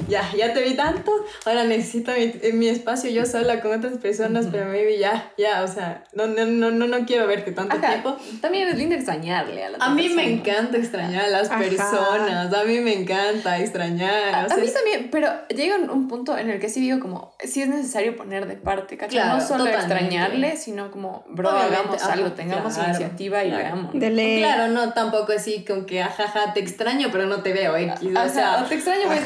Ya, 0.09 0.23
ya 0.37 0.53
te 0.53 0.63
vi 0.63 0.75
tanto, 0.75 1.11
ahora 1.45 1.65
necesito 1.65 2.13
mi, 2.13 2.53
mi 2.53 2.69
espacio 2.69 3.11
yo 3.11 3.25
sola 3.27 3.61
con 3.61 3.77
otras 3.77 3.99
personas, 3.99 4.47
pero 4.53 4.67
maybe 4.67 4.99
ya, 4.99 5.33
ya, 5.37 5.63
o 5.63 5.69
sea, 5.69 6.05
no, 6.13 6.27
no, 6.27 6.45
no, 6.47 6.71
no, 6.71 6.87
no 6.87 7.07
quiero 7.07 7.27
verte 7.27 7.53
tanto 7.53 7.77
Ajá, 7.77 7.89
tiempo. 7.89 8.17
También 8.41 8.69
es 8.69 8.77
lindo 8.77 8.95
extrañarle 8.95 9.65
a 9.65 9.71
la 9.71 9.79
A 9.79 9.91
mí 9.91 10.09
me 10.09 10.25
persona. 10.25 10.29
encanta 10.55 10.77
extrañar 10.79 11.25
a 11.25 11.29
las 11.29 11.51
Ajá. 11.51 11.59
personas, 11.59 12.53
a 12.55 12.65
mí 12.65 12.79
me 12.81 12.93
encanta 12.95 13.59
extrañar. 13.59 14.35
A, 14.35 14.45
o 14.45 14.49
sea, 14.49 14.57
a 14.57 14.61
mí 14.61 14.69
también, 14.73 15.09
pero 15.11 15.29
llega 15.49 15.77
un, 15.77 15.91
un 15.91 16.09
punto 16.09 16.37
en 16.39 16.51
el 16.51 16.61
que 16.61 16.69
sí 16.69 16.81
digo 16.81 17.01
como, 17.01 17.35
sí 17.43 17.63
es 17.63 17.69
necesario 17.69 18.17
poner 18.17 18.47
de 18.47 18.57
parte, 18.57 18.97
¿cachai? 18.97 19.17
Claro, 19.21 19.39
no 19.39 19.41
solo 19.41 19.65
totalmente. 19.65 19.95
extrañarle, 19.95 20.57
sino 20.57 20.91
como, 20.91 21.25
bro, 21.29 21.51
Obviamente, 21.51 21.75
hagamos 21.77 22.03
ajá, 22.03 22.13
algo, 22.13 22.33
tengamos 22.33 22.75
claro, 22.75 22.89
iniciativa 22.91 23.45
y 23.45 23.49
claro. 23.49 23.65
veamos. 23.65 23.93
Claro, 24.39 24.69
no 24.73 24.93
tampoco 24.93 25.33
así 25.33 25.65
con 25.65 25.87
que 25.87 26.03
ajaja, 26.03 26.53
te 26.53 26.61
extraño, 26.61 27.09
pero 27.11 27.27
no 27.27 27.43
te 27.43 27.53
veo 27.53 27.77
X. 27.77 27.95
O 28.15 28.27
O 28.27 28.29
sea, 28.29 28.65
te 28.69 28.75
extraño, 28.75 29.07
voy 29.07 29.19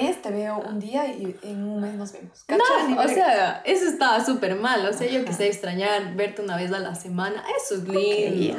mes, 0.00 0.22
te 0.22 0.30
veo 0.30 0.58
un 0.58 0.78
día 0.80 1.06
y 1.06 1.36
en 1.42 1.62
un 1.64 1.80
mes 1.80 1.94
nos 1.94 2.12
vemos. 2.12 2.44
No, 2.48 3.00
o 3.02 3.08
sea, 3.08 3.62
eso 3.64 3.86
está 3.86 4.24
súper 4.24 4.54
mal. 4.56 4.86
O 4.86 4.92
sea, 4.92 5.06
yo 5.08 5.18
Ajá. 5.20 5.26
que 5.26 5.32
sé 5.32 5.46
extrañar, 5.46 6.14
verte 6.14 6.42
una 6.42 6.56
vez 6.56 6.72
a 6.72 6.78
la 6.78 6.94
semana, 6.94 7.42
eso 7.60 7.76
es 7.76 7.88
lindo. 7.88 8.58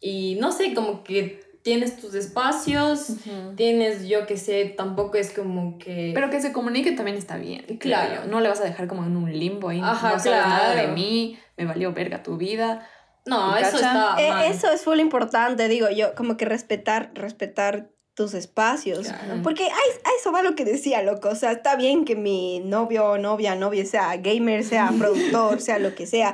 Y 0.00 0.36
no 0.40 0.52
sé, 0.52 0.74
como 0.74 1.02
que 1.04 1.44
tienes 1.62 2.00
tus 2.00 2.14
espacios, 2.14 3.08
tienes, 3.56 4.06
yo 4.06 4.24
que 4.26 4.36
sé, 4.36 4.66
tampoco 4.76 5.16
es 5.16 5.32
como 5.32 5.78
que... 5.78 6.12
Pero 6.14 6.30
que 6.30 6.40
se 6.40 6.52
comunique 6.52 6.92
también 6.92 7.16
está 7.16 7.36
bien. 7.38 7.64
Claro. 7.80 8.22
yo. 8.22 8.30
No 8.30 8.40
le 8.40 8.48
vas 8.48 8.60
a 8.60 8.64
dejar 8.64 8.86
como 8.86 9.04
en 9.04 9.16
un 9.16 9.32
limbo 9.36 9.72
y 9.72 9.80
Ajá, 9.80 10.12
no 10.12 10.18
sabes 10.20 10.26
nada 10.46 10.68
de 10.70 10.82
claro. 10.82 10.92
mí, 10.94 11.38
me 11.56 11.64
valió 11.64 11.92
verga 11.92 12.22
tu 12.22 12.36
vida. 12.36 12.86
no, 13.24 13.52
¿me 13.52 13.60
eso 13.62 13.72
cacha? 13.72 13.86
está 13.88 14.16
Eh, 14.22 14.28
mal. 14.30 14.44
eso 14.44 14.70
es 14.70 14.82
full 14.82 15.00
importante, 15.00 15.66
digo 15.66 15.88
yo, 15.90 16.14
como 16.14 16.36
que 16.36 16.44
respetar, 16.44 17.10
respetar 17.14 17.88
tus 18.16 18.32
espacios. 18.34 19.06
Claro. 19.06 19.42
Porque 19.42 19.64
a, 19.64 19.68
a 19.68 20.10
eso 20.18 20.32
va 20.32 20.42
lo 20.42 20.54
que 20.56 20.64
decía, 20.64 21.02
loco. 21.02 21.28
O 21.28 21.34
sea, 21.36 21.52
está 21.52 21.76
bien 21.76 22.04
que 22.06 22.16
mi 22.16 22.60
novio, 22.60 23.18
novia, 23.18 23.54
novia 23.54 23.84
sea 23.84 24.16
gamer, 24.16 24.64
sea 24.64 24.90
productor, 24.98 25.60
sea 25.60 25.78
lo 25.78 25.94
que 25.94 26.06
sea. 26.06 26.32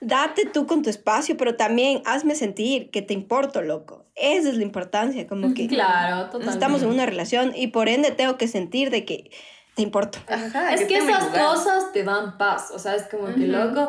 Date 0.00 0.46
tú 0.46 0.66
con 0.66 0.82
tu 0.82 0.90
espacio, 0.90 1.36
pero 1.36 1.54
también 1.54 2.02
hazme 2.06 2.34
sentir 2.34 2.90
que 2.90 3.02
te 3.02 3.12
importo, 3.14 3.60
loco. 3.62 4.06
Esa 4.16 4.48
es 4.48 4.56
la 4.56 4.62
importancia, 4.62 5.26
como 5.28 5.54
que 5.54 5.68
Claro, 5.68 6.24
totalmente. 6.24 6.54
estamos 6.54 6.82
en 6.82 6.88
una 6.88 7.04
relación 7.06 7.52
y 7.54 7.68
por 7.68 7.88
ende 7.88 8.10
tengo 8.10 8.36
que 8.38 8.48
sentir 8.48 8.90
de 8.90 9.04
que 9.04 9.30
te 9.76 9.82
importo. 9.82 10.18
Ajá, 10.28 10.72
Es 10.74 10.86
que 10.86 10.96
esas 10.96 11.26
cosas 11.26 11.92
te 11.92 12.02
dan 12.02 12.36
paz, 12.38 12.70
o 12.72 12.78
sea, 12.80 12.96
es 12.96 13.04
como 13.04 13.26
que 13.26 13.46
loco, 13.46 13.88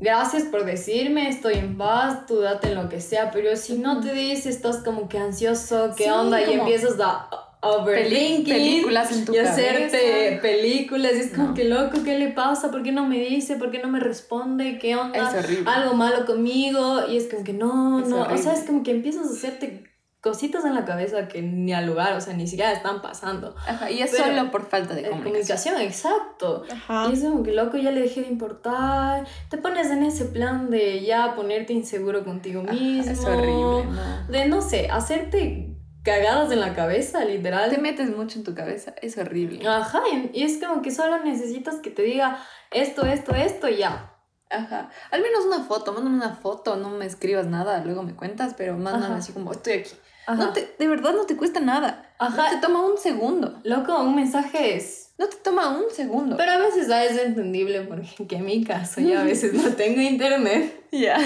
gracias 0.00 0.44
por 0.44 0.64
decirme, 0.64 1.28
estoy 1.28 1.54
en 1.54 1.76
paz, 1.76 2.26
tú 2.26 2.40
date 2.40 2.68
en 2.68 2.74
lo 2.76 2.88
que 2.88 3.00
sea, 3.00 3.30
pero 3.30 3.56
si 3.56 3.78
no 3.78 4.00
te 4.00 4.12
dices, 4.12 4.46
estás 4.56 4.78
como 4.78 5.08
que 5.08 5.18
ansioso, 5.18 5.94
¿qué 5.96 6.04
Sí, 6.04 6.10
onda? 6.10 6.40
Y 6.42 6.54
empiezas 6.54 6.98
a 7.00 7.28
overthinking. 7.62 8.44
películas 8.44 9.10
en 9.12 9.24
tu 9.24 9.34
y 9.34 9.38
hacerte 9.38 10.38
películas, 10.42 11.12
y 11.16 11.20
es 11.20 11.30
como 11.32 11.48
No. 11.48 11.54
que 11.54 11.64
loco, 11.64 12.02
¿qué 12.04 12.18
le 12.18 12.28
pasa? 12.28 12.70
¿Por 12.70 12.82
qué 12.82 12.92
no 12.92 13.06
me 13.06 13.18
dice? 13.18 13.56
¿Por 13.56 13.70
qué 13.70 13.78
no 13.78 13.88
me 13.88 14.00
responde? 14.00 14.78
¿Qué 14.78 14.96
onda? 14.96 15.30
Es 15.30 15.44
horrible. 15.44 15.70
Algo 15.70 15.94
malo 15.94 16.26
conmigo, 16.26 17.06
y 17.08 17.16
es 17.16 17.28
como 17.28 17.42
que 17.44 17.54
no, 17.54 18.00
Es 18.00 18.08
no, 18.08 18.22
o 18.22 18.36
sea, 18.36 18.52
es 18.52 18.64
como 18.64 18.82
que 18.82 18.90
empiezas 18.90 19.26
a 19.26 19.32
hacerte 19.32 19.84
cositas 20.24 20.64
en 20.64 20.74
la 20.74 20.86
cabeza 20.86 21.28
que 21.28 21.42
ni 21.42 21.74
al 21.74 21.84
lugar, 21.86 22.14
o 22.14 22.20
sea, 22.22 22.32
ni 22.34 22.46
siquiera 22.48 22.72
están 22.72 23.02
pasando. 23.02 23.54
Ajá, 23.68 23.90
y 23.90 24.00
es 24.00 24.10
Pero- 24.10 24.24
solo 24.24 24.50
por 24.50 24.66
falta 24.66 24.94
de 24.94 25.02
Eh, 25.02 25.10
comunicación. 25.10 25.74
comunicación, 25.74 25.80
exacto. 25.82 26.64
Ajá. 26.72 27.08
Y 27.10 27.12
es 27.12 27.20
como 27.22 27.42
que 27.42 27.52
loco, 27.52 27.76
ya 27.76 27.90
le 27.90 28.00
dejé 28.00 28.22
de 28.22 28.28
importar. 28.28 29.26
Te 29.50 29.58
pones 29.58 29.90
en 29.90 30.02
ese 30.02 30.24
plan 30.24 30.70
de 30.70 31.04
ya 31.04 31.34
ponerte 31.36 31.74
inseguro 31.74 32.24
contigo 32.24 32.62
Ajá, 32.64 32.72
mismo. 32.72 33.12
Es 33.12 33.22
horrible, 33.24 33.84
¿no? 33.84 34.26
De 34.32 34.46
no 34.48 34.62
sé, 34.62 34.88
hacerte 34.90 35.76
cagadas 36.02 36.50
en 36.52 36.60
la 36.60 36.74
cabeza, 36.74 37.24
literal. 37.26 37.68
Te 37.70 37.78
metes 37.78 38.08
mucho 38.16 38.38
en 38.38 38.44
tu 38.44 38.54
cabeza, 38.54 38.94
es 39.02 39.18
horrible. 39.18 39.66
Ajá, 39.68 40.00
y 40.32 40.42
es 40.42 40.58
como 40.58 40.80
que 40.82 40.90
solo 40.90 41.22
necesitas 41.22 41.76
que 41.76 41.90
te 41.90 42.02
diga 42.02 42.38
esto, 42.70 43.04
esto, 43.06 43.34
esto 43.34 43.68
y 43.68 43.76
ya. 43.76 44.10
Ajá. 44.50 44.88
Al 45.10 45.20
menos 45.22 45.46
una 45.46 45.64
foto, 45.64 45.92
mándame 45.92 46.16
una 46.16 46.36
foto, 46.36 46.76
no 46.76 46.90
me 46.90 47.06
escribas 47.06 47.46
nada, 47.46 47.82
luego 47.84 48.02
me 48.02 48.14
cuentas, 48.14 48.54
pero 48.56 48.74
mándame 48.76 49.06
Ajá. 49.06 49.16
así 49.16 49.32
como 49.32 49.50
estoy 49.52 49.72
aquí. 49.74 49.90
No 50.28 50.52
te, 50.52 50.74
de 50.78 50.88
verdad 50.88 51.12
no 51.12 51.26
te 51.26 51.36
cuesta 51.36 51.60
nada. 51.60 52.10
Ajá. 52.18 52.50
No 52.50 52.60
te 52.60 52.66
toma 52.66 52.86
un 52.86 52.98
segundo. 52.98 53.60
Loco, 53.64 54.00
un 54.00 54.16
mensaje 54.16 54.76
es... 54.76 55.04
No 55.16 55.28
te 55.28 55.36
toma 55.36 55.68
un 55.68 55.92
segundo. 55.92 56.36
Pero 56.36 56.50
a 56.50 56.58
veces 56.58 56.90
ah, 56.90 57.04
es 57.04 57.16
entendible 57.16 57.82
porque 57.82 58.34
en 58.34 58.44
mi 58.44 58.64
caso 58.64 59.00
yo 59.00 59.20
a 59.20 59.22
veces 59.22 59.52
no 59.54 59.70
tengo 59.74 60.00
internet. 60.00 60.86
ya. 60.90 61.16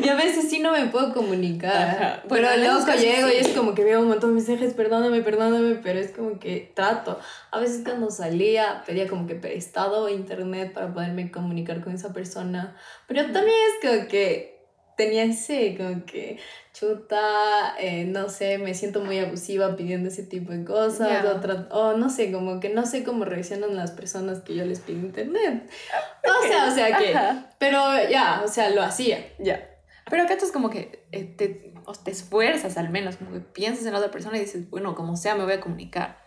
Y 0.00 0.08
a 0.08 0.14
veces 0.14 0.48
sí 0.48 0.60
no 0.60 0.70
me 0.70 0.86
puedo 0.86 1.12
comunicar. 1.12 1.88
Ajá. 1.88 2.22
Pero 2.28 2.56
loco 2.58 2.92
llego 2.92 3.28
sí. 3.28 3.34
y 3.34 3.38
es 3.38 3.48
como 3.48 3.74
que 3.74 3.82
veo 3.82 4.02
un 4.02 4.08
montón 4.08 4.30
de 4.30 4.36
mensajes, 4.36 4.72
perdóname, 4.74 5.22
perdóname, 5.22 5.80
pero 5.82 5.98
es 5.98 6.12
como 6.12 6.38
que 6.38 6.70
trato. 6.76 7.18
A 7.50 7.58
veces 7.58 7.80
cuando 7.82 8.08
salía 8.12 8.84
pedía 8.86 9.08
como 9.08 9.26
que 9.26 9.34
prestado 9.34 10.08
internet 10.08 10.72
para 10.72 10.94
poderme 10.94 11.32
comunicar 11.32 11.82
con 11.82 11.94
esa 11.94 12.12
persona. 12.12 12.76
Pero 13.08 13.22
también 13.32 13.56
es 13.66 13.90
como 13.90 14.06
que 14.06 14.57
tenía 14.98 15.22
ese 15.22 15.76
como 15.78 16.04
que 16.04 16.38
chuta, 16.74 17.76
eh, 17.78 18.04
no 18.04 18.28
sé, 18.28 18.58
me 18.58 18.74
siento 18.74 19.00
muy 19.00 19.18
abusiva 19.18 19.76
pidiendo 19.76 20.08
ese 20.08 20.24
tipo 20.24 20.52
de 20.52 20.64
cosas. 20.64 21.08
Ya. 21.08 21.68
O, 21.70 21.96
no 21.96 22.10
sé, 22.10 22.30
como 22.30 22.60
que 22.60 22.68
no 22.68 22.84
sé 22.84 23.04
cómo 23.04 23.24
reaccionan 23.24 23.74
las 23.74 23.92
personas 23.92 24.40
que 24.40 24.54
yo 24.54 24.64
les 24.64 24.80
pido 24.80 24.98
internet. 24.98 25.70
O 26.24 26.46
sea, 26.46 26.68
o 26.68 26.70
sea 26.72 26.98
que... 26.98 27.14
Ajá. 27.14 27.50
Pero 27.58 27.80
ya, 28.10 28.42
o 28.44 28.48
sea, 28.48 28.70
lo 28.70 28.82
hacía. 28.82 29.24
Ya. 29.38 29.70
Pero 30.10 30.24
acá 30.24 30.34
es 30.34 30.52
como 30.52 30.68
que 30.68 31.06
eh, 31.12 31.24
te, 31.24 31.72
o 31.84 31.92
te 31.92 32.10
esfuerzas 32.10 32.76
al 32.76 32.90
menos, 32.90 33.16
como 33.16 33.32
que 33.32 33.40
piensas 33.40 33.86
en 33.86 33.92
la 33.92 33.98
otra 33.98 34.10
persona 34.10 34.36
y 34.36 34.40
dices, 34.40 34.68
bueno, 34.68 34.94
como 34.94 35.16
sea, 35.16 35.34
me 35.36 35.44
voy 35.44 35.54
a 35.54 35.60
comunicar. 35.60 36.18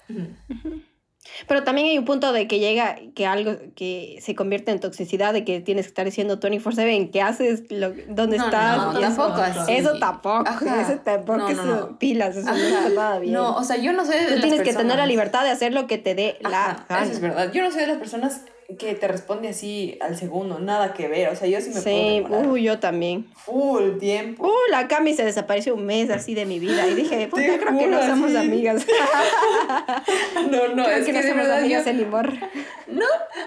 Pero 1.48 1.64
también 1.64 1.88
hay 1.88 1.98
un 1.98 2.06
punto 2.06 2.34
de 2.34 2.48
que 2.48 2.60
llega, 2.60 2.96
que 3.16 3.26
algo 3.26 3.56
que 3.76 4.18
se 4.22 4.36
convierte 4.36 4.72
en 4.72 4.80
toxicidad, 4.80 5.34
de 5.34 5.44
que 5.46 5.62
tienes 5.62 5.86
que 5.86 5.90
estar 5.90 6.06
diciendo 6.06 6.40
24/7, 6.40 7.10
¿qué 7.12 7.22
haces? 7.22 7.64
Lo, 7.72 7.92
¿Dónde 8.10 8.38
No, 8.38 8.46
estás? 8.46 8.78
no, 8.78 8.92
eso- 8.92 9.02
tampoco 9.02 9.42
así. 9.42 9.74
Eso 9.74 10.00
tampoco, 10.00 10.44
Ajá. 10.48 10.82
eso 10.92 11.00
tampoco, 11.04 11.38
No, 11.40 11.44
no, 11.46 11.50
eso 11.52 11.64
no. 11.66 12.00
pilas, 12.00 12.36
eso 12.36 12.50
no 12.50 12.56
está 12.58 12.90
nada 12.90 13.20
bien. 13.20 13.34
No, 13.34 13.56
o 13.56 13.64
sea, 13.64 13.78
yo 13.78 13.94
no 13.94 14.06
soy 14.06 14.16
de 14.18 14.26
Tú 14.26 14.32
las 14.34 14.42
tienes 14.42 14.62
que 14.62 14.74
tener 14.74 14.98
la 14.98 15.06
libertad 15.06 15.44
de 15.44 15.50
hacer 15.52 15.74
lo 15.74 15.88
que 15.88 15.98
te 15.98 16.16
dé 16.16 16.38
la 16.42 16.50
Ajá, 16.72 16.86
gana. 16.90 17.04
Eso 17.04 17.14
es 17.14 17.22
verdad. 17.22 17.52
Yo 17.52 17.62
no 17.64 17.72
soy 17.72 17.82
de 17.82 17.88
las 17.88 17.98
personas 17.98 18.42
que 18.78 18.96
te 18.96 19.08
responde 19.08 19.50
así 19.50 19.98
al 20.02 20.16
segundo, 20.18 20.60
nada 20.60 20.94
que 20.94 21.08
ver. 21.08 21.30
O 21.30 21.36
sea, 21.36 21.48
yo 21.48 21.60
sí 21.62 21.70
me 21.70 21.82
puedo 21.82 21.84
Sí, 21.84 22.16
demorar 22.24 22.48
uy, 22.48 22.64
yo 22.64 22.80
también. 22.80 23.26
full 23.36 23.98
tiempo. 24.00 24.48
Uh, 24.48 24.72
la 24.72 24.88
Cami 24.88 25.14
se 25.14 25.24
desapareció 25.26 25.76
un 25.76 25.86
mes 25.86 26.10
así 26.10 26.34
de 26.36 26.46
mi 26.46 26.60
vida 26.60 26.88
y 26.88 26.96
dije, 26.96 27.28
puta, 27.28 27.44
creo 27.44 27.58
que 27.78 27.88
no 27.88 27.98
juro, 27.98 28.06
somos 28.08 28.36
así. 28.36 28.48
amigas. 28.48 28.86
No, 30.50 30.68
no, 30.76 30.84
creo 30.86 30.98
es 30.98 31.06
que 31.06 31.12
que, 31.12 31.14
no 31.14 31.22
somos 31.22 31.36
verdad 31.38 31.58
yo, 31.60 31.64
amigas 31.64 31.88
anymore. 31.88 32.40
no, 32.88 33.06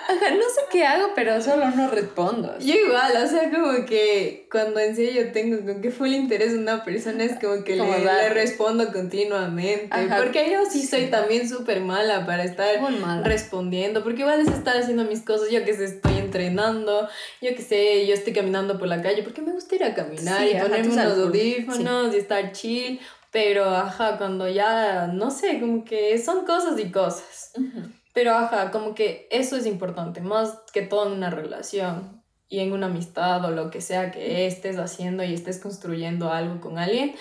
ajá, 0.08 0.30
no 0.30 0.42
sé 0.42 0.60
qué 0.70 0.84
hago, 0.84 1.12
pero 1.14 1.40
solo 1.42 1.70
no 1.70 1.88
respondo. 1.90 2.58
Yo 2.58 2.74
igual, 2.74 3.12
o 3.22 3.26
sea, 3.26 3.50
como 3.50 3.84
que 3.86 4.46
cuando 4.50 4.80
en 4.80 4.94
serio 4.94 5.32
tengo 5.32 5.64
con 5.64 5.80
que 5.82 5.90
full 5.90 6.08
interés 6.12 6.52
en 6.52 6.60
una 6.60 6.84
persona 6.84 7.24
es 7.24 7.38
como 7.40 7.64
que 7.64 7.76
le, 7.76 7.98
le 8.04 8.28
respondo 8.30 8.92
continuamente. 8.92 9.88
Ajá. 9.90 10.18
Porque 10.18 10.50
yo 10.50 10.64
sí 10.70 10.86
soy 10.86 11.06
también 11.06 11.48
súper 11.48 11.80
mala 11.80 12.26
para 12.26 12.44
estar 12.44 12.80
mala. 12.80 13.26
respondiendo. 13.26 14.02
Porque 14.02 14.20
igual 14.20 14.40
es 14.40 14.48
estar 14.48 14.76
haciendo 14.76 15.04
mis 15.04 15.22
cosas, 15.22 15.50
yo 15.50 15.64
que 15.64 15.74
sé, 15.74 15.84
estoy 15.84 16.18
entrenando, 16.18 17.08
yo 17.40 17.54
que 17.54 17.62
sé, 17.62 18.06
yo 18.06 18.14
estoy 18.14 18.32
caminando 18.32 18.78
por 18.78 18.88
la 18.88 19.02
calle 19.02 19.22
porque 19.22 19.42
me 19.42 19.52
gusta 19.52 19.74
ir 19.74 19.84
a 19.84 19.94
caminar 19.94 20.40
Sí, 20.42 20.50
y 20.50 20.54
ajá, 20.54 20.64
ponerme 20.64 20.92
unos 20.92 21.18
audífonos 21.18 22.14
y 22.14 22.18
estar 22.18 22.52
chill. 22.52 23.00
Pero, 23.30 23.64
ajá, 23.64 24.16
cuando 24.16 24.48
ya, 24.48 25.08
no 25.08 25.28
sé, 25.30 25.58
como 25.58 25.84
que 25.84 26.16
son 26.18 26.44
cosas 26.46 26.78
y 26.78 26.92
cosas. 26.92 27.50
Ujú. 27.56 27.88
Pero 28.14 28.32
ajá, 28.34 28.70
como 28.70 28.94
que 28.94 29.28
eso 29.30 29.56
es 29.56 29.66
importante, 29.66 30.22
más 30.22 30.56
que 30.72 30.82
todo 30.82 31.06
en 31.06 31.12
una 31.12 31.30
relación 31.30 32.22
y 32.48 32.60
en 32.60 32.72
una 32.72 32.86
amistad 32.86 33.44
o 33.44 33.50
lo 33.50 33.70
que 33.70 33.80
sea 33.80 34.12
que 34.12 34.46
estés 34.46 34.78
haciendo 34.78 35.24
y 35.24 35.34
estés 35.34 35.58
construyendo 35.58 36.32
algo 36.32 36.60
con 36.60 36.78
alguien, 36.78 37.14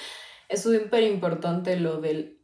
es 0.47 0.61
súper 0.61 1.03
importante 1.03 1.77
lo 1.77 1.99
del 1.99 2.39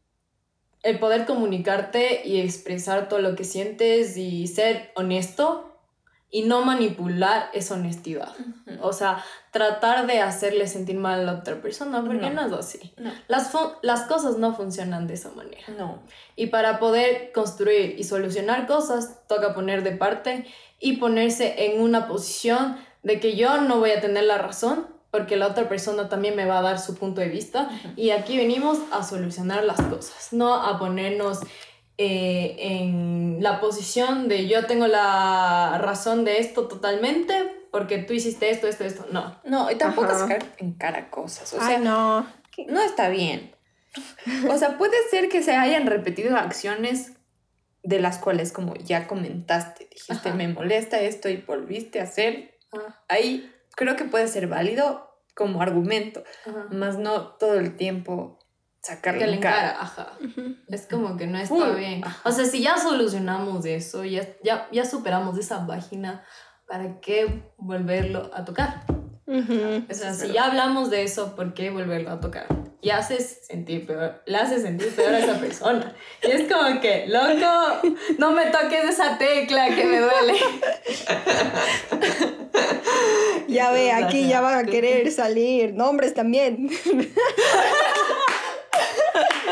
el 0.81 0.97
poder 0.97 1.25
comunicarte 1.25 2.25
y 2.25 2.39
expresar 2.39 3.09
todo 3.09 3.19
lo 3.19 3.35
que 3.35 3.43
sientes 3.43 4.15
y 4.17 4.47
ser 4.47 4.91
honesto 4.95 5.68
y 6.31 6.43
no 6.43 6.63
manipular 6.63 7.49
esa 7.53 7.73
honestidad. 7.73 8.29
O 8.81 8.93
sea, 8.93 9.23
tratar 9.51 10.05
de 10.05 10.19
hacerle 10.21 10.67
sentir 10.67 10.95
mal 10.95 11.21
a 11.21 11.23
la 11.23 11.39
otra 11.39 11.61
persona, 11.61 12.03
porque 12.05 12.29
no, 12.29 12.47
No. 12.47 12.59
es 12.59 12.65
así. 12.65 12.93
No. 12.97 13.11
Las, 13.27 13.51
las 13.81 14.01
cosas 14.03 14.37
no 14.37 14.53
funcionan 14.55 15.07
de 15.07 15.15
esa 15.15 15.31
manera. 15.31 15.63
No. 15.77 16.03
Y 16.35 16.47
para 16.47 16.77
poder 16.79 17.31
construir 17.33 17.95
y 17.97 18.03
solucionar 18.03 18.67
cosas, 18.67 19.25
toca 19.27 19.53
poner 19.55 19.83
de 19.83 19.91
parte 19.93 20.45
y 20.79 20.97
ponerse 20.97 21.65
en 21.65 21.81
una 21.81 22.07
posición 22.07 22.77
de 23.01 23.19
que 23.19 23.35
yo 23.35 23.61
no 23.61 23.79
voy 23.79 23.91
a 23.91 24.01
tener 24.01 24.25
la 24.25 24.37
razón, 24.37 24.87
porque 25.11 25.35
la 25.37 25.47
otra 25.47 25.67
persona 25.67 26.07
también 26.07 26.35
me 26.35 26.45
va 26.45 26.59
a 26.59 26.61
dar 26.61 26.79
su 26.79 26.95
punto 26.95 27.21
de 27.21 27.29
vista. 27.29 27.67
Y 27.95 28.11
aquí 28.11 28.37
venimos 28.37 28.77
a 28.91 29.03
solucionar 29.03 29.63
las 29.63 29.81
cosas, 29.81 30.31
no 30.31 30.53
a 30.53 30.77
ponernos 30.77 31.39
eh, 32.01 32.55
en 32.59 33.43
la 33.43 33.59
posición 33.59 34.29
de 34.29 34.47
yo 34.47 34.65
tengo 34.67 34.87
la 34.87 35.79
razón 35.81 36.23
de 36.23 36.39
esto 36.39 36.69
totalmente, 36.69 37.67
porque 37.73 37.97
tú 37.97 38.13
hiciste 38.13 38.49
esto, 38.49 38.67
esto, 38.67 38.85
esto. 38.85 39.05
No. 39.11 39.37
No, 39.43 39.69
y 39.69 39.75
tampoco 39.75 40.07
Ajá. 40.07 40.19
sacar 40.19 40.45
en 40.59 40.75
cara 40.75 41.09
cosas. 41.09 41.53
O 41.53 41.57
Ay, 41.59 41.67
sea, 41.67 41.79
no. 41.79 42.25
no 42.69 42.79
está 42.79 43.09
bien. 43.09 43.53
O 44.49 44.57
sea, 44.57 44.77
puede 44.77 44.95
ser 45.11 45.27
que 45.27 45.43
se 45.43 45.57
hayan 45.57 45.87
repetido 45.87 46.37
acciones 46.37 47.17
de 47.83 47.99
las 47.99 48.17
cuales, 48.17 48.53
como 48.53 48.75
ya 48.75 49.05
comentaste, 49.05 49.89
dijiste, 49.91 50.29
Ajá. 50.29 50.37
me 50.37 50.47
molesta 50.47 51.01
esto 51.01 51.27
y 51.27 51.35
volviste 51.35 51.99
a 51.99 52.03
hacer. 52.03 52.57
Ahí 53.09 53.51
creo 53.75 53.97
que 53.97 54.05
puede 54.05 54.29
ser 54.29 54.47
válido 54.47 55.17
como 55.35 55.61
argumento, 55.61 56.23
Ajá. 56.45 56.67
más 56.71 56.97
no 56.97 57.33
todo 57.35 57.55
el 57.55 57.75
tiempo 57.75 58.38
sacarlo 58.81 59.19
Que 59.19 59.27
le 59.27 59.33
en 59.35 59.41
cara. 59.41 59.77
ajá. 59.79 60.13
Es 60.67 60.87
como 60.87 61.17
que 61.17 61.27
no 61.27 61.37
está 61.37 61.69
bien. 61.71 62.03
Ajá. 62.03 62.21
O 62.27 62.31
sea, 62.31 62.45
si 62.45 62.61
ya 62.61 62.77
solucionamos 62.77 63.65
eso, 63.65 64.03
ya, 64.05 64.27
ya, 64.43 64.67
ya 64.71 64.85
superamos 64.85 65.37
esa 65.37 65.65
página, 65.67 66.23
¿para 66.67 66.99
qué 67.01 67.43
volverlo 67.57 68.31
a 68.33 68.45
tocar? 68.45 68.83
Ujú. 69.25 69.85
O 69.89 69.93
sea, 69.93 70.13
si 70.13 70.31
ya 70.31 70.45
hablamos 70.45 70.89
de 70.89 71.03
eso, 71.03 71.35
¿por 71.35 71.53
qué 71.53 71.69
volverlo 71.69 72.09
a 72.11 72.19
tocar? 72.19 72.47
Y 72.81 72.89
haces 72.91 73.45
sentir 73.45 73.85
peor, 73.85 74.23
le 74.25 74.37
haces 74.37 74.61
sentir 74.63 74.89
peor 74.95 75.13
a 75.13 75.19
esa 75.19 75.37
persona. 75.39 75.93
Y 76.23 76.31
es 76.31 76.51
como 76.51 76.79
que, 76.79 77.05
loco, 77.07 77.81
no 78.17 78.31
me 78.31 78.45
toques 78.47 78.85
esa 78.85 79.17
tecla 79.17 79.67
que 79.75 79.83
me 79.85 79.99
duele. 79.99 80.33
Ya 83.47 83.71
ve, 83.71 83.91
aquí 83.91 84.27
ya 84.27 84.41
van 84.41 84.59
a 84.59 84.63
querer 84.69 85.11
salir 85.11 85.73
nombres 85.73 86.13
también. 86.13 86.69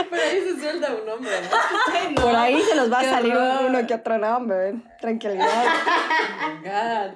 Pero 0.09 0.21
ahí 0.23 0.41
se 0.41 0.59
suelta 0.59 0.87
un 1.03 1.09
hombre, 1.09 1.31
¿no? 1.41 1.57
Ay, 1.93 2.13
no. 2.15 2.21
Por 2.21 2.35
ahí 2.35 2.61
se 2.61 2.75
nos 2.75 2.91
va 2.91 2.99
a 2.99 3.03
salir 3.03 3.35
horror. 3.35 3.65
uno 3.69 3.87
que 3.87 3.93
otro 3.93 4.17
nombre. 4.17 4.75
Tranquilidad. 5.01 5.47
Oh 6.39 6.49
my 6.49 6.69
God. 6.69 7.11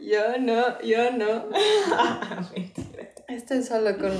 Yo 0.00 0.38
no, 0.40 0.80
yo 0.82 1.10
no. 1.12 1.44
Esto 3.28 3.54
es 3.54 3.68
solo 3.68 3.96
con... 3.98 4.10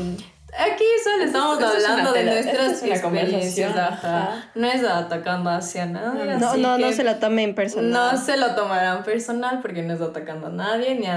Aquí 0.59 0.85
solo 1.05 1.25
estamos 1.25 1.61
esto 1.61 1.77
es 1.77 1.85
hablando 1.89 2.13
de 2.13 2.21
tela- 2.21 2.33
esto 2.41 2.53
nuestras 2.53 2.83
es 2.83 3.01
experiencias, 3.03 3.77
ajá. 3.77 4.51
No 4.57 4.67
es 4.67 4.83
atacando 4.85 5.49
hacia 5.51 5.87
nadie. 5.87 6.25
No, 6.39 6.49
así 6.51 6.61
no, 6.61 6.77
no 6.79 6.93
se 6.93 7.05
lo 7.05 7.17
tomen 7.17 7.55
personal. 7.55 7.91
No 7.93 8.17
se 8.21 8.37
lo 8.37 8.55
tomarán 8.57 9.05
personal 9.05 9.61
porque 9.63 9.83
no 9.83 9.95
es 9.95 10.01
atacando 10.01 10.49
a 10.49 10.51
nadie 10.51 10.97
ni 10.97 11.07
a, 11.07 11.17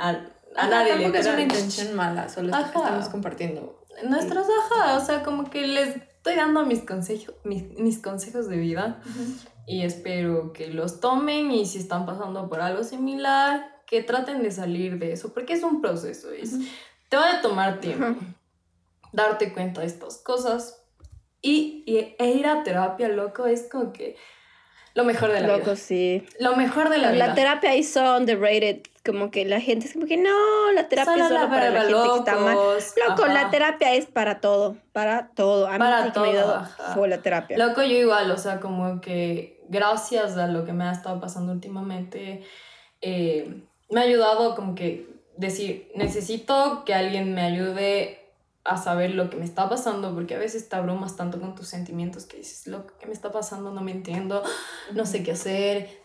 a, 0.00 0.08
a 0.08 0.16
Ajá, 0.56 0.68
nadie. 0.70 0.92
tampoco 0.92 1.16
es 1.18 1.26
una 1.26 1.36
literal. 1.36 1.40
intención 1.40 1.94
mala, 1.94 2.28
solo 2.28 2.48
es 2.48 2.54
Ajá. 2.54 2.66
estamos 2.74 3.08
compartiendo. 3.10 3.83
Nuestras 4.02 4.46
ajá, 4.72 4.96
o 4.96 5.04
sea, 5.04 5.22
como 5.22 5.48
que 5.50 5.66
les 5.66 5.96
estoy 5.96 6.34
dando 6.36 6.64
mis 6.66 6.80
consejos, 6.80 7.34
mis, 7.44 7.64
mis 7.78 7.98
consejos 8.00 8.48
de 8.48 8.56
vida 8.56 9.00
y 9.66 9.82
espero 9.82 10.52
que 10.52 10.68
los 10.68 11.00
tomen 11.00 11.50
y 11.52 11.64
si 11.66 11.78
están 11.78 12.04
pasando 12.06 12.48
por 12.48 12.60
algo 12.60 12.82
similar, 12.84 13.82
que 13.86 14.02
traten 14.02 14.42
de 14.42 14.50
salir 14.50 14.98
de 14.98 15.12
eso, 15.12 15.32
porque 15.32 15.52
es 15.52 15.62
un 15.62 15.80
proceso, 15.80 16.30
es, 16.32 16.52
te 17.08 17.16
va 17.16 17.38
a 17.38 17.40
tomar 17.42 17.80
tiempo 17.80 18.18
darte 19.12 19.52
cuenta 19.52 19.82
de 19.82 19.86
estas 19.86 20.16
cosas 20.18 20.82
y, 21.40 21.84
y- 21.86 22.16
e 22.18 22.30
ir 22.32 22.46
a 22.46 22.62
terapia, 22.64 23.08
loco, 23.08 23.46
es 23.46 23.68
como 23.70 23.92
que 23.92 24.16
lo 24.94 25.04
mejor 25.04 25.30
de 25.32 25.40
la 25.40 25.48
Loco, 25.48 25.64
vida. 25.72 25.76
sí. 25.76 26.24
Lo 26.40 26.56
mejor 26.56 26.88
de 26.88 26.98
la, 26.98 27.08
La, 27.12 27.24
vida. 27.26 27.34
terapia 27.34 27.74
hizo 27.76 28.16
underrated. 28.16 28.82
Como 29.04 29.30
que 29.30 29.44
la 29.44 29.60
gente 29.60 29.86
es 29.86 29.92
como 29.92 30.06
que 30.06 30.16
no, 30.16 30.72
la 30.72 30.88
terapia 30.88 31.12
Solo 31.12 31.24
es 31.24 31.28
solo 31.28 31.50
para 31.50 31.70
la 31.70 31.80
gente 31.82 32.08
que 32.10 32.18
está 32.18 32.36
mal. 32.36 32.56
Loco, 33.08 33.26
la 33.26 33.50
terapia 33.50 33.94
es 33.94 34.06
para 34.06 34.40
todo. 34.40 34.76
Para 34.92 35.28
todo. 35.28 35.66
A 35.66 35.72
mí 35.72 35.78
Para 35.78 36.04
sí 36.04 36.12
que 36.12 36.20
me 36.20 36.26
ha 36.26 36.32
todo, 36.32 36.40
ayudado 36.54 36.94
fue 36.94 37.08
la 37.08 37.20
terapia. 37.20 37.58
Loco, 37.58 37.82
yo 37.82 37.96
igual, 37.96 38.30
o 38.30 38.38
sea, 38.38 38.60
como 38.60 39.00
que 39.02 39.62
gracias 39.68 40.36
a 40.36 40.46
lo 40.46 40.64
que 40.64 40.72
me 40.72 40.84
ha 40.84 40.92
estado 40.92 41.20
pasando 41.20 41.52
últimamente, 41.52 42.42
eh, 43.00 43.62
me 43.90 44.00
ha 44.00 44.04
ayudado 44.04 44.54
como 44.54 44.74
que 44.74 45.08
decir, 45.36 45.90
necesito 45.94 46.84
que 46.84 46.94
alguien 46.94 47.34
me 47.34 47.42
ayude 47.42 48.20
a 48.64 48.78
saber 48.78 49.14
lo 49.14 49.28
que 49.28 49.36
me 49.36 49.44
está 49.44 49.68
pasando, 49.68 50.14
porque 50.14 50.34
a 50.34 50.38
veces 50.38 50.68
te 50.68 50.76
abrumas 50.76 51.16
tanto 51.16 51.38
con 51.38 51.54
tus 51.54 51.68
sentimientos 51.68 52.24
que 52.24 52.38
dices, 52.38 52.66
lo 52.66 52.86
que 52.86 53.06
me 53.06 53.12
está 53.12 53.30
pasando 53.30 53.70
no 53.72 53.82
me 53.82 53.92
entiendo, 53.92 54.42
no 54.92 55.04
sé 55.04 55.22
qué 55.22 55.32
hacer, 55.32 56.02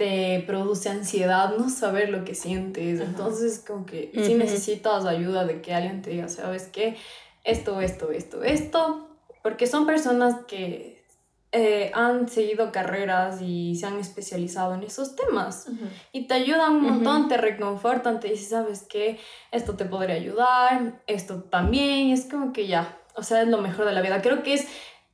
te 0.00 0.42
produce 0.46 0.88
ansiedad 0.88 1.58
no 1.58 1.68
saber 1.68 2.08
lo 2.08 2.24
que 2.24 2.34
sientes, 2.34 3.00
entonces 3.00 3.62
como 3.66 3.84
que 3.84 4.10
si 4.14 4.32
necesitas 4.32 5.04
ayuda 5.04 5.44
de 5.44 5.60
que 5.60 5.74
alguien 5.74 6.00
te 6.00 6.08
diga, 6.08 6.26
¿sabes 6.30 6.70
qué? 6.72 6.96
Esto, 7.44 7.82
esto, 7.82 8.10
esto, 8.10 8.42
esto, 8.42 9.10
porque 9.42 9.66
son 9.66 9.84
personas 9.84 10.36
que 10.48 11.04
eh, 11.52 11.90
han 11.92 12.30
seguido 12.30 12.72
carreras 12.72 13.42
y 13.42 13.76
se 13.76 13.84
han 13.84 13.98
especializado 13.98 14.72
en 14.72 14.84
esos 14.84 15.16
temas. 15.16 15.66
Y 16.12 16.26
te 16.26 16.32
ayudan 16.32 16.76
un 16.76 16.82
montón, 16.82 17.28
te 17.28 17.36
reconfortan, 17.36 18.20
te 18.20 18.28
dicen, 18.28 18.48
sabes 18.48 18.86
qué, 18.88 19.20
esto 19.52 19.76
te 19.76 19.84
podría 19.84 20.14
ayudar, 20.14 21.02
esto 21.08 21.42
también, 21.42 22.08
es 22.08 22.24
como 22.24 22.54
que 22.54 22.66
ya, 22.66 22.98
o 23.16 23.22
sea, 23.22 23.42
es 23.42 23.48
lo 23.48 23.58
mejor 23.58 23.84
de 23.84 23.92
la 23.92 24.00
vida. 24.00 24.22
Creo 24.22 24.42
que 24.42 24.54
es 24.54 24.66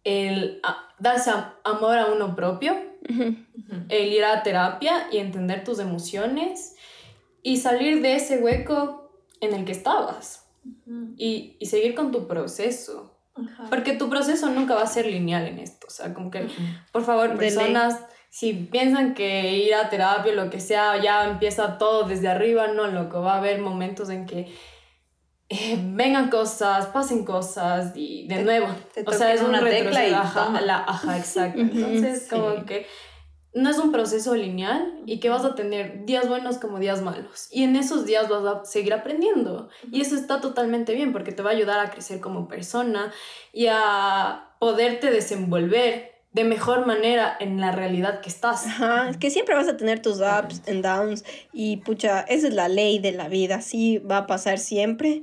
el 0.05 0.63
darse 1.01 1.33
amor 1.65 1.99
a 1.99 2.07
uno 2.07 2.37
propio, 2.37 2.86
el 3.89 4.13
ir 4.13 4.25
a 4.25 4.43
terapia 4.43 5.09
y 5.13 5.19
entender 5.19 5.65
tus 5.65 5.79
emociones 5.79 6.77
y 7.43 7.59
salir 7.59 8.03
de 8.03 8.17
ese 8.17 8.39
hueco 8.39 9.11
en 9.41 9.55
el 9.55 9.65
que 9.65 9.73
estabas. 9.73 10.43
Y, 11.17 11.57
y 11.59 11.67
seguir 11.67 11.95
con 11.95 12.11
tu 12.11 12.27
proceso. 12.27 13.17
Porque 13.69 13.93
tu 13.93 14.09
proceso 14.09 14.51
nunca 14.51 14.75
va 14.75 14.83
a 14.83 14.87
ser 14.87 15.07
lineal 15.07 15.47
en 15.47 15.59
esto. 15.59 15.87
O 15.87 15.91
sea, 15.91 16.15
como 16.15 16.31
que, 16.31 16.49
por 16.91 17.05
favor, 17.05 17.37
personas, 17.37 18.01
si 18.31 18.55
piensan 18.55 19.15
que 19.15 19.59
ir 19.59 19.75
a 19.75 19.91
terapia 19.91 20.33
o 20.33 20.35
lo 20.35 20.51
que 20.51 20.61
sea, 20.61 21.01
ya 21.03 21.29
empieza 21.29 21.79
todo 21.79 22.09
desde 22.09 22.29
arriba, 22.29 22.69
no, 22.69 22.87
loco. 22.87 23.21
Va 23.21 23.35
a 23.35 23.39
haber 23.39 23.61
momentos 23.61 24.09
en 24.09 24.27
que 24.27 24.53
eh, 25.49 25.79
vengan 25.81 26.29
cosas, 26.29 26.87
pasen 26.87 27.25
cosas 27.25 27.93
y 27.95 28.27
de 28.27 28.43
nuevo. 28.43 28.67
o 29.07 29.13
sea, 29.13 29.33
es 29.33 29.43
una 29.43 29.63
tecla 29.65 30.09
y 30.09 30.13
ajá, 30.13 30.61
la, 30.61 30.79
ajá, 30.79 31.19
exacto. 31.19 31.61
Entonces, 31.61 32.27
como 32.29 32.65
que 32.65 32.87
no 33.55 33.71
es 33.71 33.79
un 33.79 33.91
proceso 33.91 34.35
lineal 34.35 35.01
y 35.07 35.19
que 35.19 35.31
vas 35.31 35.45
a 35.45 35.55
tener 35.55 36.05
días 36.05 36.29
buenos 36.29 36.59
como 36.59 36.79
días 36.79 37.01
malos. 37.01 37.49
Y 37.51 37.63
en 37.63 37.77
esos 37.77 38.05
días 38.05 38.29
vas 38.29 38.45
a 38.45 38.65
seguir 38.65 38.93
aprendiendo. 38.93 39.71
Y 39.91 40.03
eso 40.03 40.15
está 40.15 40.41
totalmente 40.41 40.95
bien 40.95 41.13
porque 41.13 41.33
te 41.33 41.43
va 41.43 41.51
a 41.51 41.55
ayudar 41.55 41.79
a 41.81 41.91
crecer 41.91 42.21
como 42.21 42.49
persona 42.49 43.13
y 43.53 43.69
a 43.71 44.51
poderte 44.59 45.11
desenvolver 45.11 46.16
de 46.37 46.45
mejor 46.45 46.85
manera 46.85 47.35
en 47.41 47.63
la 47.63 47.73
realidad 47.73 48.21
que 48.21 48.29
estás. 48.29 48.67
Ajá, 48.67 49.09
es 49.09 49.17
que 49.17 49.31
siempre 49.31 49.55
vas 49.55 49.69
a 49.69 49.79
tener 49.79 50.03
tus 50.03 50.19
ups 50.19 50.61
and 50.69 50.85
downs 50.85 51.25
y 51.55 51.79
pucha, 51.79 52.21
esa 52.21 52.49
es 52.49 52.53
la 52.53 52.69
ley 52.69 52.99
de 52.99 53.13
la 53.13 53.29
vida, 53.29 53.63
sí 53.63 53.97
va 53.99 54.19
a 54.19 54.27
pasar 54.27 54.59
siempre, 54.59 55.23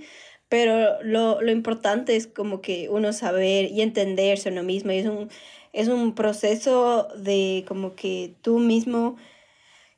pero 0.49 1.03
lo, 1.03 1.39
lo 1.39 1.51
importante 1.51 2.15
es 2.15 2.25
como 2.25 2.61
que 2.61 2.89
uno 2.89 3.13
saber 3.13 3.65
y 3.71 3.83
entenderse 3.83 4.49
a 4.49 4.51
uno 4.51 4.63
mismo 4.63 4.91
y 4.91 4.97
es 4.97 5.05
un 5.05 5.29
es 5.71 5.87
un 5.87 6.15
proceso 6.15 7.07
de 7.15 7.63
como 7.67 7.95
que 7.95 8.33
tú 8.41 8.57
mismo 8.57 9.15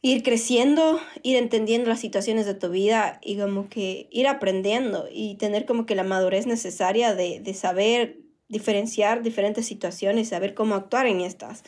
ir 0.01 0.22
creciendo, 0.22 0.99
ir 1.24 1.38
entendiendo 1.38 1.89
las 1.89 2.01
situaciones 2.01 2.45
de 2.45 2.55
tu 2.55 2.70
vida 2.70 3.20
y 3.24 3.38
como 3.38 3.70
que 3.70 4.07
ir 4.11 4.28
aprendiendo 4.28 5.07
y 5.09 5.36
tener 5.36 5.66
como 5.66 5.86
que 5.86 5.95
la 5.95 6.03
madurez 6.03 6.45
necesaria 6.45 7.16
de, 7.16 7.39
de 7.39 7.53
saber 7.53 8.24
diferenciar 8.48 9.24
diferentes 9.24 9.66
situaciones, 9.66 10.30
saber 10.30 10.54
cómo 10.54 10.76
actuar 10.76 11.08
en 11.08 11.22
estas. 11.22 11.64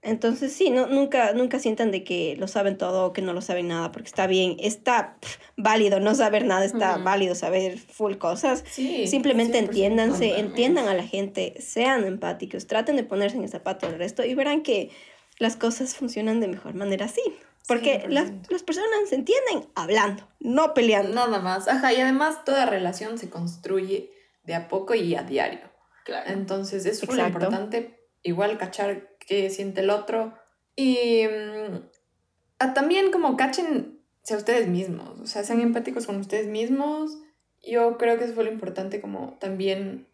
Entonces 0.00 0.52
sí, 0.52 0.70
no, 0.70 0.86
nunca, 0.86 1.32
nunca 1.32 1.58
sientan 1.58 1.90
de 1.90 2.04
que 2.04 2.36
lo 2.38 2.46
saben 2.46 2.78
todo 2.78 3.06
o 3.06 3.12
que 3.12 3.20
no 3.20 3.32
lo 3.32 3.42
saben 3.42 3.66
nada, 3.66 3.90
porque 3.90 4.06
está 4.06 4.28
bien, 4.28 4.56
está 4.60 5.18
válido 5.56 5.98
no 5.98 6.14
saber 6.14 6.44
nada, 6.44 6.64
está 6.64 6.98
válido 6.98 7.34
saber 7.34 7.78
full 7.78 8.14
cosas. 8.14 8.64
Simplemente 8.70 9.58
entiéndanse, 9.58 10.38
entiendan 10.38 10.86
a 10.86 10.94
la 10.94 11.02
gente, 11.02 11.56
sean 11.60 12.04
empáticos, 12.04 12.68
traten 12.68 12.94
de 12.94 13.02
ponerse 13.02 13.38
en 13.38 13.42
el 13.42 13.50
zapato 13.50 13.88
del 13.88 13.98
resto 13.98 14.24
y 14.24 14.34
verán 14.34 14.62
que 14.62 14.90
las 15.38 15.56
cosas 15.56 15.96
funcionan 15.96 16.38
de 16.40 16.46
mejor 16.46 16.74
manera 16.74 17.06
así. 17.06 17.22
Porque 17.66 18.06
las, 18.08 18.30
las, 18.48 18.62
personas 18.62 18.88
se 19.10 19.16
entienden 19.16 19.68
hablando, 19.74 20.26
no 20.40 20.72
peleando. 20.72 21.12
Nada 21.12 21.38
más. 21.38 21.68
Ajá, 21.68 21.92
y 21.92 22.00
además 22.00 22.44
toda 22.46 22.64
relación 22.64 23.18
se 23.18 23.28
construye 23.28 24.10
de 24.44 24.54
a 24.54 24.68
poco 24.68 24.94
y 24.94 25.14
a 25.16 25.22
diario. 25.22 25.60
Claro. 26.08 26.30
Entonces 26.30 26.86
es 26.86 27.06
muy 27.06 27.20
importante 27.20 28.00
igual 28.22 28.56
cachar 28.56 29.10
qué 29.20 29.50
siente 29.50 29.82
el 29.82 29.90
otro. 29.90 30.32
Y 30.74 31.26
mm, 31.26 32.72
también 32.72 33.12
como 33.12 33.36
cachense 33.36 34.32
a 34.32 34.38
ustedes 34.38 34.68
mismos, 34.68 35.20
o 35.20 35.26
sea, 35.26 35.44
sean 35.44 35.60
empáticos 35.60 36.06
con 36.06 36.16
ustedes 36.16 36.46
mismos. 36.46 37.18
Yo 37.62 37.98
creo 37.98 38.16
que 38.16 38.24
es 38.24 38.34
muy 38.34 38.46
importante 38.46 39.02
como 39.02 39.36
también 39.38 40.08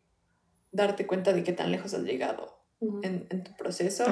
darte 0.72 1.06
cuenta 1.06 1.32
de 1.32 1.44
qué 1.44 1.52
tan 1.52 1.70
lejos 1.70 1.94
has 1.94 2.02
llegado 2.02 2.58
en, 2.80 3.28
en, 3.30 3.44
tu 3.44 3.54
proceso. 3.54 4.04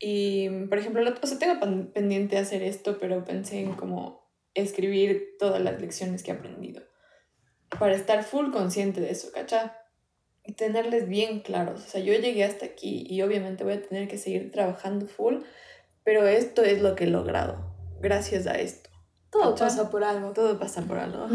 Y, 0.00 0.48
por 0.68 0.78
ejemplo, 0.78 1.00
o 1.22 1.26
sea, 1.28 1.38
tengo 1.38 1.60
pendiente 1.92 2.38
hacer 2.38 2.64
esto, 2.64 2.98
pero 2.98 3.24
pensé 3.24 3.60
en 3.60 3.74
como 3.74 4.28
escribir 4.54 5.36
todas 5.38 5.62
las 5.62 5.80
lecciones 5.80 6.24
que 6.24 6.32
he 6.32 6.34
aprendido 6.34 6.82
para 7.78 7.94
estar 7.94 8.24
full 8.24 8.50
consciente 8.50 9.00
de 9.00 9.12
eso, 9.12 9.30
¿cachá? 9.32 9.83
Y 10.44 10.52
tenerles 10.52 11.08
bien 11.08 11.40
claros. 11.40 11.82
O 11.84 11.88
sea, 11.88 12.00
yo 12.00 12.12
llegué 12.12 12.44
hasta 12.44 12.66
aquí 12.66 13.06
y 13.08 13.22
obviamente 13.22 13.64
voy 13.64 13.74
a 13.74 13.82
tener 13.82 14.08
que 14.08 14.18
seguir 14.18 14.50
trabajando 14.52 15.06
full, 15.06 15.36
pero 16.02 16.26
esto 16.26 16.62
es 16.62 16.82
lo 16.82 16.94
que 16.94 17.04
he 17.04 17.08
logrado 17.08 17.74
gracias 18.04 18.46
a 18.46 18.54
esto. 18.54 18.90
Todo 19.30 19.56
pasa 19.56 19.90
por 19.90 20.04
algo. 20.04 20.30
Todo 20.32 20.58
pasa 20.60 20.82
por 20.82 20.98
algo. 20.98 21.26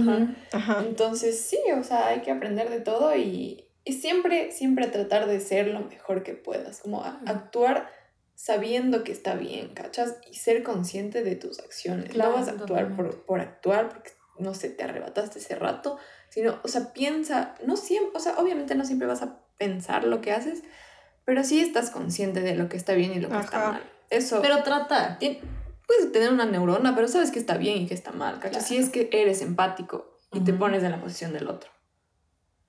Ajá. 0.54 0.80
Entonces, 0.88 1.42
sí, 1.42 1.60
o 1.78 1.84
sea, 1.84 2.08
hay 2.08 2.22
que 2.22 2.32
aprender 2.32 2.70
de 2.70 2.80
todo 2.80 3.14
y, 3.16 3.66
y 3.84 3.94
siempre, 3.94 4.54
siempre 4.54 4.88
tratar 4.88 5.28
de 5.28 5.42
ser 5.42 5.68
lo 5.68 5.82
mejor 5.82 6.24
que 6.24 6.34
puedas. 6.34 6.80
Como 6.80 7.04
actuar 7.04 7.90
sabiendo 8.36 9.04
que 9.04 9.12
está 9.12 9.36
bien, 9.36 9.74
¿cachas? 9.74 10.16
Y 10.32 10.36
ser 10.36 10.64
consciente 10.64 11.24
de 11.24 11.36
tus 11.36 11.60
acciones. 11.60 12.16
no 12.16 12.32
vas 12.32 12.48
a 12.48 12.52
actuar 12.52 12.96
por, 12.96 13.26
por 13.26 13.42
actuar 13.42 13.90
porque, 13.90 14.12
no 14.38 14.54
sé, 14.54 14.70
te 14.70 14.86
arrebataste 14.86 15.40
ese 15.40 15.56
rato, 15.56 15.98
sino, 16.30 16.60
o 16.64 16.68
sea, 16.68 16.94
piensa, 16.94 17.56
no 17.66 17.76
siempre, 17.78 18.12
o 18.16 18.20
sea, 18.20 18.38
obviamente 18.38 18.76
no 18.76 18.86
siempre 18.86 19.08
vas 19.08 19.22
a 19.22 19.40
pensar 19.58 20.04
lo 20.04 20.22
que 20.22 20.32
haces, 20.32 20.64
pero 21.26 21.44
sí 21.44 21.60
estás 21.60 21.92
consciente 21.92 22.42
de 22.42 22.56
lo 22.56 22.70
que 22.70 22.78
está 22.78 22.94
bien 22.94 23.14
y 23.14 23.20
lo 23.20 23.30
que 23.30 23.38
está 23.38 23.72
mal. 23.72 23.92
Eso. 24.10 24.42
Pero 24.42 24.64
trata. 24.64 25.20
Puedes 25.20 26.12
tener 26.12 26.32
una 26.32 26.46
neurona, 26.46 26.96
pero 26.96 27.08
sabes 27.08 27.32
que 27.32 27.40
está 27.40 27.58
bien 27.58 27.84
y 27.84 27.88
que 27.88 27.94
está 27.94 28.12
mal, 28.12 28.40
¿cachai? 28.40 28.62
Si 28.62 28.78
es 28.78 28.90
que 28.90 29.10
eres 29.12 29.42
empático 29.42 30.18
y 30.32 30.40
te 30.42 30.54
pones 30.54 30.84
en 30.84 30.92
la 30.92 31.02
posición 31.02 31.34
del 31.34 31.48
otro. 31.48 31.70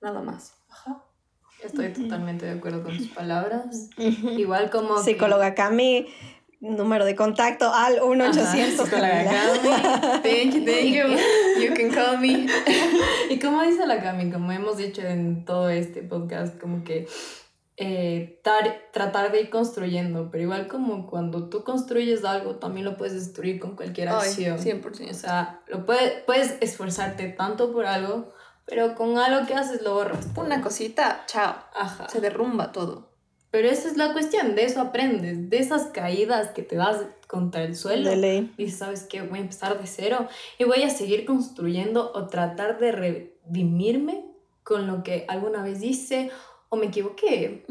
Nada 0.01 0.21
más. 0.21 0.53
Ajá. 0.69 1.05
Estoy 1.63 1.93
totalmente 1.93 2.47
de 2.47 2.53
acuerdo 2.53 2.83
con 2.83 2.97
tus 2.97 3.09
palabras. 3.09 3.89
Igual 3.97 4.71
como... 4.71 4.97
Psicóloga 4.97 5.53
Cami 5.53 6.07
número 6.61 7.05
de 7.05 7.15
contacto 7.15 7.73
al 7.73 7.99
1-800. 7.99 8.87
Thank 10.21 10.53
you, 10.53 10.65
thank 10.65 10.93
you. 10.93 11.07
You 11.59 11.73
can 11.73 11.89
call 11.89 12.19
me. 12.19 12.47
y 13.29 13.39
como 13.39 13.63
dice 13.63 13.85
la 13.87 14.01
Cami, 14.01 14.31
como 14.31 14.51
hemos 14.51 14.77
dicho 14.77 15.01
en 15.01 15.43
todo 15.43 15.69
este 15.69 16.03
podcast, 16.03 16.59
como 16.59 16.83
que 16.83 17.07
eh, 17.77 18.39
tratar 18.93 19.31
de 19.31 19.41
ir 19.41 19.49
construyendo, 19.49 20.29
pero 20.29 20.43
igual 20.43 20.67
como 20.67 21.07
cuando 21.07 21.49
tú 21.49 21.63
construyes 21.63 22.23
algo, 22.23 22.57
también 22.57 22.85
lo 22.85 22.95
puedes 22.95 23.15
destruir 23.15 23.59
con 23.59 23.75
cualquier 23.75 24.09
acción. 24.09 24.59
100%. 24.59 25.09
O 25.09 25.13
sea, 25.15 25.61
lo 25.67 25.85
puedes, 25.85 26.21
puedes 26.25 26.57
esforzarte 26.61 27.29
tanto 27.29 27.73
por 27.73 27.87
algo, 27.87 28.29
pero 28.65 28.93
con 28.93 29.17
algo 29.17 29.47
que 29.47 29.55
haces 29.55 29.81
lo 29.81 29.95
borras. 29.95 30.27
Una 30.35 30.61
cosita, 30.61 31.23
chao. 31.25 31.55
Ajá. 31.73 32.07
Se 32.07 32.21
derrumba 32.21 32.71
todo. 32.71 33.10
Pero 33.51 33.67
esa 33.67 33.89
es 33.89 33.97
la 33.97 34.13
cuestión, 34.13 34.55
de 34.55 34.63
eso 34.63 34.79
aprendes, 34.79 35.49
de 35.49 35.59
esas 35.59 35.87
caídas 35.87 36.51
que 36.51 36.63
te 36.63 36.77
das 36.77 37.01
contra 37.27 37.63
el 37.63 37.75
suelo. 37.75 38.09
Y 38.57 38.69
sabes 38.69 39.03
que 39.03 39.21
voy 39.21 39.39
a 39.39 39.41
empezar 39.41 39.77
de 39.79 39.87
cero 39.87 40.27
y 40.57 40.63
voy 40.63 40.83
a 40.83 40.89
seguir 40.89 41.25
construyendo 41.25 42.13
o 42.15 42.27
tratar 42.27 42.79
de 42.79 42.93
redimirme 42.93 44.23
con 44.63 44.87
lo 44.87 45.03
que 45.03 45.25
alguna 45.27 45.61
vez 45.63 45.83
hice 45.83 46.31
o 46.69 46.77
me 46.77 46.85
equivoqué. 46.87 47.65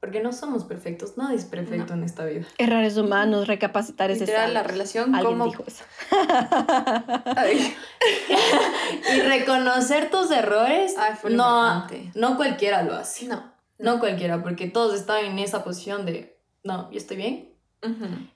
Porque 0.00 0.22
no 0.22 0.32
somos 0.32 0.64
perfectos, 0.64 1.18
nadie 1.18 1.36
es 1.36 1.44
perfecto 1.44 1.92
en 1.92 2.02
esta 2.02 2.24
vida. 2.24 2.46
Errores 2.56 2.96
humanos, 2.96 3.46
recapacitar 3.46 4.10
ese 4.10 4.24
la 4.48 4.62
relación 4.62 5.12
como... 5.12 5.44
dijo 5.44 5.64
eso. 5.66 5.84
y 9.14 9.20
reconocer 9.20 10.10
tus 10.10 10.30
errores, 10.30 10.94
no, 11.28 11.86
no 12.14 12.36
cualquiera 12.38 12.82
lo 12.82 12.94
hace. 12.94 13.26
No. 13.26 13.59
No 13.80 13.98
cualquiera, 13.98 14.42
porque 14.42 14.68
todos 14.68 14.94
están 14.94 15.24
en 15.24 15.38
esa 15.38 15.64
posición 15.64 16.04
de, 16.04 16.38
no, 16.62 16.90
yo 16.90 16.98
estoy 16.98 17.16
bien 17.16 17.50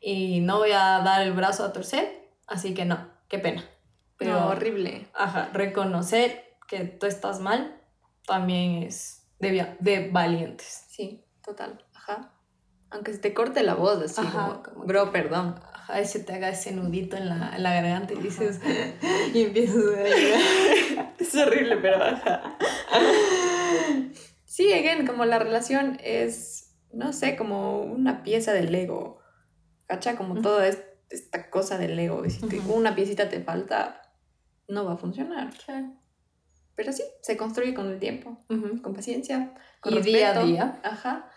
y 0.00 0.40
no 0.40 0.58
voy 0.58 0.72
a 0.72 1.00
dar 1.04 1.22
el 1.22 1.32
brazo 1.32 1.64
a 1.64 1.72
torcer, 1.72 2.30
así 2.46 2.74
que 2.74 2.84
no, 2.84 3.08
qué 3.28 3.38
pena. 3.38 3.64
Pero 4.16 4.46
horrible. 4.48 5.08
Ajá, 5.14 5.50
reconocer 5.52 6.56
que 6.66 6.84
tú 6.84 7.06
estás 7.06 7.40
mal 7.40 7.80
también 8.26 8.82
es 8.84 9.26
de, 9.38 9.76
de 9.80 10.08
valientes. 10.10 10.86
Sí, 10.88 11.24
total. 11.44 11.84
Ajá. 11.94 12.32
Aunque 12.90 13.12
se 13.12 13.18
te 13.18 13.34
corte 13.34 13.62
la 13.62 13.74
voz, 13.74 14.02
así 14.02 14.20
Ajá, 14.20 14.46
como, 14.46 14.62
como 14.62 14.84
bro, 14.86 15.10
perdón. 15.10 15.60
Ajá, 15.72 16.00
y 16.00 16.06
se 16.06 16.20
te 16.20 16.32
haga 16.32 16.48
ese 16.48 16.72
nudito 16.72 17.16
en 17.16 17.28
la, 17.28 17.54
en 17.56 17.62
la 17.62 17.74
garganta 17.74 18.14
y 18.14 18.18
dices, 18.18 18.60
y 19.34 19.42
empiezas 19.42 19.76
a 19.76 19.80
llorar. 19.80 21.14
Es 21.18 21.34
horrible, 21.34 21.76
pero 21.78 22.02
ajá. 22.02 22.56
Sí, 24.54 24.72
again, 24.72 25.04
como 25.04 25.24
la 25.24 25.40
relación 25.40 25.98
es, 26.04 26.76
no 26.92 27.12
sé, 27.12 27.34
como 27.34 27.80
una 27.80 28.22
pieza 28.22 28.52
del 28.52 28.70
Lego. 28.70 29.18
¿Cacha? 29.88 30.14
Como 30.14 30.40
toda 30.42 30.68
es- 30.68 30.80
esta 31.10 31.50
cosa 31.50 31.76
del 31.76 31.96
Lego. 31.96 32.24
Y 32.24 32.30
si 32.30 32.46
te- 32.46 32.60
Ujú. 32.60 32.74
una 32.74 32.94
piecita 32.94 33.28
te 33.28 33.40
falta, 33.40 34.00
no 34.68 34.84
va 34.84 34.92
a 34.92 34.96
funcionar. 34.96 35.50
Pero 36.76 36.92
sí, 36.92 37.02
se 37.20 37.36
construye 37.36 37.74
con 37.74 37.90
el 37.90 37.98
tiempo, 37.98 38.38
Ujú. 38.48 38.80
con 38.80 38.94
paciencia, 38.94 39.54
con 39.80 39.92
Y 39.94 40.02
día 40.02 40.30
a 40.30 40.34
respeto. 40.34 40.46
día. 40.46 40.80
Ajá. 40.84 41.28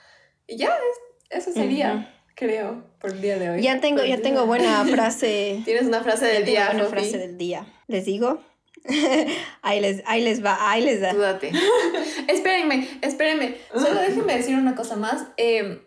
Y 0.45 0.57
ya, 0.57 0.67
es- 0.67 1.39
eso 1.39 1.51
sería, 1.53 2.13
creo, 2.35 2.85
por 2.99 3.13
el 3.13 3.21
día 3.21 3.39
de 3.39 3.49
hoy. 3.49 3.63
Ya 3.63 3.81
tengo, 3.81 4.03
ya 4.03 4.21
tengo 4.21 4.45
buena 4.45 4.85
frase. 5.09 5.63
Tienes 5.65 5.87
una 5.87 6.01
frase 6.03 6.25
ya 6.27 6.33
del 6.33 6.45
tengo 6.45 6.51
día, 6.51 6.65
buena 6.67 6.83
Sofi? 6.83 6.91
frase 6.93 7.17
del 7.17 7.37
día. 7.39 7.65
¿Les 7.87 8.05
digo? 8.05 8.43
ahí, 9.61 9.79
les, 9.79 10.03
ahí 10.05 10.23
les 10.23 10.43
va, 10.43 10.71
ahí 10.71 10.83
les 10.83 11.01
da. 11.01 11.13
Dúdate. 11.13 11.51
espérenme, 12.27 12.87
espérenme. 13.01 13.57
Solo 13.73 14.01
déjenme 14.01 14.37
decir 14.37 14.55
una 14.55 14.75
cosa 14.75 14.95
más. 14.95 15.27
Eh, 15.37 15.81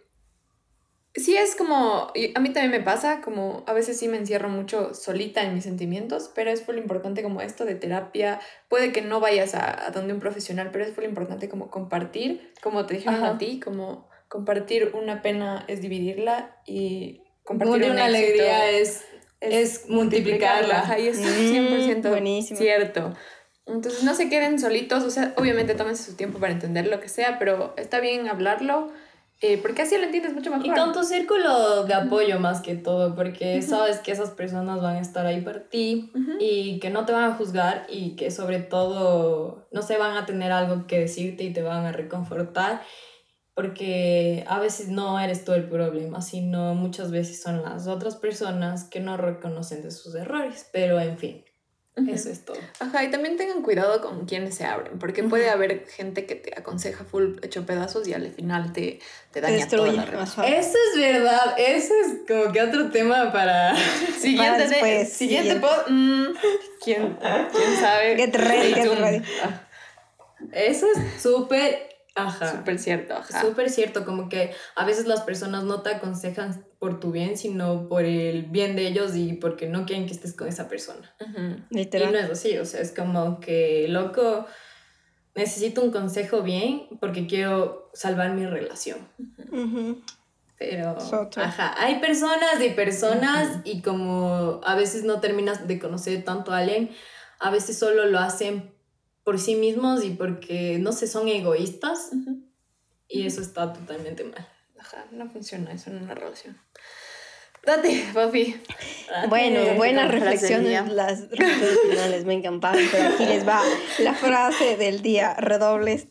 sí 1.14 1.36
es 1.36 1.56
como, 1.56 2.12
a 2.34 2.40
mí 2.40 2.52
también 2.52 2.70
me 2.70 2.80
pasa, 2.80 3.20
como 3.20 3.64
a 3.66 3.72
veces 3.72 3.98
sí 3.98 4.08
me 4.08 4.16
encierro 4.16 4.48
mucho 4.48 4.94
solita 4.94 5.42
en 5.42 5.54
mis 5.54 5.64
sentimientos, 5.64 6.30
pero 6.34 6.50
es 6.50 6.66
muy 6.66 6.78
importante 6.78 7.22
como 7.22 7.40
esto 7.40 7.64
de 7.64 7.74
terapia. 7.74 8.40
Puede 8.68 8.92
que 8.92 9.02
no 9.02 9.20
vayas 9.20 9.54
a, 9.54 9.86
a 9.86 9.90
donde 9.90 10.12
un 10.12 10.20
profesional, 10.20 10.70
pero 10.72 10.84
es 10.84 10.96
muy 10.96 11.06
importante 11.06 11.48
como 11.48 11.70
compartir, 11.70 12.52
como 12.62 12.86
te 12.86 12.94
dijeron 12.94 13.22
Ajá. 13.22 13.34
a 13.34 13.38
ti, 13.38 13.60
como 13.60 14.10
compartir 14.30 14.92
una 14.94 15.22
pena 15.22 15.64
es 15.66 15.82
dividirla 15.82 16.56
y 16.64 17.24
compartir 17.42 17.90
una 17.90 17.90
éxito 17.90 18.04
alegría 18.04 18.70
es, 18.70 19.04
es 19.40 19.88
multiplicarla. 19.88 20.80
Ajá, 20.80 20.98
y 20.98 21.08
es 21.08 21.18
Mm, 21.18 21.22
100% 21.24 22.08
buenísimo. 22.10 22.58
cierto. 22.58 23.14
Entonces 23.66 24.02
no 24.02 24.14
se 24.14 24.28
queden 24.28 24.58
solitos, 24.58 25.04
o 25.04 25.10
sea, 25.10 25.32
obviamente 25.36 25.74
tómense 25.74 26.02
su 26.10 26.16
tiempo 26.16 26.38
para 26.38 26.52
entender 26.52 26.86
lo 26.88 26.98
que 27.00 27.08
sea, 27.08 27.38
pero 27.38 27.72
está 27.76 28.00
bien 28.00 28.28
hablarlo, 28.28 28.90
eh, 29.42 29.58
porque 29.58 29.82
así 29.82 29.96
lo 29.96 30.02
entiendes 30.04 30.34
mucho 30.34 30.50
mejor. 30.50 30.66
Y 30.66 30.70
con 30.70 30.92
tu 30.92 31.04
círculo 31.04 31.84
de 31.84 31.94
apoyo 31.94 32.40
más 32.40 32.60
que 32.62 32.74
todo, 32.74 33.14
porque 33.14 33.62
sabes 33.62 33.98
que 34.00 34.10
esas 34.12 34.30
personas 34.30 34.82
van 34.82 34.96
a 34.96 35.00
estar 35.00 35.24
ahí 35.24 35.40
para 35.40 35.68
ti 35.68 36.10
y 36.40 36.80
que 36.80 36.90
no 36.90 37.06
te 37.06 37.12
van 37.12 37.30
a 37.30 37.34
juzgar 37.34 37.86
y 37.88 38.16
que 38.16 38.30
sobre 38.32 38.58
todo 38.58 39.68
no 39.70 39.82
se 39.82 39.96
van 39.98 40.16
a 40.16 40.26
tener 40.26 40.50
algo 40.52 40.86
que 40.88 40.98
decirte 40.98 41.44
y 41.44 41.52
te 41.52 41.62
van 41.62 41.86
a 41.86 41.92
reconfortar, 41.92 42.82
porque 43.54 44.44
a 44.48 44.58
veces 44.58 44.88
no 44.88 45.18
eres 45.20 45.44
tú 45.44 45.52
el 45.52 45.68
problema, 45.68 46.22
sino 46.22 46.74
muchas 46.74 47.10
veces 47.10 47.42
son 47.42 47.62
las 47.62 47.86
otras 47.86 48.16
personas 48.16 48.84
que 48.84 49.00
no 49.00 49.16
reconocen 49.16 49.82
de 49.82 49.90
sus 49.90 50.14
errores, 50.14 50.68
pero 50.72 50.98
en 51.00 51.18
fin, 51.18 51.44
eso 52.08 52.30
es 52.30 52.44
todo. 52.46 52.56
Ajá, 52.78 53.04
y 53.04 53.10
también 53.10 53.36
tengan 53.36 53.62
cuidado 53.62 54.00
con 54.00 54.24
quienes 54.24 54.54
se 54.54 54.64
abren, 54.64 54.98
porque 54.98 55.22
puede 55.24 55.50
haber 55.50 55.86
gente 55.88 56.24
que 56.24 56.36
te 56.36 56.58
aconseja 56.58 57.04
full 57.04 57.34
hecho 57.42 57.66
pedazos 57.66 58.08
y 58.08 58.14
al 58.14 58.30
final 58.32 58.72
te, 58.72 59.00
te 59.32 59.40
Te 59.40 59.40
daña 59.42 59.68
toda 59.68 59.82
destruye. 59.84 59.96
la 59.96 60.04
relación. 60.06 60.46
Eso 60.46 60.78
es 60.94 60.98
verdad, 61.00 61.54
eso 61.58 61.92
es 62.06 62.18
como 62.26 62.52
que 62.52 62.62
otro 62.62 62.90
tema 62.90 63.30
para... 63.32 63.74
Siguiente, 64.18 64.68
después, 64.68 65.12
siguiente 65.12 65.60
pod- 65.60 65.88
mm, 65.88 66.34
¿quién, 66.82 67.18
¿quién 67.52 67.76
sabe? 67.80 68.16
Get 68.16 68.34
ready, 68.36 68.72
get 68.72 68.98
ready. 68.98 69.22
Ah, 69.42 69.66
Eso 70.52 70.86
es 70.86 71.20
súper... 71.20 71.89
Ajá. 72.28 72.58
Súper 72.58 72.78
cierto, 72.78 73.14
ajá. 73.14 73.40
Súper 73.40 73.70
cierto, 73.70 74.04
como 74.04 74.28
que 74.28 74.52
a 74.76 74.84
veces 74.84 75.06
las 75.06 75.22
personas 75.22 75.64
no 75.64 75.82
te 75.82 75.90
aconsejan 75.90 76.64
por 76.78 77.00
tu 77.00 77.12
bien, 77.12 77.36
sino 77.36 77.88
por 77.88 78.04
el 78.04 78.44
bien 78.44 78.76
de 78.76 78.86
ellos 78.86 79.14
y 79.16 79.34
porque 79.34 79.68
no 79.68 79.86
quieren 79.86 80.06
que 80.06 80.12
estés 80.12 80.34
con 80.34 80.48
esa 80.48 80.68
persona. 80.68 81.14
Ujú. 81.20 81.38
Y 81.38 81.42
no 81.42 81.64
Literal. 81.70 82.14
es 82.14 82.30
así, 82.30 82.58
o 82.58 82.64
sea, 82.64 82.80
es 82.80 82.92
como 82.92 83.40
que, 83.40 83.86
loco, 83.88 84.46
necesito 85.34 85.82
un 85.82 85.90
consejo 85.90 86.42
bien 86.42 86.88
porque 87.00 87.26
quiero 87.26 87.90
salvar 87.94 88.32
mi 88.32 88.46
relación. 88.46 88.98
Pero, 90.58 90.96
ajá, 91.36 91.74
hay 91.78 92.00
personas 92.00 92.60
y 92.62 92.70
personas 92.70 93.60
y 93.64 93.80
como 93.80 94.60
a 94.62 94.74
veces 94.74 95.04
no 95.04 95.20
terminas 95.20 95.66
de 95.66 95.78
conocer 95.78 96.22
tanto 96.24 96.52
a 96.52 96.58
alguien, 96.58 96.90
a 97.38 97.50
veces 97.50 97.78
solo 97.78 98.04
lo 98.06 98.18
hacen 98.18 98.74
por 99.30 99.38
sí 99.38 99.54
mismos 99.54 100.04
y 100.04 100.10
porque, 100.10 100.78
no 100.80 100.90
sé, 100.90 101.06
son 101.06 101.28
egoístas 101.28 102.08
Ujú. 102.10 102.40
y 103.06 103.28
eso 103.28 103.40
está 103.40 103.72
totalmente 103.72 104.24
mal. 104.24 104.44
Ajá, 104.76 105.04
no 105.12 105.30
funciona 105.30 105.70
eso 105.70 105.90
en 105.90 106.02
una 106.02 106.16
relación. 106.16 106.58
Date, 107.64 108.06
papi. 108.12 108.60
Bueno, 109.28 109.74
buenas 109.76 110.10
reflexiones, 110.10 110.90
las 110.90 111.30
reflexiones 111.30 111.78
finales 111.88 112.24
me 112.24 112.34
encantaron, 112.34 112.82
pero 112.90 113.14
aquí 113.14 113.24
les 113.24 113.46
va 113.46 113.62
la 114.00 114.14
frase 114.14 114.76
del 114.76 115.00
día, 115.00 115.34
redobles. 115.34 116.08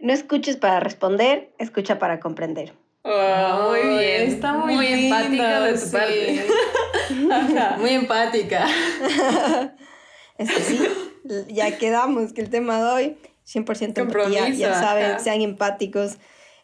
No 0.00 0.12
escuches 0.12 0.56
para 0.56 0.80
responder, 0.80 1.52
escucha 1.60 2.00
para 2.00 2.18
comprender. 2.18 2.74
Oh, 3.04 3.68
muy 3.68 3.98
bien. 3.98 4.22
Está 4.32 4.52
muy, 4.54 4.84
empática 4.84 5.28
lindo, 5.30 5.60
de 5.60 5.72
tu 5.74 5.86
sí. 5.86 5.92
parte. 5.92 6.46
Ajá, 7.30 7.76
Muy 7.78 7.90
empática. 7.90 8.66
Es 10.38 10.50
que 10.50 10.60
sí, 10.60 10.78
ya 11.48 11.78
quedamos 11.78 12.32
que 12.32 12.40
el 12.42 12.50
tema 12.50 12.78
de 12.78 12.84
hoy, 12.92 13.16
100% 13.46 13.98
empatía, 13.98 14.48
ya 14.50 14.74
saben, 14.80 15.04
ajá. 15.12 15.18
sean 15.20 15.40
empáticos, 15.40 16.16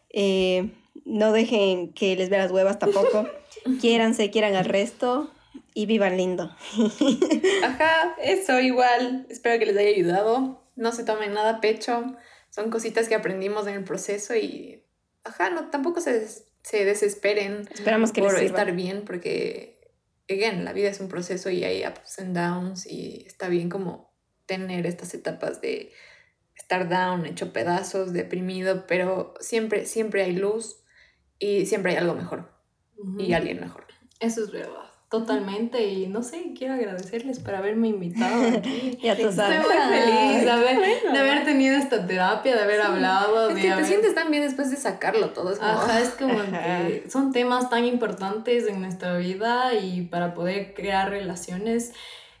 eh, 0.09 0.69
no 1.05 1.31
dejen 1.31 1.93
que 1.93 2.15
les 2.15 2.29
vean 2.29 2.43
las 2.43 2.51
huevas 2.51 2.79
tampoco, 2.79 3.27
quiéranse, 3.81 4.29
quieran 4.31 4.55
al 4.55 4.65
resto 4.65 5.31
y 5.73 5.85
vivan 5.85 6.17
lindo. 6.17 6.55
Ajá, 7.63 8.15
eso 8.21 8.59
igual. 8.59 9.25
Espero 9.29 9.57
que 9.59 9.65
les 9.65 9.77
haya 9.77 9.89
ayudado. 9.89 10.61
No 10.75 10.91
se 10.91 11.03
tomen 11.03 11.33
nada 11.33 11.57
a 11.57 11.61
pecho. 11.61 12.15
Son 12.49 12.69
cositas 12.69 13.07
que 13.07 13.15
aprendimos 13.15 13.67
en 13.67 13.75
el 13.75 13.83
proceso 13.83 14.35
y, 14.35 14.83
ajá, 15.23 15.49
no, 15.49 15.69
tampoco 15.69 15.99
se, 16.01 16.13
des- 16.19 16.45
se 16.61 16.85
desesperen 16.85 17.67
Esperamos 17.73 18.11
que 18.11 18.21
por 18.21 18.31
les 18.33 18.41
sirva. 18.41 18.59
estar 18.59 18.75
bien 18.75 19.03
porque, 19.05 19.72
again, 20.29 20.65
la 20.65 20.73
vida 20.73 20.89
es 20.89 20.99
un 20.99 21.09
proceso 21.09 21.49
y 21.49 21.63
hay 21.63 21.85
ups 21.85 22.19
and 22.19 22.35
downs 22.35 22.85
y 22.85 23.23
está 23.25 23.49
bien 23.49 23.69
como 23.69 24.13
tener 24.45 24.85
estas 24.85 25.13
etapas 25.13 25.61
de 25.61 25.91
estar 26.55 26.87
down, 26.89 27.25
hecho 27.25 27.51
pedazos, 27.53 28.13
deprimido, 28.13 28.85
pero 28.87 29.33
siempre, 29.39 29.85
siempre 29.85 30.23
hay 30.23 30.33
luz 30.33 30.83
y 31.39 31.65
siempre 31.65 31.91
hay 31.91 31.97
algo 31.97 32.15
mejor 32.15 32.51
y 33.17 33.33
alguien 33.33 33.59
mejor. 33.59 33.87
Eso 34.19 34.43
es 34.43 34.51
verdad. 34.51 34.92
Totalmente. 35.13 35.85
Y 35.85 36.07
no 36.07 36.23
sé, 36.23 36.53
quiero 36.57 36.73
agradecerles 36.73 37.37
por 37.37 37.53
haberme 37.53 37.89
invitado 37.89 38.47
aquí. 38.57 38.97
Ya 38.99 39.15
tú 39.15 39.27
Estoy 39.29 39.35
sabes. 39.35 39.59
muy 39.61 39.71
feliz 39.75 40.43
de 40.43 40.51
haber, 40.51 40.75
bueno. 40.79 41.11
de 41.13 41.19
haber 41.19 41.45
tenido 41.45 41.75
esta 41.77 42.07
terapia, 42.07 42.55
de 42.55 42.61
haber 42.63 42.81
hablado. 42.81 43.49
Es 43.49 43.55
de 43.57 43.61
que 43.61 43.71
te 43.73 43.85
sientes 43.85 44.15
tan 44.15 44.31
bien 44.31 44.41
después 44.41 44.71
de 44.71 44.77
sacarlo 44.77 45.29
todo. 45.29 45.53
Es 45.53 45.59
como, 45.59 45.71
Ajá, 45.71 45.99
es 45.99 46.09
como 46.19 46.39
Ajá. 46.39 46.87
que 46.87 47.03
son 47.11 47.31
temas 47.31 47.69
tan 47.69 47.85
importantes 47.85 48.67
en 48.67 48.81
nuestra 48.81 49.15
vida 49.17 49.75
y 49.75 50.01
para 50.01 50.33
poder 50.33 50.73
crear 50.73 51.11
relaciones, 51.11 51.93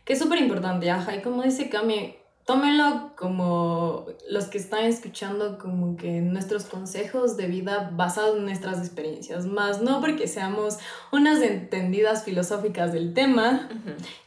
que 0.03 0.13
es 0.13 0.19
súper 0.19 0.39
importante, 0.39 0.89
ajá, 0.89 1.15
y 1.15 1.21
como 1.21 1.43
dice 1.43 1.69
Cami, 1.69 2.15
tómenlo 2.45 3.11
como 3.17 4.05
los 4.29 4.45
que 4.45 4.57
están 4.57 4.83
escuchando 4.85 5.57
como 5.57 5.95
que 5.95 6.19
nuestros 6.21 6.65
consejos 6.65 7.37
de 7.37 7.47
vida 7.47 7.91
basados 7.95 8.37
en 8.37 8.45
nuestras 8.45 8.79
experiencias, 8.79 9.45
más 9.45 9.81
no 9.81 10.01
porque 10.01 10.27
seamos 10.27 10.77
unas 11.11 11.41
entendidas 11.41 12.23
filosóficas 12.25 12.91
del 12.91 13.13
tema 13.13 13.69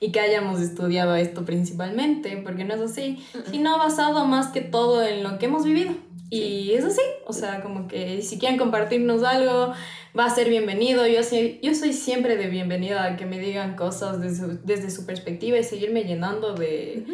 y 0.01 0.13
que 0.13 0.21
hayamos 0.21 0.61
estudiado 0.61 1.15
esto 1.15 1.45
principalmente, 1.45 2.39
porque 2.39 2.65
no 2.65 2.75
es 2.75 2.81
así, 2.81 3.23
Ujú. 3.35 3.51
sino 3.51 3.79
basado 3.79 4.25
más 4.25 4.49
que 4.49 4.63
todo 4.63 5.03
en 5.03 5.23
lo 5.23 5.39
que 5.39 5.47
hemos 5.47 5.65
vivido. 5.65 5.93
Y 6.29 6.73
es 6.73 6.85
así, 6.85 7.03
o 7.27 7.33
sea, 7.33 7.61
como 7.63 7.87
que 7.87 8.21
si 8.23 8.39
quieren 8.41 8.59
compartirnos 8.59 9.23
algo, 9.23 9.73
va 10.19 10.25
a 10.25 10.31
ser 10.31 10.49
bienvenido. 10.49 11.07
Yo 11.07 11.23
soy, 11.23 11.61
yo 11.63 11.73
soy 11.73 11.93
siempre 11.93 12.37
de 12.37 12.49
bienvenida 12.49 13.05
a 13.05 13.17
que 13.17 13.27
me 13.27 13.39
digan 13.39 13.77
cosas 13.77 14.21
desde, 14.21 14.45
su- 14.45 14.59
desde 14.65 14.91
su 14.91 15.07
perspectiva 15.07 15.57
y 15.59 15.63
seguirme 15.63 16.03
llenando 16.03 16.55
de. 16.55 17.05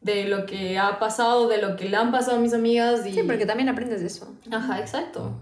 De 0.00 0.24
lo 0.24 0.46
que 0.46 0.78
ha 0.78 0.98
pasado, 0.98 1.48
de 1.48 1.60
lo 1.60 1.76
que 1.76 1.88
le 1.88 1.96
han 1.96 2.12
pasado 2.12 2.36
a 2.36 2.40
mis 2.40 2.54
amigas. 2.54 3.06
Y... 3.06 3.12
Sí, 3.12 3.22
porque 3.24 3.46
también 3.46 3.68
aprendes 3.68 4.00
de 4.00 4.06
eso. 4.06 4.34
Ajá, 4.50 4.80
exacto. 4.80 5.32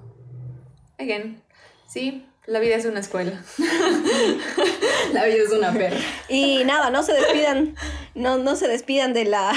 Again, 0.98 1.42
sí, 1.86 2.26
la 2.46 2.60
vida 2.60 2.76
es 2.76 2.84
una 2.84 3.00
escuela. 3.00 3.42
La 5.12 5.24
vida 5.24 5.44
es 5.44 5.50
una 5.52 5.72
perra. 5.72 5.96
Y 6.28 6.64
nada, 6.64 6.90
no 6.90 7.02
se 7.02 7.12
despidan, 7.12 7.74
no, 8.14 8.38
no 8.38 8.56
se 8.56 8.66
despidan 8.68 9.12
de 9.14 9.24
la 9.24 9.52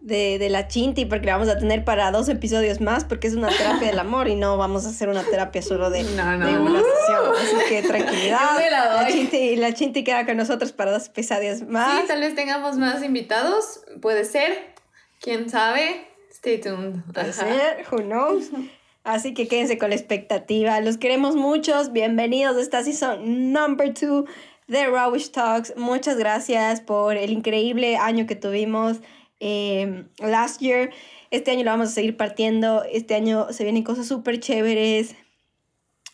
de, 0.00 0.38
de 0.38 0.48
la 0.50 0.68
Chinti 0.68 1.04
porque 1.06 1.26
la 1.26 1.32
vamos 1.36 1.48
a 1.48 1.58
tener 1.58 1.84
para 1.84 2.10
dos 2.12 2.28
episodios 2.28 2.80
más 2.80 3.04
porque 3.04 3.26
es 3.28 3.34
una 3.34 3.48
terapia 3.48 3.88
del 3.88 3.98
amor 3.98 4.28
y 4.28 4.36
no 4.36 4.56
vamos 4.56 4.86
a 4.86 4.90
hacer 4.90 5.08
una 5.08 5.22
terapia 5.22 5.62
solo 5.62 5.90
de, 5.90 6.02
No, 6.04 6.36
no. 6.36 6.46
de 6.46 6.58
una 6.58 6.80
sesión. 6.80 7.34
Así 7.36 7.68
que 7.68 7.82
tranquilidad. 7.82 8.38
Yo 8.54 8.60
me 8.60 8.70
la 8.70 9.02
doy. 9.02 9.12
Chinti, 9.12 9.56
la 9.56 9.74
Chinti 9.74 10.04
queda 10.04 10.26
con 10.26 10.36
nosotros 10.36 10.72
para 10.72 10.92
dos 10.92 11.06
episodios 11.06 11.62
más. 11.62 12.00
Sí, 12.02 12.06
tal 12.06 12.20
vez 12.20 12.34
tengamos 12.34 12.76
más 12.76 13.02
invitados. 13.02 13.80
Puede 14.00 14.24
ser. 14.24 14.74
¿Quién 15.20 15.48
sabe? 15.50 16.06
Stay 16.30 16.58
tuned. 16.60 17.02
Puede 17.12 17.30
Ajá. 17.30 17.44
ser, 17.44 17.86
who 17.90 18.02
knows. 18.02 18.50
Así 19.08 19.32
que 19.32 19.48
quédense 19.48 19.78
con 19.78 19.88
la 19.88 19.96
expectativa. 19.96 20.78
Los 20.82 20.98
queremos 20.98 21.34
muchos. 21.34 21.94
Bienvenidos 21.94 22.58
a 22.58 22.60
esta 22.60 22.84
season 22.84 23.54
number 23.54 23.94
two 23.94 24.26
de 24.66 24.86
Rawish 24.86 25.30
Talks. 25.30 25.72
Muchas 25.78 26.18
gracias 26.18 26.82
por 26.82 27.16
el 27.16 27.30
increíble 27.30 27.96
año 27.96 28.26
que 28.26 28.36
tuvimos 28.36 28.98
eh, 29.40 30.04
last 30.18 30.60
year. 30.60 30.90
Este 31.30 31.52
año 31.52 31.64
lo 31.64 31.70
vamos 31.70 31.88
a 31.88 31.92
seguir 31.92 32.18
partiendo. 32.18 32.84
Este 32.84 33.14
año 33.14 33.50
se 33.50 33.64
vienen 33.64 33.82
cosas 33.82 34.06
súper 34.06 34.40
chéveres. 34.40 35.16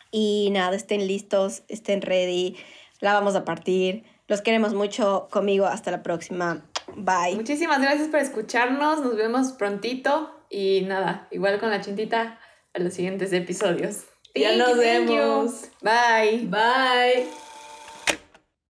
Y 0.09 0.51
nada, 0.53 0.73
estén 0.73 1.05
listos, 1.05 1.63
estén 1.67 2.01
ready. 2.01 2.55
La 3.01 3.11
vamos 3.11 3.35
a 3.35 3.43
partir. 3.43 4.05
Los 4.29 4.39
queremos 4.39 4.73
mucho 4.73 5.27
conmigo. 5.29 5.65
Hasta 5.65 5.91
la 5.91 6.01
próxima. 6.01 6.65
Bye. 6.95 7.35
Muchísimas 7.35 7.81
gracias 7.81 8.07
por 8.07 8.21
escucharnos. 8.21 9.01
Nos 9.01 9.17
vemos 9.17 9.51
prontito. 9.51 10.31
Y 10.49 10.85
nada, 10.87 11.27
igual 11.31 11.59
con 11.59 11.71
la 11.71 11.81
chintita 11.81 12.39
a 12.75 12.79
los 12.79 12.93
siguientes 12.93 13.31
episodios. 13.33 14.03
Ya 14.35 14.55
nos 14.57 14.71
Thank 14.71 14.81
thank 14.81 15.09
you. 15.09 15.15
vemos. 15.15 15.51
Bye. 15.81 16.47
Bye. 16.49 17.44